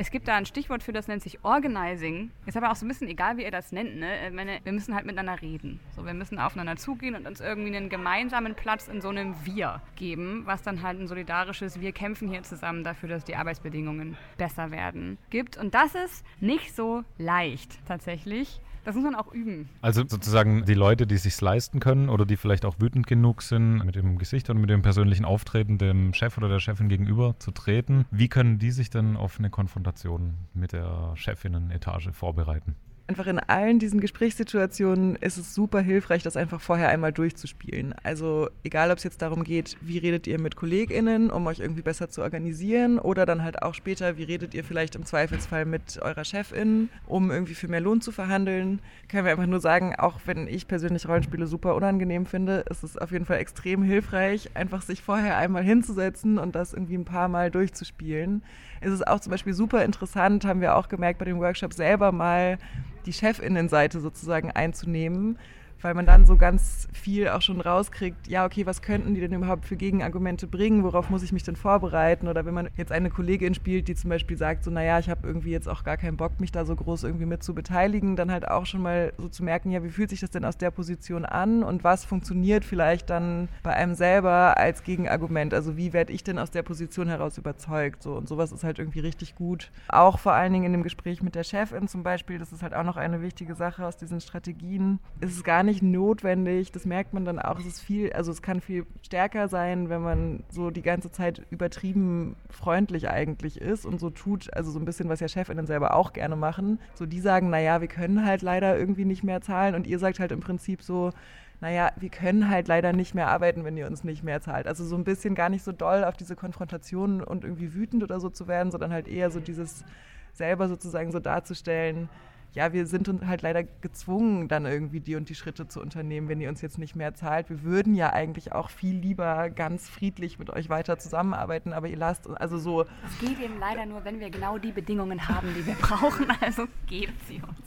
Es 0.00 0.12
gibt 0.12 0.28
da 0.28 0.36
ein 0.36 0.46
Stichwort 0.46 0.84
für, 0.84 0.92
das 0.92 1.08
nennt 1.08 1.22
sich 1.22 1.44
Organizing. 1.44 2.30
Ist 2.46 2.56
aber 2.56 2.70
auch 2.70 2.76
so 2.76 2.86
ein 2.86 2.88
bisschen 2.88 3.08
egal, 3.08 3.36
wie 3.36 3.42
ihr 3.42 3.50
das 3.50 3.72
nennt. 3.72 3.96
Ne? 3.96 4.30
Meine, 4.32 4.60
wir 4.62 4.72
müssen 4.72 4.94
halt 4.94 5.04
miteinander 5.06 5.42
reden. 5.42 5.80
So, 5.96 6.06
wir 6.06 6.14
müssen 6.14 6.38
aufeinander 6.38 6.76
zugehen 6.76 7.16
und 7.16 7.26
uns 7.26 7.40
irgendwie 7.40 7.76
einen 7.76 7.88
gemeinsamen 7.88 8.54
Platz 8.54 8.86
in 8.86 9.00
so 9.00 9.08
einem 9.08 9.34
Wir 9.44 9.82
geben, 9.96 10.42
was 10.44 10.62
dann 10.62 10.84
halt 10.84 11.00
ein 11.00 11.08
solidarisches 11.08 11.80
Wir 11.80 11.90
kämpfen 11.90 12.28
hier 12.28 12.44
zusammen 12.44 12.84
dafür, 12.84 13.08
dass 13.08 13.24
die 13.24 13.34
Arbeitsbedingungen 13.34 14.16
besser 14.36 14.70
werden 14.70 15.18
gibt. 15.30 15.56
Und 15.56 15.74
das 15.74 15.96
ist 15.96 16.24
nicht 16.38 16.76
so 16.76 17.02
leicht 17.18 17.84
tatsächlich 17.88 18.60
Das 18.88 18.94
muss 18.94 19.04
man 19.04 19.16
auch 19.16 19.34
üben. 19.34 19.68
Also 19.82 20.02
sozusagen 20.08 20.64
die 20.64 20.72
Leute, 20.72 21.06
die 21.06 21.18
sich 21.18 21.38
leisten 21.38 21.78
können 21.78 22.08
oder 22.08 22.24
die 22.24 22.38
vielleicht 22.38 22.64
auch 22.64 22.76
wütend 22.78 23.06
genug 23.06 23.42
sind, 23.42 23.84
mit 23.84 23.96
dem 23.96 24.16
Gesicht 24.16 24.48
und 24.48 24.58
mit 24.62 24.70
dem 24.70 24.80
persönlichen 24.80 25.26
Auftreten 25.26 25.76
dem 25.76 26.14
Chef 26.14 26.38
oder 26.38 26.48
der 26.48 26.58
Chefin 26.58 26.88
gegenüber 26.88 27.38
zu 27.38 27.50
treten. 27.50 28.06
Wie 28.10 28.30
können 28.30 28.58
die 28.58 28.70
sich 28.70 28.88
denn 28.88 29.18
auf 29.18 29.38
eine 29.38 29.50
Konfrontation 29.50 30.38
mit 30.54 30.72
der 30.72 31.12
Chefinnen-Etage 31.16 32.12
vorbereiten? 32.12 32.76
Einfach 33.08 33.26
in 33.26 33.38
allen 33.38 33.78
diesen 33.78 34.00
Gesprächssituationen 34.00 35.16
ist 35.16 35.38
es 35.38 35.54
super 35.54 35.80
hilfreich, 35.80 36.22
das 36.22 36.36
einfach 36.36 36.60
vorher 36.60 36.90
einmal 36.90 37.10
durchzuspielen. 37.10 37.94
Also 38.02 38.50
egal, 38.64 38.90
ob 38.90 38.98
es 38.98 39.04
jetzt 39.04 39.22
darum 39.22 39.44
geht, 39.44 39.78
wie 39.80 39.96
redet 39.96 40.26
ihr 40.26 40.38
mit 40.38 40.56
KollegInnen, 40.56 41.30
um 41.30 41.46
euch 41.46 41.58
irgendwie 41.58 41.80
besser 41.80 42.10
zu 42.10 42.20
organisieren 42.20 42.98
oder 42.98 43.24
dann 43.24 43.42
halt 43.42 43.62
auch 43.62 43.72
später, 43.72 44.18
wie 44.18 44.24
redet 44.24 44.52
ihr 44.52 44.62
vielleicht 44.62 44.94
im 44.94 45.06
Zweifelsfall 45.06 45.64
mit 45.64 46.02
eurer 46.02 46.26
Chefin, 46.26 46.90
um 47.06 47.30
irgendwie 47.30 47.54
für 47.54 47.68
mehr 47.68 47.80
Lohn 47.80 48.02
zu 48.02 48.12
verhandeln. 48.12 48.80
Können 49.08 49.24
wir 49.24 49.32
einfach 49.32 49.46
nur 49.46 49.60
sagen, 49.60 49.94
auch 49.96 50.20
wenn 50.26 50.46
ich 50.46 50.68
persönlich 50.68 51.08
Rollenspiele 51.08 51.46
super 51.46 51.76
unangenehm 51.76 52.26
finde, 52.26 52.66
ist 52.68 52.84
es 52.84 52.98
auf 52.98 53.10
jeden 53.10 53.24
Fall 53.24 53.38
extrem 53.38 53.82
hilfreich, 53.82 54.50
einfach 54.52 54.82
sich 54.82 55.00
vorher 55.00 55.38
einmal 55.38 55.62
hinzusetzen 55.62 56.36
und 56.36 56.54
das 56.54 56.74
irgendwie 56.74 56.98
ein 56.98 57.06
paar 57.06 57.28
Mal 57.28 57.50
durchzuspielen. 57.50 58.42
Es 58.80 58.92
ist 58.92 59.06
auch 59.06 59.20
zum 59.20 59.30
Beispiel 59.30 59.54
super 59.54 59.84
interessant, 59.84 60.44
haben 60.44 60.60
wir 60.60 60.76
auch 60.76 60.88
gemerkt 60.88 61.18
bei 61.18 61.24
dem 61.24 61.38
Workshop 61.38 61.72
selber 61.72 62.12
mal 62.12 62.58
die 63.06 63.12
Chefinnenseite 63.12 64.00
sozusagen 64.00 64.50
einzunehmen 64.50 65.38
weil 65.82 65.94
man 65.94 66.06
dann 66.06 66.26
so 66.26 66.36
ganz 66.36 66.88
viel 66.92 67.28
auch 67.28 67.42
schon 67.42 67.60
rauskriegt, 67.60 68.26
ja, 68.26 68.44
okay, 68.44 68.66
was 68.66 68.82
könnten 68.82 69.14
die 69.14 69.20
denn 69.20 69.32
überhaupt 69.32 69.64
für 69.66 69.76
Gegenargumente 69.76 70.46
bringen, 70.46 70.82
worauf 70.82 71.10
muss 71.10 71.22
ich 71.22 71.32
mich 71.32 71.44
denn 71.44 71.56
vorbereiten? 71.56 72.28
Oder 72.28 72.44
wenn 72.44 72.54
man 72.54 72.68
jetzt 72.76 72.92
eine 72.92 73.10
Kollegin 73.10 73.54
spielt, 73.54 73.88
die 73.88 73.94
zum 73.94 74.10
Beispiel 74.10 74.36
sagt, 74.36 74.64
so, 74.64 74.70
naja, 74.70 74.98
ich 74.98 75.08
habe 75.08 75.26
irgendwie 75.26 75.50
jetzt 75.50 75.68
auch 75.68 75.84
gar 75.84 75.96
keinen 75.96 76.16
Bock, 76.16 76.40
mich 76.40 76.52
da 76.52 76.64
so 76.64 76.74
groß 76.74 77.04
irgendwie 77.04 77.26
mit 77.26 77.42
zu 77.42 77.54
beteiligen, 77.54 78.16
dann 78.16 78.30
halt 78.30 78.48
auch 78.48 78.66
schon 78.66 78.82
mal 78.82 79.12
so 79.18 79.28
zu 79.28 79.44
merken, 79.44 79.70
ja, 79.70 79.82
wie 79.82 79.90
fühlt 79.90 80.10
sich 80.10 80.20
das 80.20 80.30
denn 80.30 80.44
aus 80.44 80.56
der 80.56 80.70
Position 80.70 81.24
an 81.24 81.62
und 81.62 81.84
was 81.84 82.04
funktioniert 82.04 82.64
vielleicht 82.64 83.10
dann 83.10 83.48
bei 83.62 83.74
einem 83.74 83.94
selber 83.94 84.56
als 84.56 84.82
Gegenargument? 84.82 85.54
Also 85.54 85.76
wie 85.76 85.92
werde 85.92 86.12
ich 86.12 86.24
denn 86.24 86.38
aus 86.38 86.50
der 86.50 86.62
Position 86.62 87.08
heraus 87.08 87.38
überzeugt? 87.38 88.02
So, 88.02 88.14
und 88.14 88.28
sowas 88.28 88.52
ist 88.52 88.64
halt 88.64 88.78
irgendwie 88.78 89.00
richtig 89.00 89.34
gut. 89.34 89.70
Auch 89.88 90.18
vor 90.18 90.32
allen 90.32 90.52
Dingen 90.52 90.64
in 90.64 90.72
dem 90.72 90.82
Gespräch 90.82 91.22
mit 91.22 91.34
der 91.34 91.44
Chefin 91.44 91.88
zum 91.88 92.02
Beispiel, 92.02 92.38
das 92.38 92.52
ist 92.52 92.62
halt 92.62 92.74
auch 92.74 92.84
noch 92.84 92.96
eine 92.96 93.22
wichtige 93.22 93.54
Sache 93.54 93.86
aus 93.86 93.96
diesen 93.96 94.20
Strategien, 94.20 94.98
ist 95.20 95.36
es 95.36 95.44
gar 95.44 95.62
nicht 95.62 95.67
nicht 95.68 95.82
notwendig. 95.82 96.72
Das 96.72 96.84
merkt 96.84 97.12
man 97.12 97.24
dann 97.24 97.38
auch. 97.38 97.58
Es 97.58 97.66
ist 97.66 97.80
viel, 97.80 98.12
also 98.12 98.32
es 98.32 98.42
kann 98.42 98.60
viel 98.60 98.86
stärker 99.02 99.48
sein, 99.48 99.88
wenn 99.88 100.02
man 100.02 100.42
so 100.50 100.70
die 100.70 100.82
ganze 100.82 101.10
Zeit 101.10 101.42
übertrieben 101.50 102.36
freundlich 102.50 103.08
eigentlich 103.08 103.60
ist 103.60 103.86
und 103.86 104.00
so 104.00 104.10
tut, 104.10 104.52
also 104.54 104.70
so 104.70 104.78
ein 104.78 104.84
bisschen, 104.84 105.08
was 105.08 105.20
ja 105.20 105.28
Chefinnen 105.28 105.66
selber 105.66 105.94
auch 105.94 106.12
gerne 106.12 106.36
machen. 106.36 106.80
So 106.94 107.06
die 107.06 107.20
sagen, 107.20 107.50
naja, 107.50 107.80
wir 107.80 107.88
können 107.88 108.24
halt 108.24 108.42
leider 108.42 108.78
irgendwie 108.78 109.04
nicht 109.04 109.22
mehr 109.22 109.40
zahlen 109.40 109.74
und 109.74 109.86
ihr 109.86 109.98
sagt 109.98 110.18
halt 110.18 110.32
im 110.32 110.40
Prinzip 110.40 110.82
so, 110.82 111.12
naja, 111.60 111.90
wir 111.96 112.08
können 112.08 112.48
halt 112.48 112.68
leider 112.68 112.92
nicht 112.92 113.14
mehr 113.14 113.28
arbeiten, 113.28 113.64
wenn 113.64 113.76
ihr 113.76 113.86
uns 113.86 114.04
nicht 114.04 114.22
mehr 114.22 114.40
zahlt. 114.40 114.66
Also 114.66 114.84
so 114.84 114.96
ein 114.96 115.04
bisschen 115.04 115.34
gar 115.34 115.48
nicht 115.48 115.64
so 115.64 115.72
doll 115.72 116.04
auf 116.04 116.16
diese 116.16 116.36
Konfrontation 116.36 117.22
und 117.22 117.44
irgendwie 117.44 117.74
wütend 117.74 118.02
oder 118.02 118.20
so 118.20 118.30
zu 118.30 118.48
werden, 118.48 118.70
sondern 118.70 118.92
halt 118.92 119.08
eher 119.08 119.30
so 119.30 119.40
dieses 119.40 119.84
selber 120.32 120.68
sozusagen 120.68 121.10
so 121.10 121.18
darzustellen, 121.18 122.08
ja, 122.52 122.72
wir 122.72 122.86
sind 122.86 123.08
halt 123.26 123.42
leider 123.42 123.62
gezwungen, 123.62 124.48
dann 124.48 124.66
irgendwie 124.66 125.00
die 125.00 125.16
und 125.16 125.28
die 125.28 125.34
Schritte 125.34 125.68
zu 125.68 125.80
unternehmen, 125.80 126.28
wenn 126.28 126.40
ihr 126.40 126.48
uns 126.48 126.62
jetzt 126.62 126.78
nicht 126.78 126.96
mehr 126.96 127.14
zahlt. 127.14 127.50
Wir 127.50 127.62
würden 127.62 127.94
ja 127.94 128.12
eigentlich 128.12 128.52
auch 128.52 128.70
viel 128.70 128.96
lieber 128.96 129.50
ganz 129.50 129.88
friedlich 129.88 130.38
mit 130.38 130.50
euch 130.50 130.68
weiter 130.68 130.98
zusammenarbeiten, 130.98 131.72
aber 131.72 131.88
ihr 131.88 131.96
lasst 131.96 132.26
uns, 132.26 132.36
also 132.36 132.58
so. 132.58 132.82
Es 132.82 133.18
geht 133.20 133.38
eben 133.40 133.58
leider 133.58 133.86
nur, 133.86 134.04
wenn 134.04 134.18
wir 134.18 134.30
genau 134.30 134.58
die 134.58 134.72
Bedingungen 134.72 135.28
haben, 135.28 135.48
die 135.54 135.66
wir 135.66 135.74
brauchen, 135.80 136.26
also 136.40 136.66
gebt 136.86 137.26
sie 137.26 137.36
uns. 137.36 137.60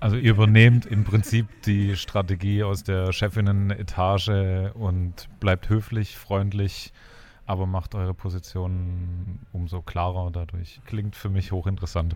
Also 0.00 0.16
ihr 0.16 0.30
übernehmt 0.30 0.86
im 0.86 1.02
Prinzip 1.02 1.46
die 1.62 1.96
Strategie 1.96 2.62
aus 2.62 2.84
der 2.84 3.12
Chefinnen-Etage 3.12 4.72
und 4.74 5.28
bleibt 5.40 5.68
höflich, 5.68 6.16
freundlich, 6.16 6.92
aber 7.46 7.66
macht 7.66 7.96
eure 7.96 8.14
Position 8.14 9.40
umso 9.52 9.82
klarer 9.82 10.30
dadurch. 10.30 10.80
Klingt 10.86 11.16
für 11.16 11.30
mich 11.30 11.50
hochinteressant. 11.50 12.14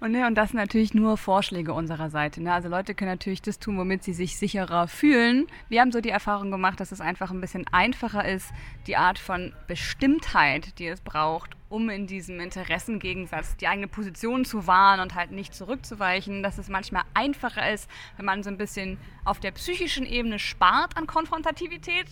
Und, 0.00 0.12
ne, 0.12 0.28
und 0.28 0.36
das 0.36 0.50
sind 0.50 0.58
natürlich 0.58 0.94
nur 0.94 1.16
Vorschläge 1.16 1.72
unserer 1.72 2.08
Seite. 2.08 2.40
Ne? 2.40 2.52
Also 2.52 2.68
Leute 2.68 2.94
können 2.94 3.10
natürlich 3.10 3.42
das 3.42 3.58
tun, 3.58 3.76
womit 3.78 4.04
sie 4.04 4.12
sich 4.12 4.36
sicherer 4.36 4.86
fühlen. 4.86 5.48
Wir 5.68 5.80
haben 5.80 5.90
so 5.90 6.00
die 6.00 6.10
Erfahrung 6.10 6.52
gemacht, 6.52 6.78
dass 6.78 6.92
es 6.92 7.00
einfach 7.00 7.32
ein 7.32 7.40
bisschen 7.40 7.66
einfacher 7.72 8.24
ist, 8.24 8.52
die 8.86 8.96
Art 8.96 9.18
von 9.18 9.52
Bestimmtheit, 9.66 10.78
die 10.78 10.86
es 10.86 11.00
braucht, 11.00 11.56
um 11.68 11.90
in 11.90 12.06
diesem 12.06 12.38
Interessengegensatz 12.38 13.56
die 13.56 13.66
eigene 13.66 13.88
Position 13.88 14.44
zu 14.44 14.68
wahren 14.68 15.00
und 15.00 15.16
halt 15.16 15.32
nicht 15.32 15.52
zurückzuweichen, 15.52 16.44
dass 16.44 16.58
es 16.58 16.68
manchmal 16.68 17.02
einfacher 17.14 17.68
ist, 17.72 17.90
wenn 18.16 18.26
man 18.26 18.44
so 18.44 18.50
ein 18.50 18.56
bisschen 18.56 18.98
auf 19.24 19.40
der 19.40 19.50
psychischen 19.50 20.06
Ebene 20.06 20.38
spart 20.38 20.96
an 20.96 21.08
Konfrontativität 21.08 22.06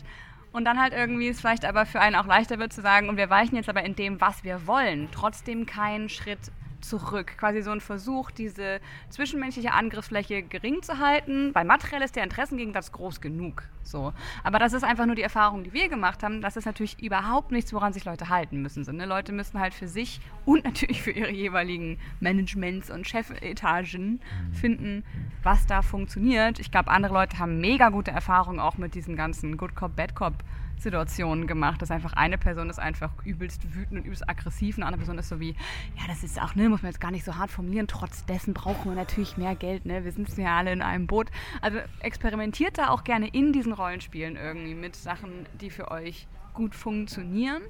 und 0.51 0.65
dann 0.65 0.81
halt 0.81 0.93
irgendwie 0.93 1.29
es 1.29 1.41
vielleicht 1.41 1.65
aber 1.65 1.87
für 1.87 2.01
einen 2.01 2.17
auch 2.17 2.27
leichter 2.27 2.59
wird 2.59 2.73
zu 2.73 2.83
sagen, 2.83 3.09
und 3.09 3.17
wir 3.17 3.31
weichen 3.31 3.55
jetzt 3.55 3.69
aber 3.69 3.85
in 3.85 3.95
dem, 3.95 4.21
was 4.21 4.43
wir 4.43 4.67
wollen, 4.67 5.09
trotzdem 5.13 5.67
keinen 5.67 6.09
Schritt 6.09 6.51
zurück. 6.89 7.37
Quasi 7.39 7.63
so 7.63 7.71
ein 7.71 7.81
Versuch, 7.81 8.31
diese 8.31 8.81
zwischenmenschliche 9.11 9.73
Angriffsfläche 9.73 10.43
gering 10.43 10.83
zu 10.83 10.99
halten. 10.99 11.53
Bei 11.53 11.65
materiell 11.65 12.03
ist 12.03 12.17
der 12.17 12.25
Interessengegensatz 12.25 12.93
groß 12.93 13.21
genug. 13.21 13.65
So. 13.83 14.13
Aber 14.43 14.59
das 14.59 14.73
ist 14.73 14.83
einfach 14.83 15.07
nur 15.07 15.15
die 15.15 15.23
Erfahrung, 15.23 15.65
die 15.65 15.73
wir 15.73 15.89
gemacht 15.89 16.23
haben. 16.23 16.41
Das 16.41 16.57
ist 16.57 16.65
natürlich 16.65 17.01
überhaupt 17.03 17.53
nichts, 17.53 17.73
woran 17.73 17.93
sich 17.93 18.05
Leute 18.05 18.29
halten 18.29 18.61
müssen. 18.61 18.85
So, 18.85 18.93
ne? 18.93 19.07
Leute 19.07 19.33
müssen 19.33 19.61
halt 19.61 19.75
für 19.75 19.89
sich 19.89 20.21
und 20.45 20.65
natürlich 20.65 21.03
für 21.03 21.13
ihre 21.13 21.31
jeweiligen 21.31 21.99
Managements 22.21 22.91
und 22.91 23.07
Chefetagen 23.07 24.21
finden, 24.53 25.05
was 25.43 25.67
da 25.67 25.83
funktioniert. 25.83 26.59
Ich 26.59 26.71
glaube, 26.71 26.91
andere 26.91 27.15
Leute 27.15 27.39
haben 27.39 27.61
mega 27.61 27.91
gute 27.91 28.11
Erfahrungen 28.11 28.61
auch 28.61 28.77
mit 28.77 28.95
diesen 28.95 29.17
ganzen 29.17 29.57
Good 29.57 29.77
Cop, 29.77 29.95
Bad 29.95 30.15
Cop 30.15 30.35
Situationen 30.79 31.47
gemacht, 31.47 31.83
dass 31.83 31.91
einfach 31.91 32.13
eine 32.13 32.39
Person 32.39 32.71
ist 32.71 32.79
einfach 32.79 33.13
übelst 33.25 33.75
wütend 33.75 34.01
und 34.01 34.05
übelst 34.05 34.29
aggressiv, 34.29 34.77
eine 34.77 34.87
andere 34.87 35.01
Person 35.01 35.19
ist 35.19 35.29
so 35.29 35.41
wie, 35.41 35.51
ja, 35.97 36.07
das 36.07 36.23
ist 36.23 36.41
auch, 36.41 36.55
ne, 36.55 36.69
muss 36.69 36.83
man 36.83 36.93
jetzt 36.93 37.01
gar 37.01 37.11
nicht 37.11 37.25
so 37.25 37.37
hart 37.37 37.51
formulieren, 37.51 37.87
trotz 37.87 38.25
dessen 38.27 38.55
brauchen 38.55 38.91
wir 38.91 38.95
natürlich 38.95 39.37
mehr 39.37 39.55
Geld, 39.55 39.87
ne, 39.87 40.05
wir 40.05 40.13
sind 40.13 40.37
ja 40.37 40.57
alle 40.57 40.73
in 40.73 40.83
einem 40.83 41.07
Boot. 41.07 41.31
Also 41.61 41.79
experimentiert 42.01 42.79
da 42.79 42.89
auch 42.89 43.05
gerne 43.05 43.29
in 43.29 43.53
diesen 43.53 43.73
Rollenspielen 43.73 44.37
irgendwie 44.37 44.75
mit 44.75 44.97
Sachen, 44.97 45.47
die 45.61 45.71
für 45.71 45.91
euch 45.91 46.27
gut 46.55 46.75
funktionieren 46.75 47.63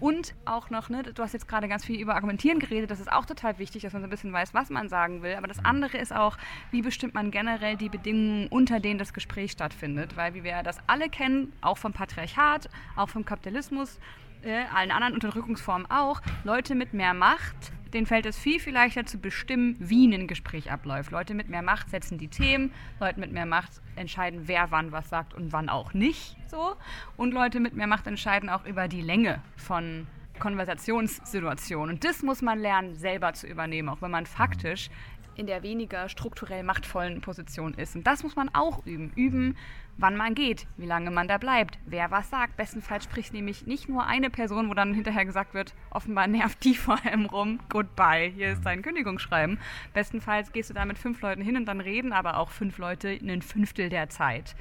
und 0.00 0.34
auch 0.44 0.70
noch, 0.70 0.88
ne, 0.88 1.02
du 1.02 1.22
hast 1.22 1.32
jetzt 1.32 1.48
gerade 1.48 1.68
ganz 1.68 1.84
viel 1.84 2.00
über 2.00 2.14
Argumentieren 2.14 2.58
geredet, 2.58 2.90
das 2.90 3.00
ist 3.00 3.10
auch 3.10 3.26
total 3.26 3.58
wichtig, 3.58 3.82
dass 3.82 3.92
man 3.92 4.02
so 4.02 4.06
ein 4.06 4.10
bisschen 4.10 4.32
weiß, 4.32 4.54
was 4.54 4.70
man 4.70 4.88
sagen 4.88 5.22
will. 5.22 5.34
Aber 5.34 5.46
das 5.46 5.64
andere 5.64 5.98
ist 5.98 6.14
auch, 6.14 6.36
wie 6.70 6.82
bestimmt 6.82 7.14
man 7.14 7.30
generell 7.30 7.76
die 7.76 7.88
Bedingungen, 7.88 8.48
unter 8.48 8.80
denen 8.80 8.98
das 8.98 9.12
Gespräch 9.12 9.52
stattfindet. 9.52 10.16
Weil, 10.16 10.34
wie 10.34 10.44
wir 10.44 10.62
das 10.62 10.78
alle 10.86 11.08
kennen, 11.08 11.52
auch 11.60 11.78
vom 11.78 11.92
Patriarchat, 11.92 12.68
auch 12.96 13.08
vom 13.08 13.24
Kapitalismus, 13.24 13.98
äh, 14.42 14.64
allen 14.74 14.90
anderen 14.90 15.14
Unterdrückungsformen 15.14 15.90
auch, 15.90 16.20
Leute 16.44 16.74
mit 16.74 16.92
mehr 16.92 17.14
Macht 17.14 17.72
denen 17.94 18.06
fällt 18.06 18.26
es 18.26 18.36
viel, 18.36 18.60
viel 18.60 18.74
leichter 18.74 19.06
zu 19.06 19.18
bestimmen, 19.18 19.76
wie 19.78 20.12
ein 20.12 20.26
Gespräch 20.26 20.70
abläuft. 20.70 21.10
Leute 21.10 21.34
mit 21.34 21.48
mehr 21.48 21.62
Macht 21.62 21.90
setzen 21.90 22.18
die 22.18 22.28
Themen, 22.28 22.72
Leute 23.00 23.20
mit 23.20 23.32
mehr 23.32 23.46
Macht 23.46 23.70
entscheiden, 23.96 24.42
wer 24.46 24.70
wann 24.70 24.92
was 24.92 25.08
sagt 25.08 25.32
und 25.32 25.52
wann 25.52 25.68
auch 25.68 25.94
nicht. 25.94 26.36
So. 26.48 26.76
Und 27.16 27.32
Leute 27.32 27.60
mit 27.60 27.74
mehr 27.74 27.86
Macht 27.86 28.06
entscheiden 28.06 28.48
auch 28.48 28.64
über 28.66 28.88
die 28.88 29.00
Länge 29.00 29.40
von 29.56 30.06
Konversationssituationen. 30.40 31.94
Und 31.94 32.04
das 32.04 32.22
muss 32.22 32.42
man 32.42 32.58
lernen, 32.58 32.96
selber 32.96 33.32
zu 33.34 33.46
übernehmen, 33.46 33.88
auch 33.88 34.02
wenn 34.02 34.10
man 34.10 34.26
faktisch 34.26 34.90
in 35.36 35.46
der 35.46 35.62
weniger 35.62 36.08
strukturell 36.08 36.62
machtvollen 36.62 37.20
Position 37.20 37.74
ist. 37.74 37.96
Und 37.96 38.06
das 38.06 38.22
muss 38.22 38.36
man 38.36 38.48
auch 38.54 38.84
üben. 38.86 39.12
Üben, 39.16 39.56
wann 39.96 40.16
man 40.16 40.34
geht, 40.34 40.66
wie 40.76 40.86
lange 40.86 41.10
man 41.10 41.28
da 41.28 41.38
bleibt, 41.38 41.78
wer 41.86 42.10
was 42.10 42.30
sagt. 42.30 42.56
Bestenfalls 42.56 43.04
spricht 43.04 43.32
nämlich 43.32 43.66
nicht 43.66 43.88
nur 43.88 44.06
eine 44.06 44.30
Person, 44.30 44.68
wo 44.68 44.74
dann 44.74 44.94
hinterher 44.94 45.24
gesagt 45.24 45.54
wird, 45.54 45.74
offenbar 45.90 46.26
nervt 46.26 46.64
die 46.64 46.74
vor 46.74 46.98
allem 47.04 47.26
rum, 47.26 47.60
goodbye, 47.68 48.32
hier 48.34 48.52
ist 48.52 48.64
dein 48.64 48.82
Kündigungsschreiben. 48.82 49.58
Bestenfalls 49.92 50.52
gehst 50.52 50.70
du 50.70 50.74
da 50.74 50.84
mit 50.84 50.98
fünf 50.98 51.20
Leuten 51.20 51.42
hin 51.42 51.56
und 51.56 51.66
dann 51.66 51.80
reden 51.80 52.12
aber 52.12 52.38
auch 52.38 52.50
fünf 52.50 52.78
Leute 52.78 53.08
ein 53.08 53.42
Fünftel 53.42 53.88
der 53.88 54.08
Zeit 54.08 54.54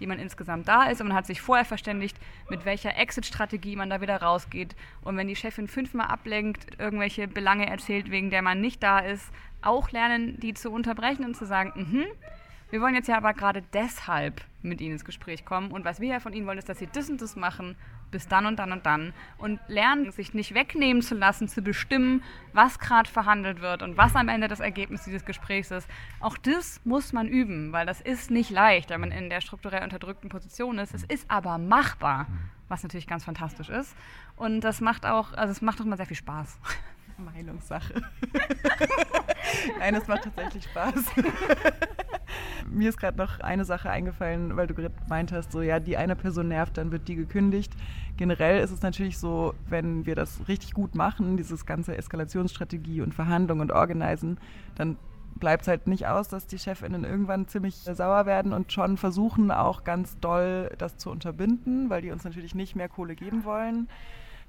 die 0.00 0.06
man 0.06 0.18
insgesamt 0.18 0.68
da 0.68 0.84
ist. 0.84 1.00
Und 1.00 1.08
man 1.08 1.16
hat 1.16 1.26
sich 1.26 1.40
vorher 1.40 1.64
verständigt, 1.64 2.16
mit 2.50 2.64
welcher 2.64 2.96
Exit-Strategie 2.96 3.76
man 3.76 3.90
da 3.90 4.00
wieder 4.00 4.20
rausgeht. 4.20 4.76
Und 5.02 5.16
wenn 5.16 5.28
die 5.28 5.36
Chefin 5.36 5.68
fünfmal 5.68 6.08
ablenkt, 6.08 6.78
irgendwelche 6.78 7.28
Belange 7.28 7.66
erzählt, 7.66 8.10
wegen 8.10 8.30
der 8.30 8.42
man 8.42 8.60
nicht 8.60 8.82
da 8.82 8.98
ist, 8.98 9.30
auch 9.62 9.90
lernen, 9.90 10.38
die 10.40 10.54
zu 10.54 10.70
unterbrechen 10.70 11.24
und 11.24 11.36
zu 11.36 11.44
sagen, 11.44 11.72
mhm, 11.74 12.04
wir 12.70 12.80
wollen 12.80 12.94
jetzt 12.94 13.08
ja 13.08 13.16
aber 13.16 13.32
gerade 13.32 13.62
deshalb 13.72 14.42
mit 14.62 14.80
Ihnen 14.80 14.92
ins 14.92 15.04
Gespräch 15.04 15.44
kommen. 15.44 15.70
Und 15.70 15.84
was 15.84 16.00
wir 16.00 16.08
ja 16.08 16.20
von 16.20 16.32
Ihnen 16.32 16.46
wollen, 16.46 16.58
ist, 16.58 16.68
dass 16.68 16.78
Sie 16.78 16.88
das 16.92 17.08
und 17.08 17.22
das 17.22 17.36
machen, 17.36 17.76
bis 18.10 18.28
dann 18.28 18.46
und 18.46 18.58
dann 18.58 18.72
und 18.72 18.86
dann 18.86 19.12
und 19.38 19.60
lernen, 19.68 20.10
sich 20.10 20.34
nicht 20.34 20.54
wegnehmen 20.54 21.02
zu 21.02 21.14
lassen, 21.14 21.48
zu 21.48 21.62
bestimmen, 21.62 22.22
was 22.52 22.78
gerade 22.78 23.10
verhandelt 23.10 23.60
wird 23.60 23.82
und 23.82 23.96
was 23.96 24.14
am 24.14 24.28
Ende 24.28 24.48
das 24.48 24.60
Ergebnis 24.60 25.04
dieses 25.04 25.24
Gesprächs 25.24 25.70
ist. 25.70 25.88
Auch 26.20 26.36
das 26.38 26.80
muss 26.84 27.12
man 27.12 27.28
üben, 27.28 27.72
weil 27.72 27.86
das 27.86 28.00
ist 28.00 28.30
nicht 28.30 28.50
leicht, 28.50 28.90
wenn 28.90 29.00
man 29.00 29.12
in 29.12 29.30
der 29.30 29.40
strukturell 29.40 29.82
unterdrückten 29.82 30.28
Position 30.28 30.78
ist. 30.78 30.94
Es 30.94 31.04
ist 31.04 31.30
aber 31.30 31.58
machbar, 31.58 32.26
was 32.68 32.82
natürlich 32.82 33.06
ganz 33.06 33.24
fantastisch 33.24 33.68
ist 33.68 33.96
und 34.36 34.60
das 34.60 34.80
macht 34.80 35.06
auch, 35.06 35.32
also 35.32 35.50
es 35.50 35.62
macht 35.62 35.80
auch 35.80 35.84
immer 35.84 35.96
sehr 35.96 36.06
viel 36.06 36.16
Spaß. 36.16 36.58
Meinungssache. 37.18 38.02
Nein, 39.78 39.94
es 39.94 40.06
macht 40.06 40.24
tatsächlich 40.24 40.64
Spaß. 40.64 40.94
Mir 42.70 42.88
ist 42.88 42.98
gerade 42.98 43.16
noch 43.18 43.40
eine 43.40 43.64
Sache 43.64 43.90
eingefallen, 43.90 44.56
weil 44.56 44.66
du 44.66 44.74
gerade 44.74 44.94
meint 45.08 45.32
hast, 45.32 45.52
so 45.52 45.62
ja, 45.62 45.80
die 45.80 45.96
eine 45.96 46.16
Person 46.16 46.48
nervt, 46.48 46.76
dann 46.76 46.92
wird 46.92 47.08
die 47.08 47.16
gekündigt. 47.16 47.72
Generell 48.16 48.62
ist 48.62 48.70
es 48.70 48.82
natürlich 48.82 49.18
so, 49.18 49.54
wenn 49.68 50.06
wir 50.06 50.14
das 50.14 50.48
richtig 50.48 50.72
gut 50.74 50.94
machen, 50.94 51.36
dieses 51.36 51.66
ganze 51.66 51.96
Eskalationsstrategie 51.96 53.02
und 53.02 53.14
Verhandlungen 53.14 53.62
und 53.62 53.72
Organisen, 53.72 54.38
dann 54.74 54.96
bleibt 55.38 55.62
es 55.62 55.68
halt 55.68 55.86
nicht 55.86 56.06
aus, 56.06 56.28
dass 56.28 56.46
die 56.46 56.58
Chefinnen 56.58 57.04
irgendwann 57.04 57.46
ziemlich 57.46 57.76
sauer 57.76 58.26
werden 58.26 58.52
und 58.52 58.72
schon 58.72 58.96
versuchen 58.96 59.50
auch 59.50 59.84
ganz 59.84 60.18
doll 60.20 60.70
das 60.78 60.96
zu 60.96 61.10
unterbinden, 61.10 61.90
weil 61.90 62.02
die 62.02 62.10
uns 62.10 62.24
natürlich 62.24 62.54
nicht 62.54 62.74
mehr 62.74 62.88
Kohle 62.88 63.14
geben 63.14 63.44
wollen. 63.44 63.88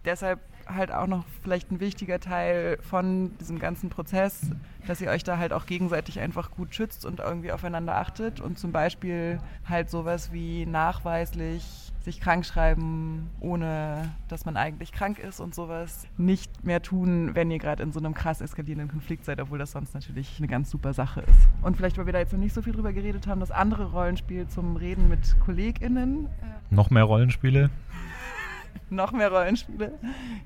Deshalb 0.05 0.39
halt 0.68 0.91
auch 0.91 1.07
noch 1.07 1.26
vielleicht 1.41 1.72
ein 1.72 1.80
wichtiger 1.80 2.20
Teil 2.20 2.78
von 2.82 3.38
diesem 3.38 3.59
ganzen 3.59 3.89
Prozess, 3.89 4.51
dass 4.86 5.01
ihr 5.01 5.09
euch 5.09 5.24
da 5.24 5.38
halt 5.38 5.53
auch 5.53 5.65
gegenseitig 5.65 6.20
einfach 6.20 6.51
gut 6.51 6.74
schützt 6.74 7.05
und 7.05 7.20
irgendwie 7.20 7.51
aufeinander 7.51 7.95
achtet 7.95 8.39
und 8.39 8.57
zum 8.57 8.72
Beispiel 8.72 9.39
halt 9.68 9.89
sowas 9.89 10.32
wie 10.32 10.65
nachweislich 10.65 11.91
sich 12.07 12.22
krank 12.22 12.45
schreiben, 12.45 13.30
ohne 13.41 14.15
dass 14.30 14.45
man 14.45 14.55
eigentlich 14.55 14.93
krank 14.93 15.20
ist 15.20 15.41
und 15.41 15.53
sowas 15.53 16.07
nicht 16.15 16.63
mehr 16.63 16.82
tun, 16.82 17.32
wenn 17.34 17.51
ihr 17.51 17.59
gerade 17.59 17.84
in 17.84 17.91
so 17.91 17.99
einem 17.99 18.13
krass 18.13 18.39
eskalierenden 18.39 18.88
Konflikt 18.88 19.26
seid, 19.26 19.41
obwohl 19.41 19.57
das 19.57 19.72
sonst 19.74 19.93
natürlich 19.93 20.38
eine 20.38 20.47
ganz 20.47 20.72
super 20.72 20.93
Sache 20.93 21.20
ist. 21.22 21.49
Und 21.61 21.76
vielleicht, 21.76 21.97
weil 21.97 22.05
wir 22.05 22.13
da 22.13 22.20
jetzt 22.20 22.32
noch 22.32 22.39
nicht 22.39 22.53
so 22.53 22.61
viel 22.61 22.72
drüber 22.72 22.93
geredet 22.93 23.28
haben, 23.28 23.41
das 23.41 23.51
andere 23.51 23.91
Rollenspiel 23.91 24.47
zum 24.47 24.78
Reden 24.78 25.09
mit 25.09 25.38
KollegInnen. 25.41 26.30
Noch 26.70 26.89
mehr 26.89 27.03
Rollenspiele? 27.03 27.70
Noch 28.89 29.11
mehr 29.11 29.32
Rollenspiele. 29.32 29.97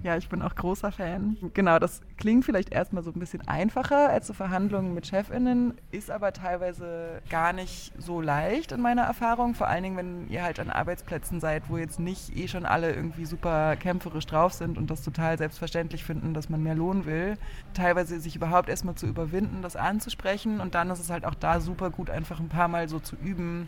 Ja, 0.03 0.17
ich 0.17 0.29
bin 0.29 0.41
auch 0.41 0.55
großer 0.55 0.91
Fan. 0.91 1.37
Genau, 1.53 1.79
das 1.79 2.01
klingt 2.17 2.45
vielleicht 2.45 2.71
erstmal 2.71 3.03
so 3.03 3.11
ein 3.11 3.19
bisschen 3.19 3.47
einfacher 3.47 4.09
als 4.09 4.27
so 4.27 4.33
Verhandlungen 4.33 4.93
mit 4.93 5.05
ChefInnen, 5.05 5.73
ist 5.91 6.11
aber 6.11 6.33
teilweise 6.33 7.21
gar 7.29 7.53
nicht 7.53 7.93
so 7.97 8.21
leicht 8.21 8.71
in 8.71 8.81
meiner 8.81 9.03
Erfahrung. 9.03 9.55
Vor 9.55 9.67
allen 9.67 9.83
Dingen, 9.83 9.97
wenn 9.97 10.29
ihr 10.29 10.43
halt 10.43 10.59
an 10.59 10.69
Arbeitsplätzen 10.69 11.39
seid, 11.39 11.69
wo 11.69 11.77
jetzt 11.77 11.99
nicht 11.99 12.35
eh 12.35 12.47
schon 12.47 12.65
alle 12.65 12.93
irgendwie 12.93 13.25
super 13.25 13.75
kämpferisch 13.75 14.25
drauf 14.25 14.53
sind 14.53 14.77
und 14.77 14.89
das 14.89 15.03
total 15.03 15.37
selbstverständlich 15.37 16.03
finden, 16.03 16.33
dass 16.33 16.49
man 16.49 16.63
mehr 16.63 16.75
Lohn 16.75 17.05
will. 17.05 17.37
Teilweise 17.73 18.19
sich 18.19 18.35
überhaupt 18.35 18.69
erstmal 18.69 18.95
zu 18.95 19.07
überwinden, 19.07 19.61
das 19.61 19.75
anzusprechen 19.75 20.59
und 20.59 20.75
dann 20.75 20.89
ist 20.89 20.99
es 20.99 21.09
halt 21.09 21.25
auch 21.25 21.35
da 21.35 21.59
super 21.59 21.89
gut, 21.89 22.09
einfach 22.09 22.39
ein 22.39 22.49
paar 22.49 22.67
Mal 22.67 22.89
so 22.89 22.99
zu 22.99 23.15
üben 23.15 23.67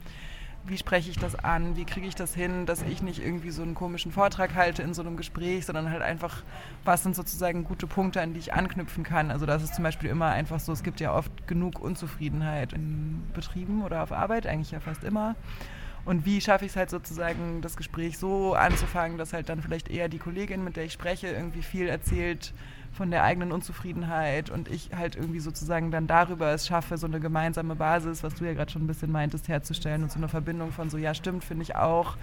wie 0.66 0.78
spreche 0.78 1.09
ich 1.09 1.18
das 1.18 1.36
an, 1.36 1.76
wie 1.76 1.84
kriege 1.84 2.07
ich 2.07 2.16
das 2.16 2.34
hin, 2.34 2.66
dass 2.66 2.82
ich 2.84 3.01
nicht 3.01 3.24
irgendwie 3.24 3.51
so 3.51 3.61
einen 3.61 3.76
komischen 3.76 4.11
Vortrag 4.11 4.55
halte 4.55 4.82
in 4.82 4.93
so 4.93 5.01
einem 5.01 5.18
Gespräch, 5.18 5.66
sondern 5.66 5.89
halt 5.89 6.01
einfach, 6.01 6.43
was 6.86 7.03
sind 7.03 7.16
sozusagen 7.16 7.66
gute 7.66 7.86
Punkte, 7.86 8.22
an 8.22 8.34
die 8.34 8.39
ich 8.39 8.53
anknüpfen 8.53 9.03
kann. 9.03 9.30
Also 9.30 9.45
das 9.45 9.61
ist 9.61 9.76
zum 9.76 9.84
Beispiel 9.84 10.09
immer 10.09 10.28
einfach 10.28 10.59
so, 10.59 10.72
es 10.72 10.84
gibt 10.84 11.01
ja 11.01 11.14
oft 11.14 11.47
genug 11.47 11.80
Unzufriedenheit 11.80 12.72
in 12.74 13.24
Betrieben 13.34 13.84
oder 13.84 14.03
auf 14.03 14.11
Arbeit, 14.11 14.47
eigentlich 14.47 14.72
ja 14.72 14.80
fast 14.80 15.03
immer. 15.03 15.36
Und 16.05 16.26
wie 16.26 16.41
schaffe 16.41 16.66
ich 16.66 16.72
es 16.72 16.78
halt 16.78 16.89
sozusagen, 16.89 17.61
das 17.61 17.78
Gespräch 17.78 18.18
so 18.18 18.55
anzufangen, 18.55 19.18
dass 19.18 19.34
halt 19.34 19.49
dann 19.49 19.61
vielleicht 19.61 19.89
eher 19.89 20.09
die 20.09 20.20
Kollegin, 20.20 20.64
mit 20.64 20.76
der 20.76 20.86
ich 20.86 20.93
spreche, 20.93 21.28
irgendwie 21.28 21.61
viel 21.61 21.88
erzählt, 21.88 22.53
von 22.94 23.10
der 23.10 23.24
eigenen 23.24 23.52
Unzufriedenheit 23.52 24.50
und 24.50 24.70
ich 24.70 24.91
halt 24.96 25.16
irgendwie 25.16 25.39
sozusagen 25.39 25.89
dann 25.91 26.08
darüber 26.08 26.52
es 26.52 26.68
schaffe, 26.68 26.98
so 26.98 27.08
eine 27.08 27.20
gemeinsame 27.20 27.76
Basis, 27.76 28.24
was 28.24 28.36
du 28.36 28.46
ja 28.46 28.54
gerade 28.54 28.72
schon 28.72 28.84
ein 28.84 28.88
bisschen 28.88 29.12
meintest, 29.12 29.48
herzustellen 29.48 30.04
und 30.04 30.12
so 30.12 30.20
eine 30.20 30.28
Verbindung 30.28 30.72
von 30.72 30.89
so, 30.89 30.98
ja 30.98 31.14
stimmt, 31.16 31.44
finde 31.44 31.64
ich 31.64 31.76
auch, 31.76 32.16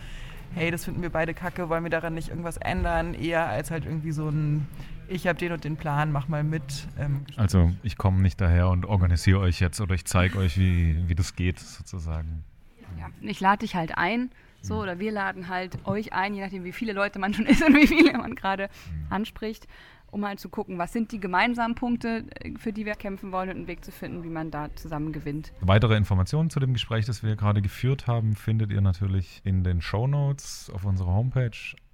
hey, 0.54 0.70
das 0.70 0.84
finden 0.84 1.02
wir 1.02 1.10
beide 1.10 1.34
kacke, 1.34 1.68
wollen 1.68 1.82
wir 1.82 1.90
daran 1.90 2.14
nicht 2.14 2.28
irgendwas 2.28 2.56
ändern, 2.56 3.14
eher 3.14 3.48
als 3.48 3.70
halt 3.70 3.84
irgendwie 3.84 4.12
so 4.12 4.28
ein, 4.28 4.66
ich 5.08 5.26
habe 5.26 5.38
den 5.38 5.52
und 5.52 5.64
den 5.64 5.76
Plan, 5.76 6.12
mach 6.12 6.28
mal 6.28 6.44
mit. 6.44 6.86
Ähm, 6.98 7.24
also 7.36 7.72
ich 7.82 7.98
komme 7.98 8.22
nicht 8.22 8.40
daher 8.40 8.68
und 8.68 8.86
organisiere 8.86 9.40
euch 9.40 9.60
jetzt 9.60 9.80
oder 9.80 9.94
ich 9.94 10.04
zeige 10.04 10.38
euch, 10.38 10.56
wie, 10.56 11.08
wie 11.08 11.14
das 11.16 11.34
geht 11.34 11.58
sozusagen. 11.58 12.44
Ja, 12.98 13.06
ich 13.20 13.40
lade 13.40 13.60
dich 13.60 13.74
halt 13.74 13.98
ein. 13.98 14.30
So, 14.62 14.74
mhm. 14.74 14.80
oder 14.80 14.98
wir 14.98 15.10
laden 15.10 15.48
halt 15.48 15.78
euch 15.86 16.12
ein, 16.12 16.34
je 16.34 16.42
nachdem, 16.42 16.64
wie 16.64 16.72
viele 16.72 16.92
Leute 16.92 17.18
man 17.18 17.32
schon 17.32 17.46
ist 17.46 17.62
und 17.62 17.74
wie 17.74 17.86
viele 17.86 18.12
man 18.18 18.34
gerade 18.34 18.64
mhm. 18.64 19.06
anspricht 19.12 19.66
um 20.10 20.26
halt 20.26 20.40
zu 20.40 20.48
gucken, 20.48 20.78
was 20.78 20.92
sind 20.92 21.12
die 21.12 21.20
gemeinsamen 21.20 21.74
Punkte, 21.74 22.24
äh, 22.40 22.52
für 22.58 22.72
die 22.72 22.86
wir 22.86 22.94
kämpfen 22.94 23.32
wollen 23.32 23.50
und 23.50 23.56
einen 23.56 23.66
Weg 23.66 23.84
zu 23.84 23.92
finden, 23.92 24.24
wie 24.24 24.30
man 24.30 24.50
da 24.50 24.74
zusammen 24.74 25.12
gewinnt. 25.12 25.52
Weitere 25.60 25.96
Informationen 25.96 26.50
zu 26.50 26.60
dem 26.60 26.72
Gespräch, 26.72 27.06
das 27.06 27.22
wir 27.22 27.36
gerade 27.36 27.62
geführt 27.62 28.06
haben, 28.06 28.34
findet 28.34 28.72
ihr 28.72 28.80
natürlich 28.80 29.40
in 29.44 29.64
den 29.64 29.80
Show 29.80 30.06
Notes 30.06 30.70
auf 30.74 30.84
unserer 30.84 31.12
Homepage 31.12 31.50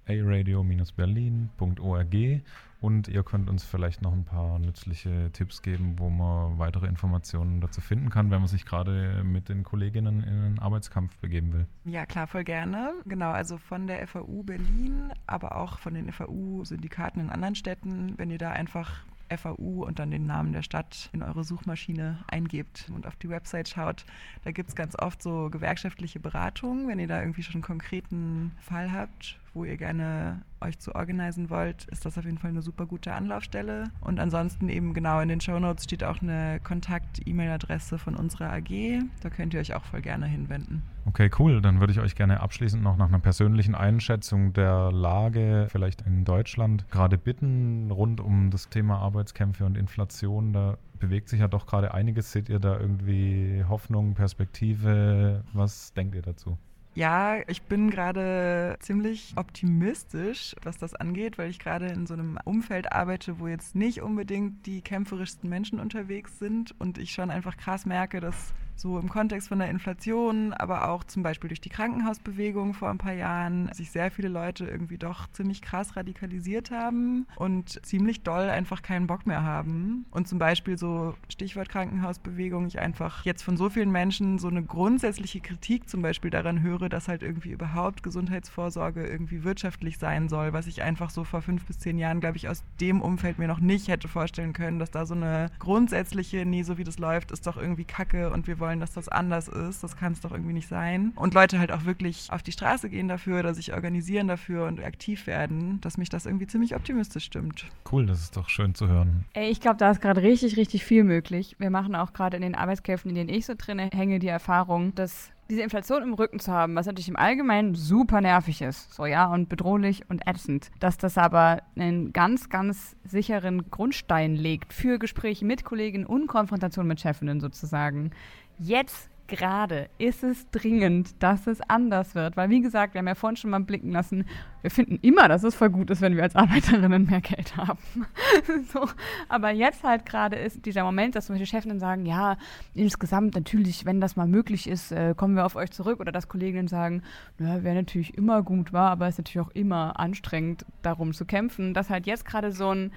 aradio-berlin.org 0.07 2.41
und 2.79 3.07
ihr 3.07 3.23
könnt 3.23 3.49
uns 3.49 3.63
vielleicht 3.63 4.01
noch 4.01 4.13
ein 4.13 4.23
paar 4.23 4.59
nützliche 4.59 5.31
Tipps 5.33 5.61
geben, 5.61 5.97
wo 5.97 6.09
man 6.09 6.59
weitere 6.59 6.87
Informationen 6.87 7.59
dazu 7.59 7.81
finden 7.81 8.09
kann, 8.09 8.29
wenn 8.29 8.39
man 8.39 8.47
sich 8.47 8.65
gerade 8.65 9.23
mit 9.23 9.49
den 9.49 9.63
Kolleginnen 9.63 10.21
in 10.21 10.29
einen 10.29 10.59
Arbeitskampf 10.59 11.17
begeben 11.17 11.53
will. 11.53 11.67
Ja, 11.85 12.05
klar, 12.05 12.27
voll 12.27 12.43
gerne. 12.43 12.93
Genau, 13.05 13.31
also 13.31 13.57
von 13.57 13.87
der 13.87 14.05
FAU 14.07 14.43
Berlin, 14.43 15.11
aber 15.25 15.55
auch 15.55 15.79
von 15.79 15.95
den 15.95 16.11
FAU-Syndikaten 16.11 17.21
in 17.21 17.29
anderen 17.29 17.55
Städten, 17.55 18.13
wenn 18.17 18.29
ihr 18.29 18.37
da 18.37 18.51
einfach 18.51 19.03
FAU 19.35 19.85
und 19.85 19.99
dann 19.99 20.11
den 20.11 20.25
Namen 20.25 20.53
der 20.53 20.61
Stadt 20.61 21.09
in 21.13 21.23
eure 21.23 21.43
Suchmaschine 21.43 22.19
eingebt 22.27 22.89
und 22.93 23.05
auf 23.07 23.15
die 23.15 23.29
Website 23.29 23.69
schaut. 23.69 24.05
Da 24.43 24.51
gibt 24.51 24.69
es 24.69 24.75
ganz 24.75 24.97
oft 24.97 25.21
so 25.21 25.49
gewerkschaftliche 25.49 26.19
Beratungen, 26.19 26.87
wenn 26.87 26.99
ihr 26.99 27.07
da 27.07 27.19
irgendwie 27.19 27.43
schon 27.43 27.55
einen 27.55 27.63
konkreten 27.63 28.51
Fall 28.59 28.91
habt, 28.91 29.39
wo 29.57 29.65
ihr 29.65 29.77
gerne 29.77 30.41
euch 30.61 30.79
zu 30.79 30.95
organisieren 30.95 31.49
wollt, 31.49 31.85
ist 31.85 32.05
das 32.05 32.17
auf 32.17 32.25
jeden 32.25 32.37
Fall 32.37 32.51
eine 32.51 32.61
super 32.61 32.85
gute 32.85 33.13
Anlaufstelle. 33.13 33.85
Und 34.01 34.19
ansonsten 34.19 34.69
eben 34.69 34.93
genau 34.93 35.19
in 35.19 35.29
den 35.29 35.41
Show 35.41 35.59
Notes 35.59 35.83
steht 35.83 36.03
auch 36.03 36.21
eine 36.21 36.59
Kontakt-E-Mail-Adresse 36.63 37.97
von 37.97 38.15
unserer 38.15 38.53
AG. 38.53 39.01
Da 39.21 39.29
könnt 39.29 39.53
ihr 39.53 39.59
euch 39.59 39.73
auch 39.73 39.83
voll 39.83 40.01
gerne 40.01 40.27
hinwenden. 40.27 40.83
Okay, 41.05 41.29
cool. 41.39 41.61
Dann 41.61 41.79
würde 41.79 41.93
ich 41.93 41.99
euch 41.99 42.15
gerne 42.15 42.39
abschließend 42.39 42.83
noch 42.83 42.97
nach 42.97 43.07
einer 43.07 43.19
persönlichen 43.19 43.75
Einschätzung 43.75 44.53
der 44.53 44.91
Lage 44.91 45.67
vielleicht 45.69 46.01
in 46.01 46.25
Deutschland 46.25 46.89
gerade 46.91 47.17
bitten, 47.17 47.89
rund 47.91 48.19
um 48.19 48.51
das 48.51 48.69
Thema 48.69 48.99
Arbeitskämpfe 48.99 49.65
und 49.65 49.77
Inflation. 49.77 50.53
Da 50.53 50.77
bewegt 50.99 51.29
sich 51.29 51.39
ja 51.39 51.47
doch 51.47 51.65
gerade 51.65 51.93
einiges. 51.93 52.31
Seht 52.31 52.49
ihr 52.49 52.59
da 52.59 52.79
irgendwie 52.79 53.63
Hoffnung, 53.67 54.13
Perspektive? 54.13 55.43
Was 55.53 55.93
denkt 55.93 56.15
ihr 56.15 56.21
dazu? 56.21 56.57
Ja, 56.97 57.47
ich 57.47 57.61
bin 57.61 57.91
gerade 57.91 58.75
ziemlich 58.79 59.33
optimistisch, 59.35 60.55
was 60.63 60.79
das 60.79 60.95
angeht, 60.95 61.37
weil 61.37 61.51
ich 61.51 61.59
gerade 61.59 61.85
in 61.89 62.07
so 62.07 62.15
einem 62.15 62.39
Umfeld 62.43 62.91
arbeite, 62.91 63.39
wo 63.39 63.47
jetzt 63.47 63.75
nicht 63.75 64.01
unbedingt 64.01 64.65
die 64.65 64.81
kämpferischsten 64.81 65.47
Menschen 65.47 65.79
unterwegs 65.79 66.39
sind 66.39 66.73
und 66.79 66.97
ich 66.97 67.11
schon 67.11 67.29
einfach 67.29 67.55
krass 67.55 67.85
merke, 67.85 68.19
dass 68.19 68.51
so 68.77 68.99
im 68.99 69.09
Kontext 69.09 69.49
von 69.49 69.59
der 69.59 69.69
Inflation, 69.69 70.53
aber 70.53 70.89
auch 70.89 71.03
zum 71.03 71.23
Beispiel 71.23 71.47
durch 71.47 71.61
die 71.61 71.69
Krankenhausbewegung 71.69 72.73
vor 72.73 72.89
ein 72.89 72.97
paar 72.97 73.13
Jahren 73.13 73.71
sich 73.73 73.91
sehr 73.91 74.11
viele 74.11 74.29
Leute 74.29 74.65
irgendwie 74.65 74.97
doch 74.97 75.27
ziemlich 75.31 75.61
krass 75.61 75.95
radikalisiert 75.95 76.71
haben 76.71 77.27
und 77.35 77.83
ziemlich 77.85 78.21
doll 78.21 78.49
einfach 78.49 78.81
keinen 78.81 79.07
Bock 79.07 79.25
mehr 79.25 79.43
haben. 79.43 80.05
Und 80.11 80.27
zum 80.27 80.39
Beispiel 80.39 80.77
so 80.77 81.15
Stichwort 81.29 81.69
Krankenhausbewegung, 81.69 82.67
ich 82.67 82.79
einfach 82.79 83.25
jetzt 83.25 83.43
von 83.43 83.57
so 83.57 83.69
vielen 83.69 83.91
Menschen 83.91 84.37
so 84.37 84.47
eine 84.47 84.63
grundsätzliche 84.63 85.39
Kritik 85.39 85.89
zum 85.89 86.01
Beispiel 86.01 86.29
daran 86.29 86.61
höre, 86.61 86.89
dass 86.89 87.07
halt 87.07 87.23
irgendwie 87.23 87.51
überhaupt 87.51 88.03
Gesundheitsvorsorge 88.03 89.05
irgendwie 89.05 89.43
wirtschaftlich 89.43 89.97
sein 89.97 90.29
soll, 90.29 90.53
was 90.53 90.67
ich 90.67 90.83
einfach 90.83 91.09
so 91.09 91.23
vor 91.23 91.41
fünf 91.41 91.65
bis 91.65 91.79
zehn 91.79 91.97
Jahren, 91.97 92.19
glaube 92.19 92.37
ich, 92.37 92.47
aus 92.47 92.63
dem 92.79 93.01
Umfeld 93.01 93.39
mir 93.39 93.47
noch 93.47 93.59
nicht 93.59 93.87
hätte 93.87 94.07
vorstellen 94.07 94.53
können, 94.53 94.79
dass 94.79 94.91
da 94.91 95.05
so 95.05 95.15
eine 95.15 95.49
grundsätzliche, 95.59 96.45
nee, 96.45 96.63
so 96.63 96.77
wie 96.77 96.83
das 96.83 96.99
läuft, 96.99 97.31
ist 97.31 97.47
doch 97.47 97.57
irgendwie 97.57 97.85
Kacke 97.85 98.31
und 98.31 98.47
wir 98.47 98.59
wollen 98.59 98.66
wollen, 98.67 98.79
dass 98.81 98.91
das 98.91 99.07
anders 99.07 99.47
ist. 99.47 99.81
Das 99.83 99.95
kann 99.95 100.11
es 100.11 100.19
doch 100.21 100.31
irgendwie 100.31 100.53
nicht 100.53 100.67
sein. 100.67 101.13
Und 101.15 101.33
Leute 101.33 101.57
halt 101.57 101.71
auch 101.71 101.85
wirklich 101.85 102.27
auf 102.31 102.43
die 102.43 102.51
Straße 102.51 102.89
gehen 102.89 103.07
dafür 103.07 103.39
oder 103.39 103.53
sich 103.53 103.73
organisieren 103.73 104.27
dafür 104.27 104.65
und 104.65 104.83
aktiv 104.83 105.25
werden, 105.25 105.79
dass 105.81 105.97
mich 105.97 106.09
das 106.09 106.25
irgendwie 106.25 106.47
ziemlich 106.47 106.75
optimistisch 106.75 107.23
stimmt. 107.23 107.65
Cool, 107.89 108.05
das 108.05 108.21
ist 108.21 108.35
doch 108.35 108.49
schön 108.49 108.75
zu 108.75 108.87
hören. 108.87 109.25
Ey, 109.33 109.49
ich 109.49 109.61
glaube, 109.61 109.77
da 109.77 109.89
ist 109.89 110.01
gerade 110.01 110.21
richtig, 110.21 110.57
richtig 110.57 110.83
viel 110.83 111.05
möglich. 111.05 111.55
Wir 111.59 111.69
machen 111.69 111.95
auch 111.95 112.11
gerade 112.11 112.35
in 112.35 112.43
den 112.43 112.55
Arbeitskämpfen, 112.55 113.09
in 113.09 113.15
denen 113.15 113.29
ich 113.29 113.45
so 113.45 113.53
drin 113.57 113.79
hänge, 113.79 114.19
die 114.19 114.27
Erfahrung, 114.27 114.93
dass 114.95 115.31
diese 115.49 115.61
Inflation 115.61 116.03
im 116.03 116.13
Rücken 116.13 116.39
zu 116.39 116.51
haben, 116.51 116.75
was 116.75 116.85
natürlich 116.85 117.07
im 117.07 117.15
Allgemeinen 117.15 117.75
super 117.75 118.21
nervig 118.21 118.61
ist, 118.61 118.93
so 118.93 119.05
ja, 119.05 119.31
und 119.31 119.49
bedrohlich 119.49 120.03
und 120.09 120.27
ätzend, 120.27 120.71
dass 120.79 120.97
das 120.97 121.17
aber 121.17 121.61
einen 121.75 122.11
ganz, 122.11 122.49
ganz 122.49 122.95
sicheren 123.05 123.69
Grundstein 123.71 124.35
legt 124.35 124.73
für 124.73 124.99
Gespräche 124.99 125.45
mit 125.45 125.63
Kollegen 125.63 126.05
und 126.05 126.27
Konfrontation 126.27 126.87
mit 126.87 126.99
Chefinnen 126.99 127.39
sozusagen 127.39 128.11
jetzt 128.57 129.09
gerade 129.27 129.89
ist 129.97 130.23
es 130.23 130.49
dringend, 130.51 131.21
dass 131.21 131.47
es 131.47 131.61
anders 131.69 132.15
wird. 132.15 132.37
Weil, 132.37 132.49
wie 132.49 132.61
gesagt, 132.61 132.93
wir 132.93 132.99
haben 132.99 133.07
ja 133.07 133.15
vorhin 133.15 133.35
schon 133.35 133.51
mal 133.51 133.59
blicken 133.59 133.91
lassen, 133.91 134.25
wir 134.61 134.71
finden 134.71 134.97
immer, 135.01 135.27
dass 135.27 135.43
es 135.43 135.55
voll 135.55 135.69
gut 135.69 135.89
ist, 135.89 136.01
wenn 136.01 136.15
wir 136.15 136.23
als 136.23 136.35
Arbeiterinnen 136.35 137.05
mehr 137.05 137.21
Geld 137.21 137.55
haben. 137.55 137.79
so. 138.73 138.87
Aber 139.29 139.51
jetzt 139.51 139.83
halt 139.83 140.05
gerade 140.05 140.37
ist 140.37 140.65
dieser 140.65 140.83
Moment, 140.83 141.15
dass 141.15 141.27
zum 141.27 141.35
Beispiel 141.35 141.47
Chefinnen 141.47 141.79
sagen, 141.79 142.05
ja, 142.05 142.37
insgesamt 142.73 143.35
natürlich, 143.35 143.85
wenn 143.85 144.01
das 144.01 144.15
mal 144.15 144.27
möglich 144.27 144.67
ist, 144.67 144.91
äh, 144.91 145.13
kommen 145.15 145.35
wir 145.35 145.45
auf 145.45 145.55
euch 145.55 145.71
zurück. 145.71 145.99
Oder 145.99 146.11
dass 146.11 146.27
Kolleginnen 146.27 146.67
sagen, 146.67 147.03
naja, 147.37 147.63
wäre 147.63 147.75
natürlich 147.75 148.17
immer 148.17 148.41
gut, 148.43 148.73
war, 148.73 148.91
aber 148.91 149.07
es 149.07 149.15
ist 149.15 149.19
natürlich 149.19 149.47
auch 149.47 149.55
immer 149.55 149.99
anstrengend, 149.99 150.65
darum 150.81 151.13
zu 151.13 151.25
kämpfen. 151.25 151.73
Dass 151.73 151.89
halt 151.89 152.07
jetzt 152.07 152.25
gerade 152.25 152.51
so 152.51 152.71
ein 152.71 152.91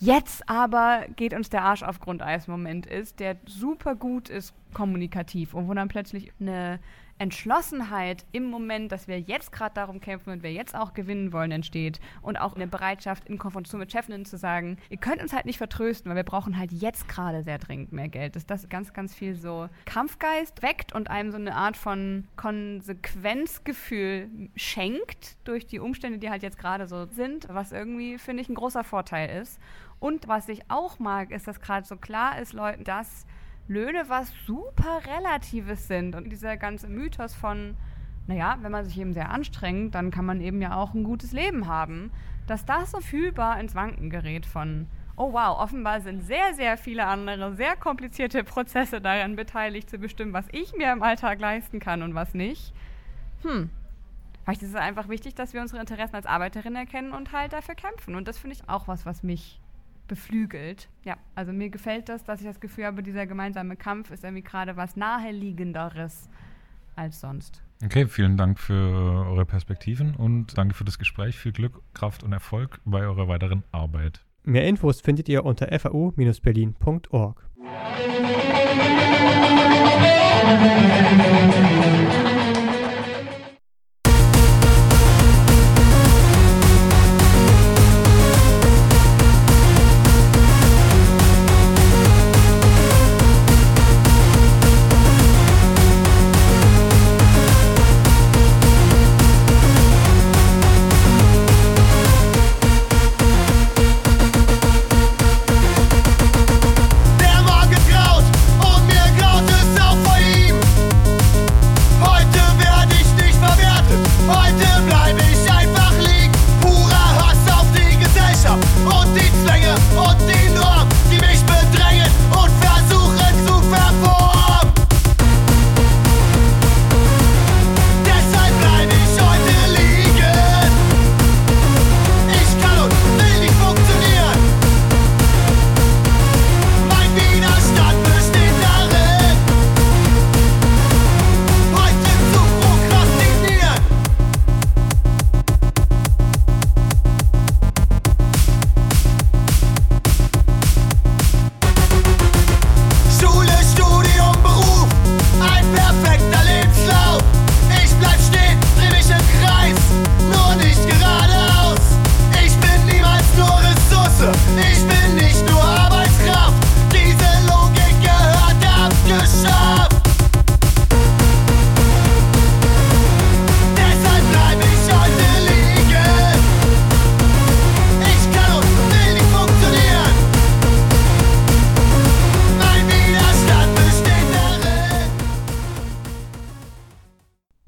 jetzt 0.00 0.48
aber 0.48 1.06
geht 1.16 1.34
uns 1.34 1.50
der 1.50 1.62
Arsch 1.62 1.82
auf 1.82 2.00
Grundeis-Moment 2.00 2.86
ist, 2.86 3.20
der 3.20 3.36
super 3.46 3.94
gut 3.94 4.28
ist 4.28 4.54
kommunikativ 4.72 5.54
und 5.54 5.68
wo 5.68 5.74
dann 5.74 5.88
plötzlich 5.88 6.32
eine 6.40 6.80
Entschlossenheit 7.18 8.24
im 8.32 8.44
Moment, 8.44 8.90
dass 8.90 9.06
wir 9.06 9.20
jetzt 9.20 9.52
gerade 9.52 9.74
darum 9.74 10.00
kämpfen 10.00 10.30
und 10.30 10.42
wir 10.42 10.52
jetzt 10.52 10.74
auch 10.74 10.94
gewinnen 10.94 11.32
wollen, 11.32 11.52
entsteht. 11.52 12.00
Und 12.22 12.36
auch 12.36 12.54
eine 12.54 12.66
Bereitschaft 12.66 13.28
in 13.28 13.38
Konfrontation 13.38 13.80
mit 13.80 13.92
Chefinnen 13.92 14.24
zu 14.24 14.36
sagen, 14.36 14.78
ihr 14.90 14.96
könnt 14.96 15.22
uns 15.22 15.32
halt 15.32 15.46
nicht 15.46 15.58
vertrösten, 15.58 16.08
weil 16.08 16.16
wir 16.16 16.24
brauchen 16.24 16.58
halt 16.58 16.72
jetzt 16.72 17.08
gerade 17.08 17.44
sehr 17.44 17.58
dringend 17.58 17.92
mehr 17.92 18.08
Geld. 18.08 18.34
Dass 18.34 18.46
das 18.46 18.68
ganz, 18.68 18.92
ganz 18.92 19.14
viel 19.14 19.36
so 19.36 19.68
Kampfgeist 19.84 20.62
weckt 20.62 20.92
und 20.92 21.08
einem 21.08 21.30
so 21.30 21.36
eine 21.36 21.54
Art 21.54 21.76
von 21.76 22.26
Konsequenzgefühl 22.36 24.28
schenkt 24.56 25.36
durch 25.44 25.66
die 25.66 25.78
Umstände, 25.78 26.18
die 26.18 26.30
halt 26.30 26.42
jetzt 26.42 26.58
gerade 26.58 26.88
so 26.88 27.06
sind, 27.06 27.46
was 27.48 27.70
irgendwie, 27.70 28.18
finde 28.18 28.42
ich, 28.42 28.48
ein 28.48 28.56
großer 28.56 28.82
Vorteil 28.82 29.40
ist. 29.40 29.60
Und 29.98 30.28
was 30.28 30.48
ich 30.48 30.70
auch 30.70 30.98
mag, 30.98 31.30
ist, 31.30 31.46
dass 31.46 31.60
gerade 31.60 31.86
so 31.86 31.96
klar 31.96 32.38
ist, 32.38 32.52
Leuten, 32.52 32.84
dass 32.84 33.26
Löhne 33.66 34.04
was 34.08 34.32
super 34.46 35.00
Relatives 35.06 35.88
sind. 35.88 36.14
Und 36.14 36.30
dieser 36.30 36.56
ganze 36.56 36.88
Mythos 36.88 37.34
von, 37.34 37.76
naja, 38.26 38.58
wenn 38.60 38.72
man 38.72 38.84
sich 38.84 38.98
eben 38.98 39.14
sehr 39.14 39.30
anstrengt, 39.30 39.94
dann 39.94 40.10
kann 40.10 40.26
man 40.26 40.40
eben 40.40 40.60
ja 40.60 40.76
auch 40.76 40.94
ein 40.94 41.04
gutes 41.04 41.32
Leben 41.32 41.66
haben, 41.66 42.10
dass 42.46 42.66
das 42.66 42.90
so 42.90 43.00
fühlbar 43.00 43.58
ins 43.58 43.74
Wanken 43.74 44.10
gerät 44.10 44.44
von, 44.44 44.86
oh 45.16 45.32
wow, 45.32 45.58
offenbar 45.58 46.00
sind 46.00 46.22
sehr, 46.22 46.54
sehr 46.54 46.76
viele 46.76 47.06
andere, 47.06 47.54
sehr 47.54 47.76
komplizierte 47.76 48.44
Prozesse 48.44 49.00
daran 49.00 49.36
beteiligt, 49.36 49.88
zu 49.88 49.98
bestimmen, 49.98 50.32
was 50.32 50.46
ich 50.52 50.74
mir 50.76 50.92
im 50.92 51.02
Alltag 51.02 51.40
leisten 51.40 51.80
kann 51.80 52.02
und 52.02 52.14
was 52.14 52.34
nicht. 52.34 52.74
Hm. 53.42 53.70
Vielleicht 54.42 54.62
ist 54.62 54.70
es 54.70 54.74
einfach 54.74 55.08
wichtig, 55.08 55.34
dass 55.34 55.54
wir 55.54 55.62
unsere 55.62 55.80
Interessen 55.80 56.16
als 56.16 56.26
Arbeiterin 56.26 56.76
erkennen 56.76 57.12
und 57.12 57.32
halt 57.32 57.54
dafür 57.54 57.74
kämpfen. 57.74 58.14
Und 58.14 58.28
das 58.28 58.36
finde 58.36 58.56
ich 58.56 58.68
auch 58.68 58.88
was, 58.88 59.06
was 59.06 59.22
mich 59.22 59.58
beflügelt. 60.08 60.88
Ja, 61.04 61.16
also 61.34 61.52
mir 61.52 61.70
gefällt 61.70 62.08
das, 62.08 62.24
dass 62.24 62.40
ich 62.40 62.46
das 62.46 62.60
Gefühl 62.60 62.84
habe, 62.84 63.02
dieser 63.02 63.26
gemeinsame 63.26 63.76
Kampf 63.76 64.10
ist 64.10 64.24
irgendwie 64.24 64.42
gerade 64.42 64.76
was 64.76 64.96
naheliegenderes 64.96 66.28
als 66.96 67.20
sonst. 67.20 67.62
Okay, 67.84 68.06
vielen 68.06 68.36
Dank 68.36 68.58
für 68.58 69.26
eure 69.26 69.44
Perspektiven 69.44 70.14
und 70.14 70.56
danke 70.56 70.74
für 70.74 70.84
das 70.84 70.98
Gespräch. 70.98 71.36
Viel 71.38 71.52
Glück, 71.52 71.82
Kraft 71.92 72.22
und 72.22 72.32
Erfolg 72.32 72.80
bei 72.84 73.00
eurer 73.00 73.28
weiteren 73.28 73.64
Arbeit. 73.72 74.24
Mehr 74.44 74.66
Infos 74.66 75.00
findet 75.00 75.28
ihr 75.28 75.44
unter 75.44 75.66
vau-berlin.org. 75.78 77.42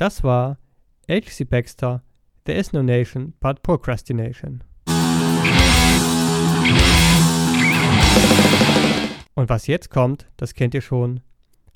Das 0.06 0.22
war 0.22 0.58
H.C. 1.10 1.42
Baxter, 1.42 2.00
There 2.44 2.56
is 2.56 2.72
no 2.72 2.80
nation 2.80 3.32
but 3.40 3.64
procrastination. 3.64 4.62
Und 9.34 9.48
was 9.48 9.66
jetzt 9.66 9.90
kommt, 9.90 10.28
das 10.36 10.54
kennt 10.54 10.74
ihr 10.74 10.80
schon. 10.80 11.22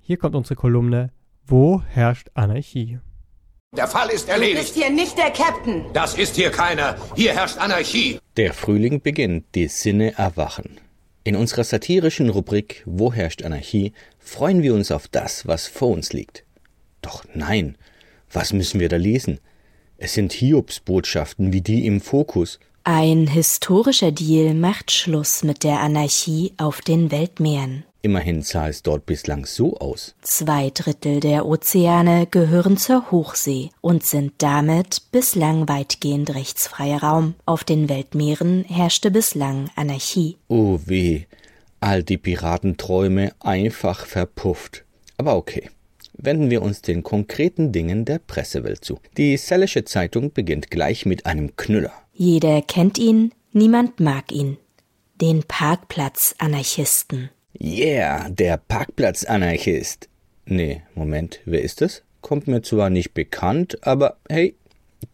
Hier 0.01 0.17
kommt 0.17 0.37
unsere 0.37 0.55
Kolumne 0.55 1.11
Wo 1.45 1.83
herrscht 1.89 2.29
Anarchie? 2.35 3.01
Der 3.77 3.89
Fall 3.89 4.11
ist 4.11 4.29
Du 4.29 4.33
erledigt. 4.33 4.61
bist 4.61 4.75
hier 4.77 4.91
nicht 4.91 5.19
der 5.19 5.33
Captain. 5.33 5.87
Das 5.93 6.15
ist 6.17 6.37
hier 6.37 6.53
keiner. 6.53 6.95
Hier 7.17 7.35
herrscht 7.35 7.59
Anarchie. 7.59 8.21
Der 8.37 8.53
Frühling 8.55 9.01
beginnt, 9.01 9.47
die 9.57 9.67
Sinne 9.67 10.17
erwachen. 10.17 10.79
In 11.25 11.35
unserer 11.35 11.65
satirischen 11.65 12.31
Rubrik 12.31 12.85
Wo 12.87 13.13
herrscht 13.13 13.43
Anarchie 13.43 13.93
freuen 14.21 14.63
wir 14.63 14.73
uns 14.75 14.93
auf 14.93 15.09
das, 15.09 15.49
was 15.49 15.67
vor 15.67 15.89
uns 15.89 16.13
liegt. 16.13 16.45
Doch 17.03 17.25
nein, 17.35 17.77
was 18.33 18.53
müssen 18.53 18.81
wir 18.81 18.89
da 18.89 18.97
lesen? 18.97 19.41
Es 19.99 20.15
sind 20.15 20.33
Hiobsbotschaften 20.33 21.53
wie 21.53 21.61
die 21.61 21.87
im 21.87 22.01
Fokus. 22.01 22.59
Ein 22.85 23.27
historischer 23.27 24.13
Deal 24.13 24.55
macht 24.55 24.91
Schluss 24.91 25.43
mit 25.43 25.65
der 25.65 25.81
Anarchie 25.81 26.55
auf 26.57 26.81
den 26.81 27.11
Weltmeeren. 27.11 27.85
Immerhin 28.03 28.41
sah 28.41 28.69
es 28.69 28.83
dort 28.83 29.05
bislang 29.05 29.45
so 29.45 29.77
aus. 29.77 30.15
Zwei 30.23 30.71
Drittel 30.71 31.21
der 31.21 31.45
Ozeane 31.45 32.27
gehören 32.27 32.79
zur 32.79 33.11
Hochsee 33.11 33.69
und 33.83 34.07
sind 34.07 34.33
damit 34.39 35.13
bislang 35.13 35.69
weitgehend 35.69 36.35
rechtsfreier 36.35 37.03
Raum. 37.03 37.35
Auf 37.45 37.63
den 37.63 37.91
Weltmeeren 37.91 38.65
herrschte 38.65 39.11
bislang 39.11 39.69
Anarchie. 39.77 40.39
Oh 40.49 40.81
weh, 40.87 41.25
all 41.81 42.03
die 42.03 42.17
Piratenträume 42.17 43.33
einfach 43.41 44.07
verpufft. 44.07 44.87
Aber 45.19 45.37
okay. 45.37 45.69
Wenden 46.23 46.51
wir 46.51 46.63
uns 46.63 46.83
den 46.83 47.03
konkreten 47.03 47.73
Dingen 47.73 48.05
der 48.05 48.19
Pressewelt 48.19 48.85
zu. 48.85 49.01
Die 49.17 49.37
Sälische 49.37 49.85
Zeitung 49.85 50.33
beginnt 50.33 50.71
gleich 50.71 51.07
mit 51.07 51.27
einem 51.27 51.57
Knüller. 51.57 51.93
Jeder 52.13 52.61
kennt 52.63 52.99
ihn, 52.99 53.33
niemand 53.53 54.01
mag 54.01 54.31
ihn. 54.31 54.59
Den 55.21 55.43
Parkplatz-Anarchisten. 55.45 57.31
Yeah, 57.59 58.29
der 58.31 58.57
Parkplatzanarchist. 58.57 60.09
Nee, 60.47 60.83
Moment, 60.95 61.41
wer 61.45 61.63
ist 61.63 61.81
das? 61.81 62.03
Kommt 62.21 62.49
mir 62.49 62.63
zwar 62.63 62.91
nicht 62.91 63.13
bekannt, 63.13 63.79
aber 63.87 64.17
hey, 64.29 64.55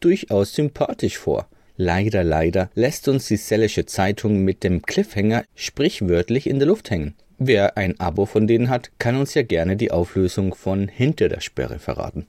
durchaus 0.00 0.54
sympathisch 0.54 1.18
vor. 1.18 1.48
Leider, 1.76 2.24
leider 2.24 2.70
lässt 2.74 3.06
uns 3.08 3.28
die 3.28 3.36
Sälische 3.36 3.84
Zeitung 3.86 4.44
mit 4.44 4.64
dem 4.64 4.82
Cliffhanger 4.82 5.44
sprichwörtlich 5.54 6.46
in 6.48 6.58
der 6.58 6.68
Luft 6.68 6.90
hängen. 6.90 7.14
Wer 7.38 7.76
ein 7.76 8.00
Abo 8.00 8.24
von 8.24 8.46
denen 8.46 8.70
hat, 8.70 8.90
kann 8.98 9.16
uns 9.16 9.34
ja 9.34 9.42
gerne 9.42 9.76
die 9.76 9.90
Auflösung 9.90 10.54
von 10.54 10.88
Hinter 10.88 11.28
der 11.28 11.40
Sperre 11.40 11.78
verraten. 11.78 12.26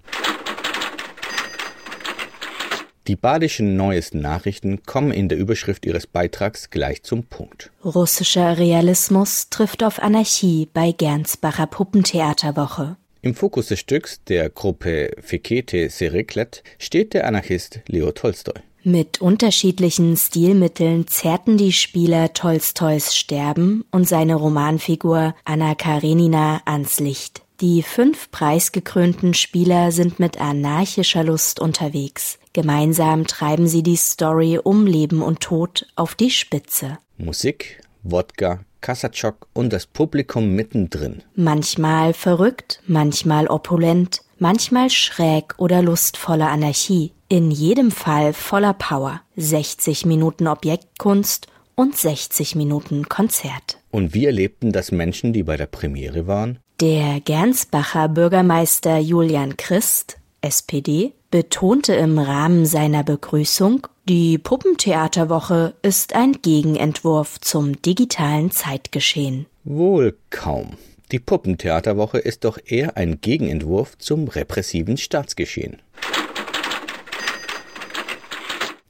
Die 3.07 3.15
badischen 3.15 3.77
neuesten 3.77 4.19
Nachrichten 4.19 4.83
kommen 4.83 5.11
in 5.11 5.29
der 5.29 5.37
Überschrift 5.37 5.85
ihres 5.85 6.07
Beitrags 6.07 6.69
gleich 6.71 7.03
zum 7.03 7.23
Punkt. 7.23 7.71
Russischer 7.85 8.57
Realismus 8.57 9.49
trifft 9.49 9.81
auf 9.81 10.03
Anarchie 10.03 10.67
bei 10.73 10.91
Gernsbacher 10.91 11.67
Puppentheaterwoche. 11.67 12.97
Im 13.21 13.33
Fokus 13.33 13.67
des 13.67 13.79
Stücks 13.79 14.21
der 14.25 14.49
Gruppe 14.49 15.11
Fekete 15.21 15.89
Sereklet 15.89 16.63
steht 16.79 17.13
der 17.13 17.25
Anarchist 17.25 17.79
Leo 17.87 18.11
Tolstoi. 18.11 18.59
Mit 18.87 19.19
unterschiedlichen 19.19 20.15
Stilmitteln 20.15 21.07
zerrten 21.07 21.57
die 21.57 21.73
Spieler 21.73 22.31
Tolstois 22.31 23.13
Sterben 23.13 23.83
und 23.91 24.07
seine 24.07 24.35
Romanfigur 24.35 25.35
Anna 25.43 25.75
Karenina 25.75 26.61
ans 26.63 27.01
Licht. 27.01 27.41
Die 27.59 27.83
fünf 27.83 28.31
preisgekrönten 28.31 29.33
Spieler 29.33 29.91
sind 29.91 30.21
mit 30.21 30.39
anarchischer 30.39 31.25
Lust 31.25 31.59
unterwegs. 31.59 32.39
Gemeinsam 32.53 33.27
treiben 33.27 33.67
sie 33.67 33.83
die 33.83 33.97
Story 33.97 34.57
um 34.57 34.87
Leben 34.87 35.21
und 35.21 35.41
Tod 35.41 35.85
auf 35.97 36.15
die 36.15 36.31
Spitze. 36.31 36.97
Musik, 37.17 37.81
Wodka, 38.03 38.61
Kasachok 38.79 39.49
und 39.51 39.73
das 39.73 39.85
Publikum 39.85 40.51
mittendrin. 40.55 41.23
Manchmal 41.35 42.13
verrückt, 42.13 42.81
manchmal 42.87 43.47
opulent, 43.47 44.21
manchmal 44.39 44.89
schräg 44.89 45.55
oder 45.57 45.81
lustvolle 45.81 46.47
Anarchie. 46.47 47.11
In 47.29 47.51
jedem 47.51 47.91
Fall 47.91 48.31
voller 48.31 48.73
Power. 48.73 49.19
60 49.35 50.05
Minuten 50.05 50.47
Objektkunst 50.47 51.47
und 51.75 51.97
60 51.97 52.55
Minuten 52.55 53.09
Konzert. 53.09 53.79
Und 53.91 54.13
wie 54.13 54.25
erlebten 54.25 54.71
das 54.71 54.93
Menschen, 54.93 55.33
die 55.33 55.43
bei 55.43 55.57
der 55.57 55.65
Premiere 55.65 56.25
waren? 56.25 56.59
Der 56.79 57.19
Gernsbacher 57.19 58.07
Bürgermeister 58.07 58.97
Julian 58.99 59.57
Christ, 59.57 60.19
SPD, 60.39 61.11
betonte 61.29 61.95
im 61.95 62.17
Rahmen 62.17 62.65
seiner 62.65 63.03
Begrüßung, 63.03 63.87
die 64.07 64.37
Puppentheaterwoche 64.37 65.73
ist 65.81 66.15
ein 66.15 66.31
Gegenentwurf 66.41 67.41
zum 67.41 67.81
digitalen 67.81 68.51
Zeitgeschehen. 68.51 69.47
Wohl 69.65 70.17
kaum. 70.29 70.77
Die 71.11 71.19
Puppentheaterwoche 71.19 72.19
ist 72.19 72.45
doch 72.45 72.57
eher 72.65 72.95
ein 72.95 73.19
Gegenentwurf 73.19 73.97
zum 73.97 74.29
repressiven 74.29 74.95
Staatsgeschehen. 74.95 75.81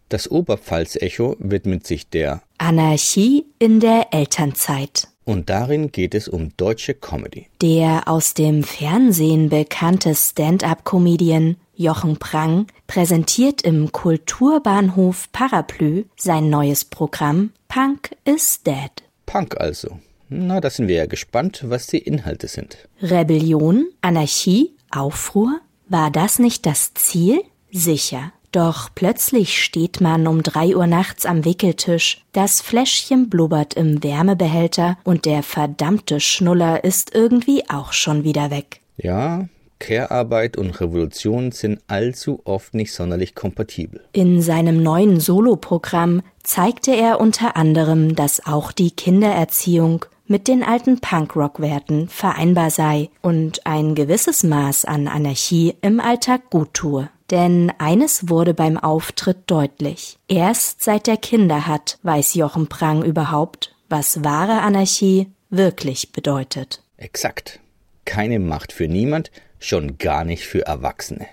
Das 0.09 0.31
Oberpfalz-Echo 0.31 1.35
widmet 1.39 1.85
sich 1.85 2.09
der 2.09 2.41
Anarchie 2.57 3.45
in 3.59 3.79
der 3.79 4.13
Elternzeit. 4.13 5.09
Und 5.25 5.49
darin 5.49 5.91
geht 5.91 6.15
es 6.15 6.29
um 6.29 6.55
deutsche 6.55 6.93
Comedy. 6.93 7.47
Der 7.61 8.07
aus 8.07 8.33
dem 8.33 8.63
Fernsehen 8.63 9.49
bekannte 9.49 10.15
Stand-up-Comedian 10.15 11.57
Jochen 11.75 12.17
Prang 12.17 12.67
präsentiert 12.87 13.61
im 13.61 13.91
Kulturbahnhof 13.91 15.29
Paraplü 15.33 16.05
sein 16.15 16.49
neues 16.49 16.85
Programm 16.85 17.51
Punk 17.67 18.15
is 18.23 18.63
Dead. 18.63 18.91
Punk 19.25 19.59
also. 19.59 19.99
Na, 20.29 20.61
da 20.61 20.69
sind 20.69 20.87
wir 20.87 20.95
ja 20.95 21.05
gespannt, 21.05 21.65
was 21.67 21.87
die 21.87 21.99
Inhalte 21.99 22.47
sind. 22.47 22.77
Rebellion, 23.01 23.89
Anarchie, 24.01 24.71
Aufruhr? 24.89 25.59
War 25.89 26.11
das 26.11 26.39
nicht 26.39 26.65
das 26.65 26.93
Ziel? 26.93 27.43
Sicher. 27.71 28.31
Doch 28.51 28.89
plötzlich 28.95 29.61
steht 29.61 30.01
man 30.01 30.27
um 30.27 30.41
drei 30.41 30.75
Uhr 30.75 30.87
nachts 30.87 31.25
am 31.25 31.45
Wickeltisch, 31.45 32.23
das 32.31 32.61
Fläschchen 32.61 33.29
blubbert 33.29 33.73
im 33.73 34.03
Wärmebehälter 34.03 34.97
und 35.03 35.25
der 35.25 35.43
verdammte 35.43 36.19
Schnuller 36.19 36.83
ist 36.83 37.13
irgendwie 37.13 37.69
auch 37.69 37.93
schon 37.93 38.23
wieder 38.23 38.49
weg. 38.49 38.81
Ja, 38.97 39.47
Care-Arbeit 39.79 40.57
und 40.57 40.79
Revolution 40.81 41.51
sind 41.51 41.81
allzu 41.87 42.41
oft 42.45 42.73
nicht 42.73 42.93
sonderlich 42.93 43.35
kompatibel. 43.35 44.01
In 44.11 44.41
seinem 44.41 44.81
neuen 44.81 45.19
Soloprogramm 45.19 46.23
zeigte 46.43 46.95
er 46.95 47.19
unter 47.19 47.55
anderem, 47.57 48.15
dass 48.15 48.45
auch 48.45 48.71
die 48.71 48.91
Kindererziehung 48.91 50.05
mit 50.25 50.47
den 50.47 50.63
alten 50.63 50.99
Punkrock-Werten 50.99 52.09
vereinbar 52.09 52.69
sei 52.69 53.09
und 53.21 53.65
ein 53.65 53.95
gewisses 53.95 54.43
Maß 54.43 54.85
an 54.85 55.07
Anarchie 55.07 55.75
im 55.81 55.99
Alltag 55.99 56.49
gut 56.49 56.73
tue. 56.73 57.09
Denn 57.29 57.71
eines 57.77 58.29
wurde 58.29 58.53
beim 58.53 58.77
Auftritt 58.77 59.39
deutlich. 59.47 60.17
Erst 60.27 60.81
seit 60.81 61.07
er 61.07 61.17
Kinder 61.17 61.67
hat, 61.67 61.99
weiß 62.03 62.35
Jochen 62.35 62.67
Prang 62.67 63.03
überhaupt, 63.03 63.75
was 63.89 64.23
wahre 64.23 64.61
Anarchie 64.61 65.27
wirklich 65.49 66.11
bedeutet. 66.11 66.81
Exakt. 66.97 67.59
Keine 68.05 68.39
Macht 68.39 68.71
für 68.71 68.87
niemand, 68.87 69.31
schon 69.59 69.97
gar 69.97 70.23
nicht 70.23 70.45
für 70.45 70.65
Erwachsene. 70.65 71.27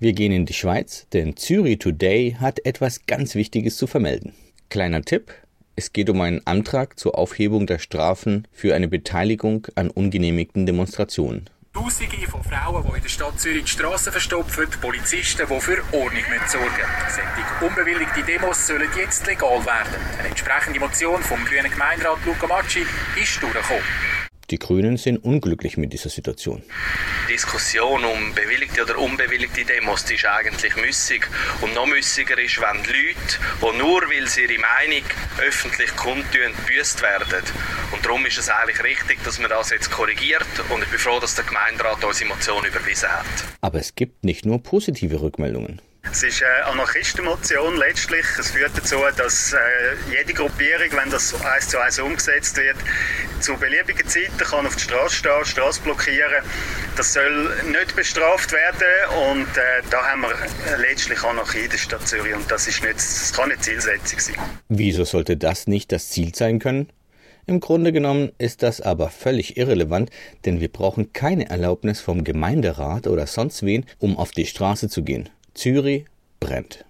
Wir 0.00 0.12
gehen 0.12 0.32
in 0.32 0.46
die 0.46 0.54
Schweiz, 0.54 1.06
denn 1.12 1.36
Zürich 1.36 1.80
Today 1.80 2.36
hat 2.40 2.64
etwas 2.64 3.06
ganz 3.06 3.34
Wichtiges 3.34 3.76
zu 3.76 3.86
vermelden. 3.86 4.32
Kleiner 4.70 5.02
Tipp, 5.02 5.34
es 5.76 5.92
geht 5.92 6.08
um 6.08 6.20
einen 6.20 6.46
Antrag 6.46 6.98
zur 6.98 7.18
Aufhebung 7.18 7.66
der 7.66 7.78
Strafen 7.78 8.46
für 8.52 8.74
eine 8.74 8.88
Beteiligung 8.88 9.66
an 9.74 9.90
ungenehmigten 9.90 10.66
Demonstrationen. 10.66 11.50
Tausende 11.72 12.26
von 12.26 12.42
Frauen, 12.42 12.82
die 12.82 12.96
in 12.96 13.02
der 13.02 13.08
Stadt 13.08 13.38
Zürich 13.38 13.64
die 13.64 13.70
Straßen 13.70 14.10
verstopfen, 14.10 14.68
Polizisten, 14.80 15.46
die 15.46 15.60
für 15.60 15.82
Ordnung 15.92 16.24
sorgen 16.46 16.66
Solche 17.08 17.66
unbewilligte 17.66 18.22
Demos 18.22 18.66
sollen 18.66 18.88
jetzt 18.96 19.26
legal 19.26 19.64
werden. 19.66 19.94
Eine 20.18 20.28
entsprechende 20.28 20.80
Motion 20.80 21.22
vom 21.22 21.44
grünen 21.44 21.70
Gemeinderat 21.70 22.24
Luca 22.24 22.46
Macci 22.46 22.86
ist 23.20 23.42
durchgekommen. 23.42 23.84
Die 24.50 24.58
Grünen 24.58 24.96
sind 24.96 25.18
unglücklich 25.18 25.76
mit 25.76 25.92
dieser 25.92 26.08
Situation. 26.08 26.62
Die 27.28 27.32
Diskussion 27.32 28.02
um 28.02 28.34
bewilligte 28.34 28.82
oder 28.82 28.96
unbewilligte 28.96 29.62
Demos 29.66 30.06
die 30.06 30.14
ist 30.14 30.24
eigentlich 30.24 30.74
müssig. 30.76 31.28
Und 31.60 31.74
noch 31.74 31.84
müssiger 31.84 32.38
ist, 32.38 32.58
wenn 32.58 32.82
die 32.82 32.88
Leute, 32.88 33.38
die 33.60 33.78
nur 33.78 34.00
weil 34.08 34.26
sie 34.26 34.44
ihre 34.44 34.58
Meinung 34.58 35.04
öffentlich 35.46 35.94
kundtun, 35.96 36.54
gebüßt 36.66 37.02
werden. 37.02 37.42
Und 37.92 38.02
darum 38.06 38.24
ist 38.24 38.38
es 38.38 38.48
eigentlich 38.48 38.82
richtig, 38.82 39.22
dass 39.22 39.38
man 39.38 39.50
das 39.50 39.68
jetzt 39.68 39.90
korrigiert. 39.90 40.46
Und 40.70 40.82
ich 40.82 40.88
bin 40.88 40.98
froh, 40.98 41.20
dass 41.20 41.34
der 41.34 41.44
Gemeinderat 41.44 42.02
unsere 42.02 42.30
Motion 42.30 42.64
überwiesen 42.64 43.10
hat. 43.10 43.26
Aber 43.60 43.78
es 43.78 43.94
gibt 43.94 44.24
nicht 44.24 44.46
nur 44.46 44.62
positive 44.62 45.20
Rückmeldungen. 45.20 45.82
Es 46.10 46.22
ist 46.22 46.42
eine 46.42 46.64
Anarchistenmotion 46.66 47.76
letztlich. 47.76 48.24
Es 48.38 48.50
führt 48.50 48.76
dazu, 48.76 48.96
dass 49.16 49.52
äh, 49.52 49.56
jede 50.10 50.32
Gruppierung, 50.32 50.88
wenn 50.92 51.10
das 51.10 51.34
eins 51.44 51.68
zu 51.68 51.78
eins 51.78 51.98
umgesetzt 51.98 52.56
wird, 52.56 52.76
zu 53.40 53.56
beliebigen 53.56 54.06
Zeiten 54.08 54.38
kann 54.38 54.66
auf 54.66 54.74
die 54.76 54.82
Straße 54.82 55.16
stehen, 55.16 55.32
die 55.44 55.50
Straße 55.50 55.80
blockieren. 55.82 56.42
Das 56.96 57.12
soll 57.12 57.54
nicht 57.70 57.94
bestraft 57.94 58.52
werden 58.52 59.36
und 59.36 59.56
äh, 59.56 59.82
da 59.90 60.02
haben 60.02 60.22
wir 60.22 60.78
letztlich 60.78 61.22
Anarchie 61.22 61.64
in 61.64 61.70
der 61.70 61.78
Stadt 61.78 62.08
Zürich 62.08 62.34
und 62.34 62.50
das, 62.50 62.66
ist 62.66 62.82
nicht, 62.82 62.96
das 62.96 63.32
kann 63.34 63.50
nicht 63.50 63.62
Zielsetzung 63.62 64.18
sein. 64.18 64.36
Wieso 64.68 65.04
sollte 65.04 65.36
das 65.36 65.66
nicht 65.66 65.92
das 65.92 66.08
Ziel 66.08 66.34
sein 66.34 66.58
können? 66.58 66.88
Im 67.46 67.60
Grunde 67.60 67.92
genommen 67.92 68.32
ist 68.38 68.62
das 68.62 68.80
aber 68.80 69.08
völlig 69.08 69.56
irrelevant, 69.56 70.10
denn 70.44 70.60
wir 70.60 70.68
brauchen 70.68 71.12
keine 71.12 71.48
Erlaubnis 71.48 72.00
vom 72.00 72.24
Gemeinderat 72.24 73.06
oder 73.06 73.26
sonst 73.26 73.62
wen, 73.64 73.86
um 73.98 74.18
auf 74.18 74.32
die 74.32 74.46
Straße 74.46 74.88
zu 74.88 75.02
gehen. 75.02 75.30
Zürich 75.58 76.04
brennt. 76.38 76.84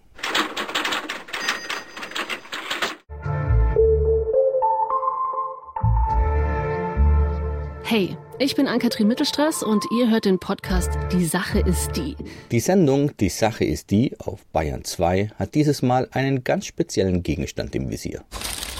Hey, 7.82 8.18
ich 8.38 8.56
bin 8.56 8.66
Ann-Kathrin 8.66 9.08
Mittelstraß 9.08 9.62
und 9.62 9.86
ihr 9.98 10.10
hört 10.10 10.26
den 10.26 10.38
Podcast 10.38 10.90
Die 11.14 11.24
Sache 11.24 11.60
ist 11.60 11.92
die. 11.96 12.14
Die 12.50 12.60
Sendung 12.60 13.16
Die 13.16 13.30
Sache 13.30 13.64
ist 13.64 13.90
die 13.90 14.14
auf 14.18 14.44
Bayern 14.52 14.84
2 14.84 15.30
hat 15.38 15.54
dieses 15.54 15.80
Mal 15.80 16.06
einen 16.12 16.44
ganz 16.44 16.66
speziellen 16.66 17.22
Gegenstand 17.22 17.74
im 17.74 17.88
Visier. 17.88 18.22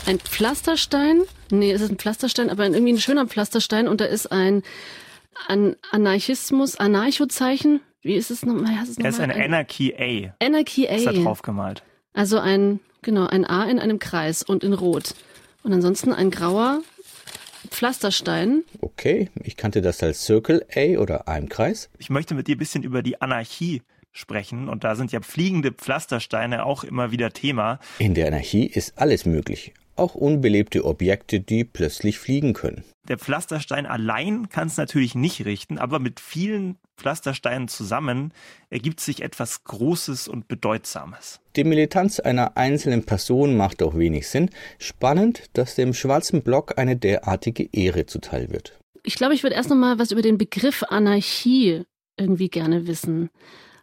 Ein 0.05 0.19
Pflasterstein? 0.19 1.23
Nee, 1.51 1.73
es 1.73 1.81
ist 1.81 1.91
ein 1.91 1.97
Pflasterstein, 1.97 2.51
aber 2.51 2.67
irgendwie 2.67 2.93
ein 2.93 3.01
schöner 3.01 3.27
Pflasterstein 3.27 3.89
und 3.89 4.03
da 4.03 4.05
ist 4.05 4.31
ein, 4.31 4.63
ein 5.47 5.77
Anarchismus, 5.91 6.77
Anarchozeichen. 6.77 7.81
Wie 8.03 8.15
ist 8.15 8.31
es 8.31 8.45
nochmal? 8.45 8.75
Es 8.83 8.91
ist 8.91 9.21
ein 9.21 9.33
Anarchy 9.33 9.95
A. 9.99 10.45
Anarchy 10.45 10.89
A. 10.89 10.95
Ist 10.95 11.07
da 11.07 11.13
drauf 11.13 11.43
gemalt. 11.43 11.83
Also 12.13 12.39
ein, 12.39 12.81
genau, 13.03 13.27
ein 13.27 13.45
A 13.45 13.65
in 13.65 13.79
einem 13.79 13.99
Kreis 13.99 14.43
und 14.43 14.63
in 14.63 14.73
Rot. 14.73 15.15
Und 15.65 15.73
ansonsten 15.73 16.13
ein 16.13 16.31
grauer 16.31 16.83
Pflasterstein. 17.71 18.65
Okay, 18.81 19.31
ich 19.43 19.57
kannte 19.57 19.83
das 19.83 20.03
als 20.03 20.25
Circle 20.25 20.65
A 20.75 20.99
oder 21.01 21.29
A 21.29 21.37
im 21.37 21.49
Kreis. 21.49 21.91
Ich 21.99 22.09
möchte 22.09 22.35
mit 22.35 22.47
dir 22.47 22.55
ein 22.55 22.59
bisschen 22.59 22.85
über 22.85 23.03
die 23.03 23.21
Anarchie 23.21 23.83
sprechen 24.13 24.69
und 24.69 24.85
da 24.85 24.97
sind 24.97 25.13
ja 25.13 25.21
fliegende 25.21 25.73
Pflastersteine 25.73 26.65
auch 26.65 26.85
immer 26.85 27.11
wieder 27.11 27.33
Thema. 27.33 27.79
In 27.99 28.15
der 28.15 28.29
Anarchie 28.29 28.67
ist 28.67 28.99
alles 28.99 29.27
möglich. 29.27 29.75
Auch 29.99 30.15
unbelebte 30.15 30.85
Objekte, 30.85 31.41
die 31.41 31.65
plötzlich 31.65 32.19
fliegen 32.19 32.53
können. 32.53 32.85
Der 33.09 33.19
Pflasterstein 33.19 33.87
allein 33.87 34.49
kann 34.49 34.69
es 34.69 34.77
natürlich 34.77 35.15
nicht 35.15 35.45
richten, 35.45 35.79
aber 35.79 35.99
mit 35.99 36.21
vielen 36.21 36.77
Pflastersteinen 36.97 37.69
zusammen 37.69 38.33
ergibt 38.71 39.01
sich 39.01 39.23
etwas 39.23 39.65
Großes 39.65 40.29
und 40.29 40.47
Bedeutsames. 40.47 41.41
Die 41.57 41.65
Militanz 41.65 42.21
einer 42.21 42.57
einzelnen 42.57 43.05
Person 43.05 43.57
macht 43.57 43.83
auch 43.83 43.97
wenig 43.97 44.29
Sinn. 44.29 44.51
Spannend, 44.79 45.45
dass 45.55 45.75
dem 45.75 45.95
schwarzen 45.95 46.43
Block 46.43 46.79
eine 46.79 46.97
derartige 46.97 47.69
Ehre 47.73 48.07
zuteil 48.07 48.51
wird. 48.51 48.79
Ich 49.03 49.15
glaube, 49.15 49.35
ich 49.35 49.43
würde 49.43 49.57
erst 49.57 49.71
noch 49.71 49.77
mal 49.77 49.99
was 49.99 50.11
über 50.11 50.23
den 50.23 50.39
Begriff 50.39 50.85
Anarchie 50.89 51.85
irgendwie 52.17 52.49
gerne 52.49 52.87
wissen. 52.87 53.31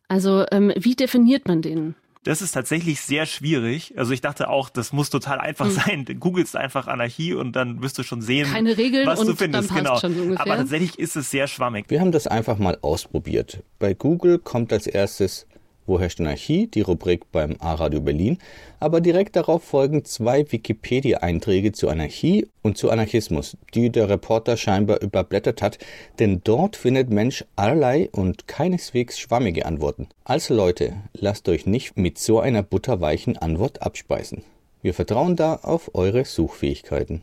Also, 0.07 0.45
ähm, 0.51 0.72
wie 0.78 0.95
definiert 0.95 1.47
man 1.47 1.61
den? 1.61 1.95
Das 2.26 2.41
ist 2.41 2.51
tatsächlich 2.53 3.01
sehr 3.01 3.26
schwierig. 3.28 3.93
Also 3.97 4.11
ich 4.11 4.19
dachte 4.19 4.49
auch, 4.49 4.69
das 4.69 4.91
muss 4.91 5.09
total 5.09 5.39
einfach 5.39 5.67
Hm. 5.67 5.71
sein. 5.71 6.05
Du 6.05 6.15
googelst 6.15 6.55
einfach 6.57 6.88
Anarchie 6.88 7.34
und 7.34 7.55
dann 7.55 7.82
wirst 7.82 7.97
du 7.99 8.03
schon 8.03 8.21
sehen, 8.21 8.51
Keine 8.51 8.78
Regeln 8.78 9.05
was 9.07 9.19
und 9.19 9.28
du 9.28 9.36
findest. 9.36 9.69
dann 9.69 9.76
passt 9.76 9.86
genau. 9.88 9.99
schon 9.99 10.15
so 10.15 10.21
ungefähr. 10.23 10.45
Aber 10.45 10.57
tatsächlich 10.57 10.99
ist 10.99 11.15
es 11.15 11.30
sehr 11.32 11.47
schwammig. 11.47 11.86
Wir 11.88 12.01
haben 12.01 12.11
das 12.11 12.28
einfach 12.28 12.57
mal 12.57 12.78
ausprobiert. 12.82 13.63
Bei 13.80 13.93
Google 13.93 14.39
kommt 14.39 14.73
als 14.73 14.88
erstes 14.88 15.45
Wo 15.86 15.99
herrscht 15.99 16.19
Anarchie, 16.19 16.67
die 16.67 16.81
Rubrik 16.81 17.31
beim 17.31 17.55
A-Radio 17.59 18.01
Berlin, 18.01 18.39
aber 18.79 19.01
direkt 19.01 19.36
darauf 19.36 19.63
folgen 19.63 20.03
zwei 20.03 20.51
Wikipedia-Einträge 20.51 21.71
zu 21.71 21.89
Anarchie 21.89 22.47
und 22.63 22.77
zu 22.77 22.89
Anarchismus, 22.89 23.57
die 23.73 23.91
der 23.91 24.09
Reporter 24.09 24.57
scheinbar 24.57 25.01
überblättert 25.01 25.61
hat, 25.61 25.77
denn 26.19 26.41
dort 26.43 26.75
findet 26.75 27.09
Mensch 27.09 27.45
allerlei 27.55 28.09
und 28.11 28.47
keineswegs 28.47 29.19
schwammige 29.19 29.65
Antworten. 29.65 30.07
Also 30.23 30.55
Leute, 30.55 30.93
lasst 31.13 31.47
euch 31.49 31.65
nicht 31.65 31.97
mit 31.97 32.17
so 32.17 32.39
einer 32.39 32.63
butterweichen 32.63 33.38
Antwort 33.38 33.81
abspeisen. 33.81 34.43
Wir 34.81 34.93
vertrauen 34.93 35.36
da 35.36 35.55
auf 35.55 35.91
eure 35.93 36.25
Suchfähigkeiten. 36.25 37.21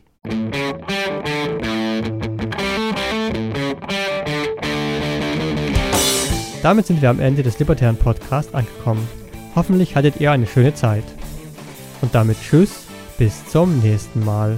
Damit 6.63 6.87
sind 6.87 7.01
wir 7.01 7.09
am 7.09 7.19
Ende 7.19 7.43
des 7.43 7.59
Libertären 7.59 7.97
Podcasts 7.97 8.53
angekommen. 8.53 9.05
Hoffentlich 9.53 9.97
hattet 9.97 10.21
ihr 10.21 10.31
eine 10.31 10.47
schöne 10.47 10.73
Zeit. 10.73 11.03
Und 12.01 12.15
damit 12.15 12.37
Tschüss, 12.41 12.85
bis 13.17 13.45
zum 13.47 13.79
nächsten 13.81 14.23
Mal. 14.23 14.57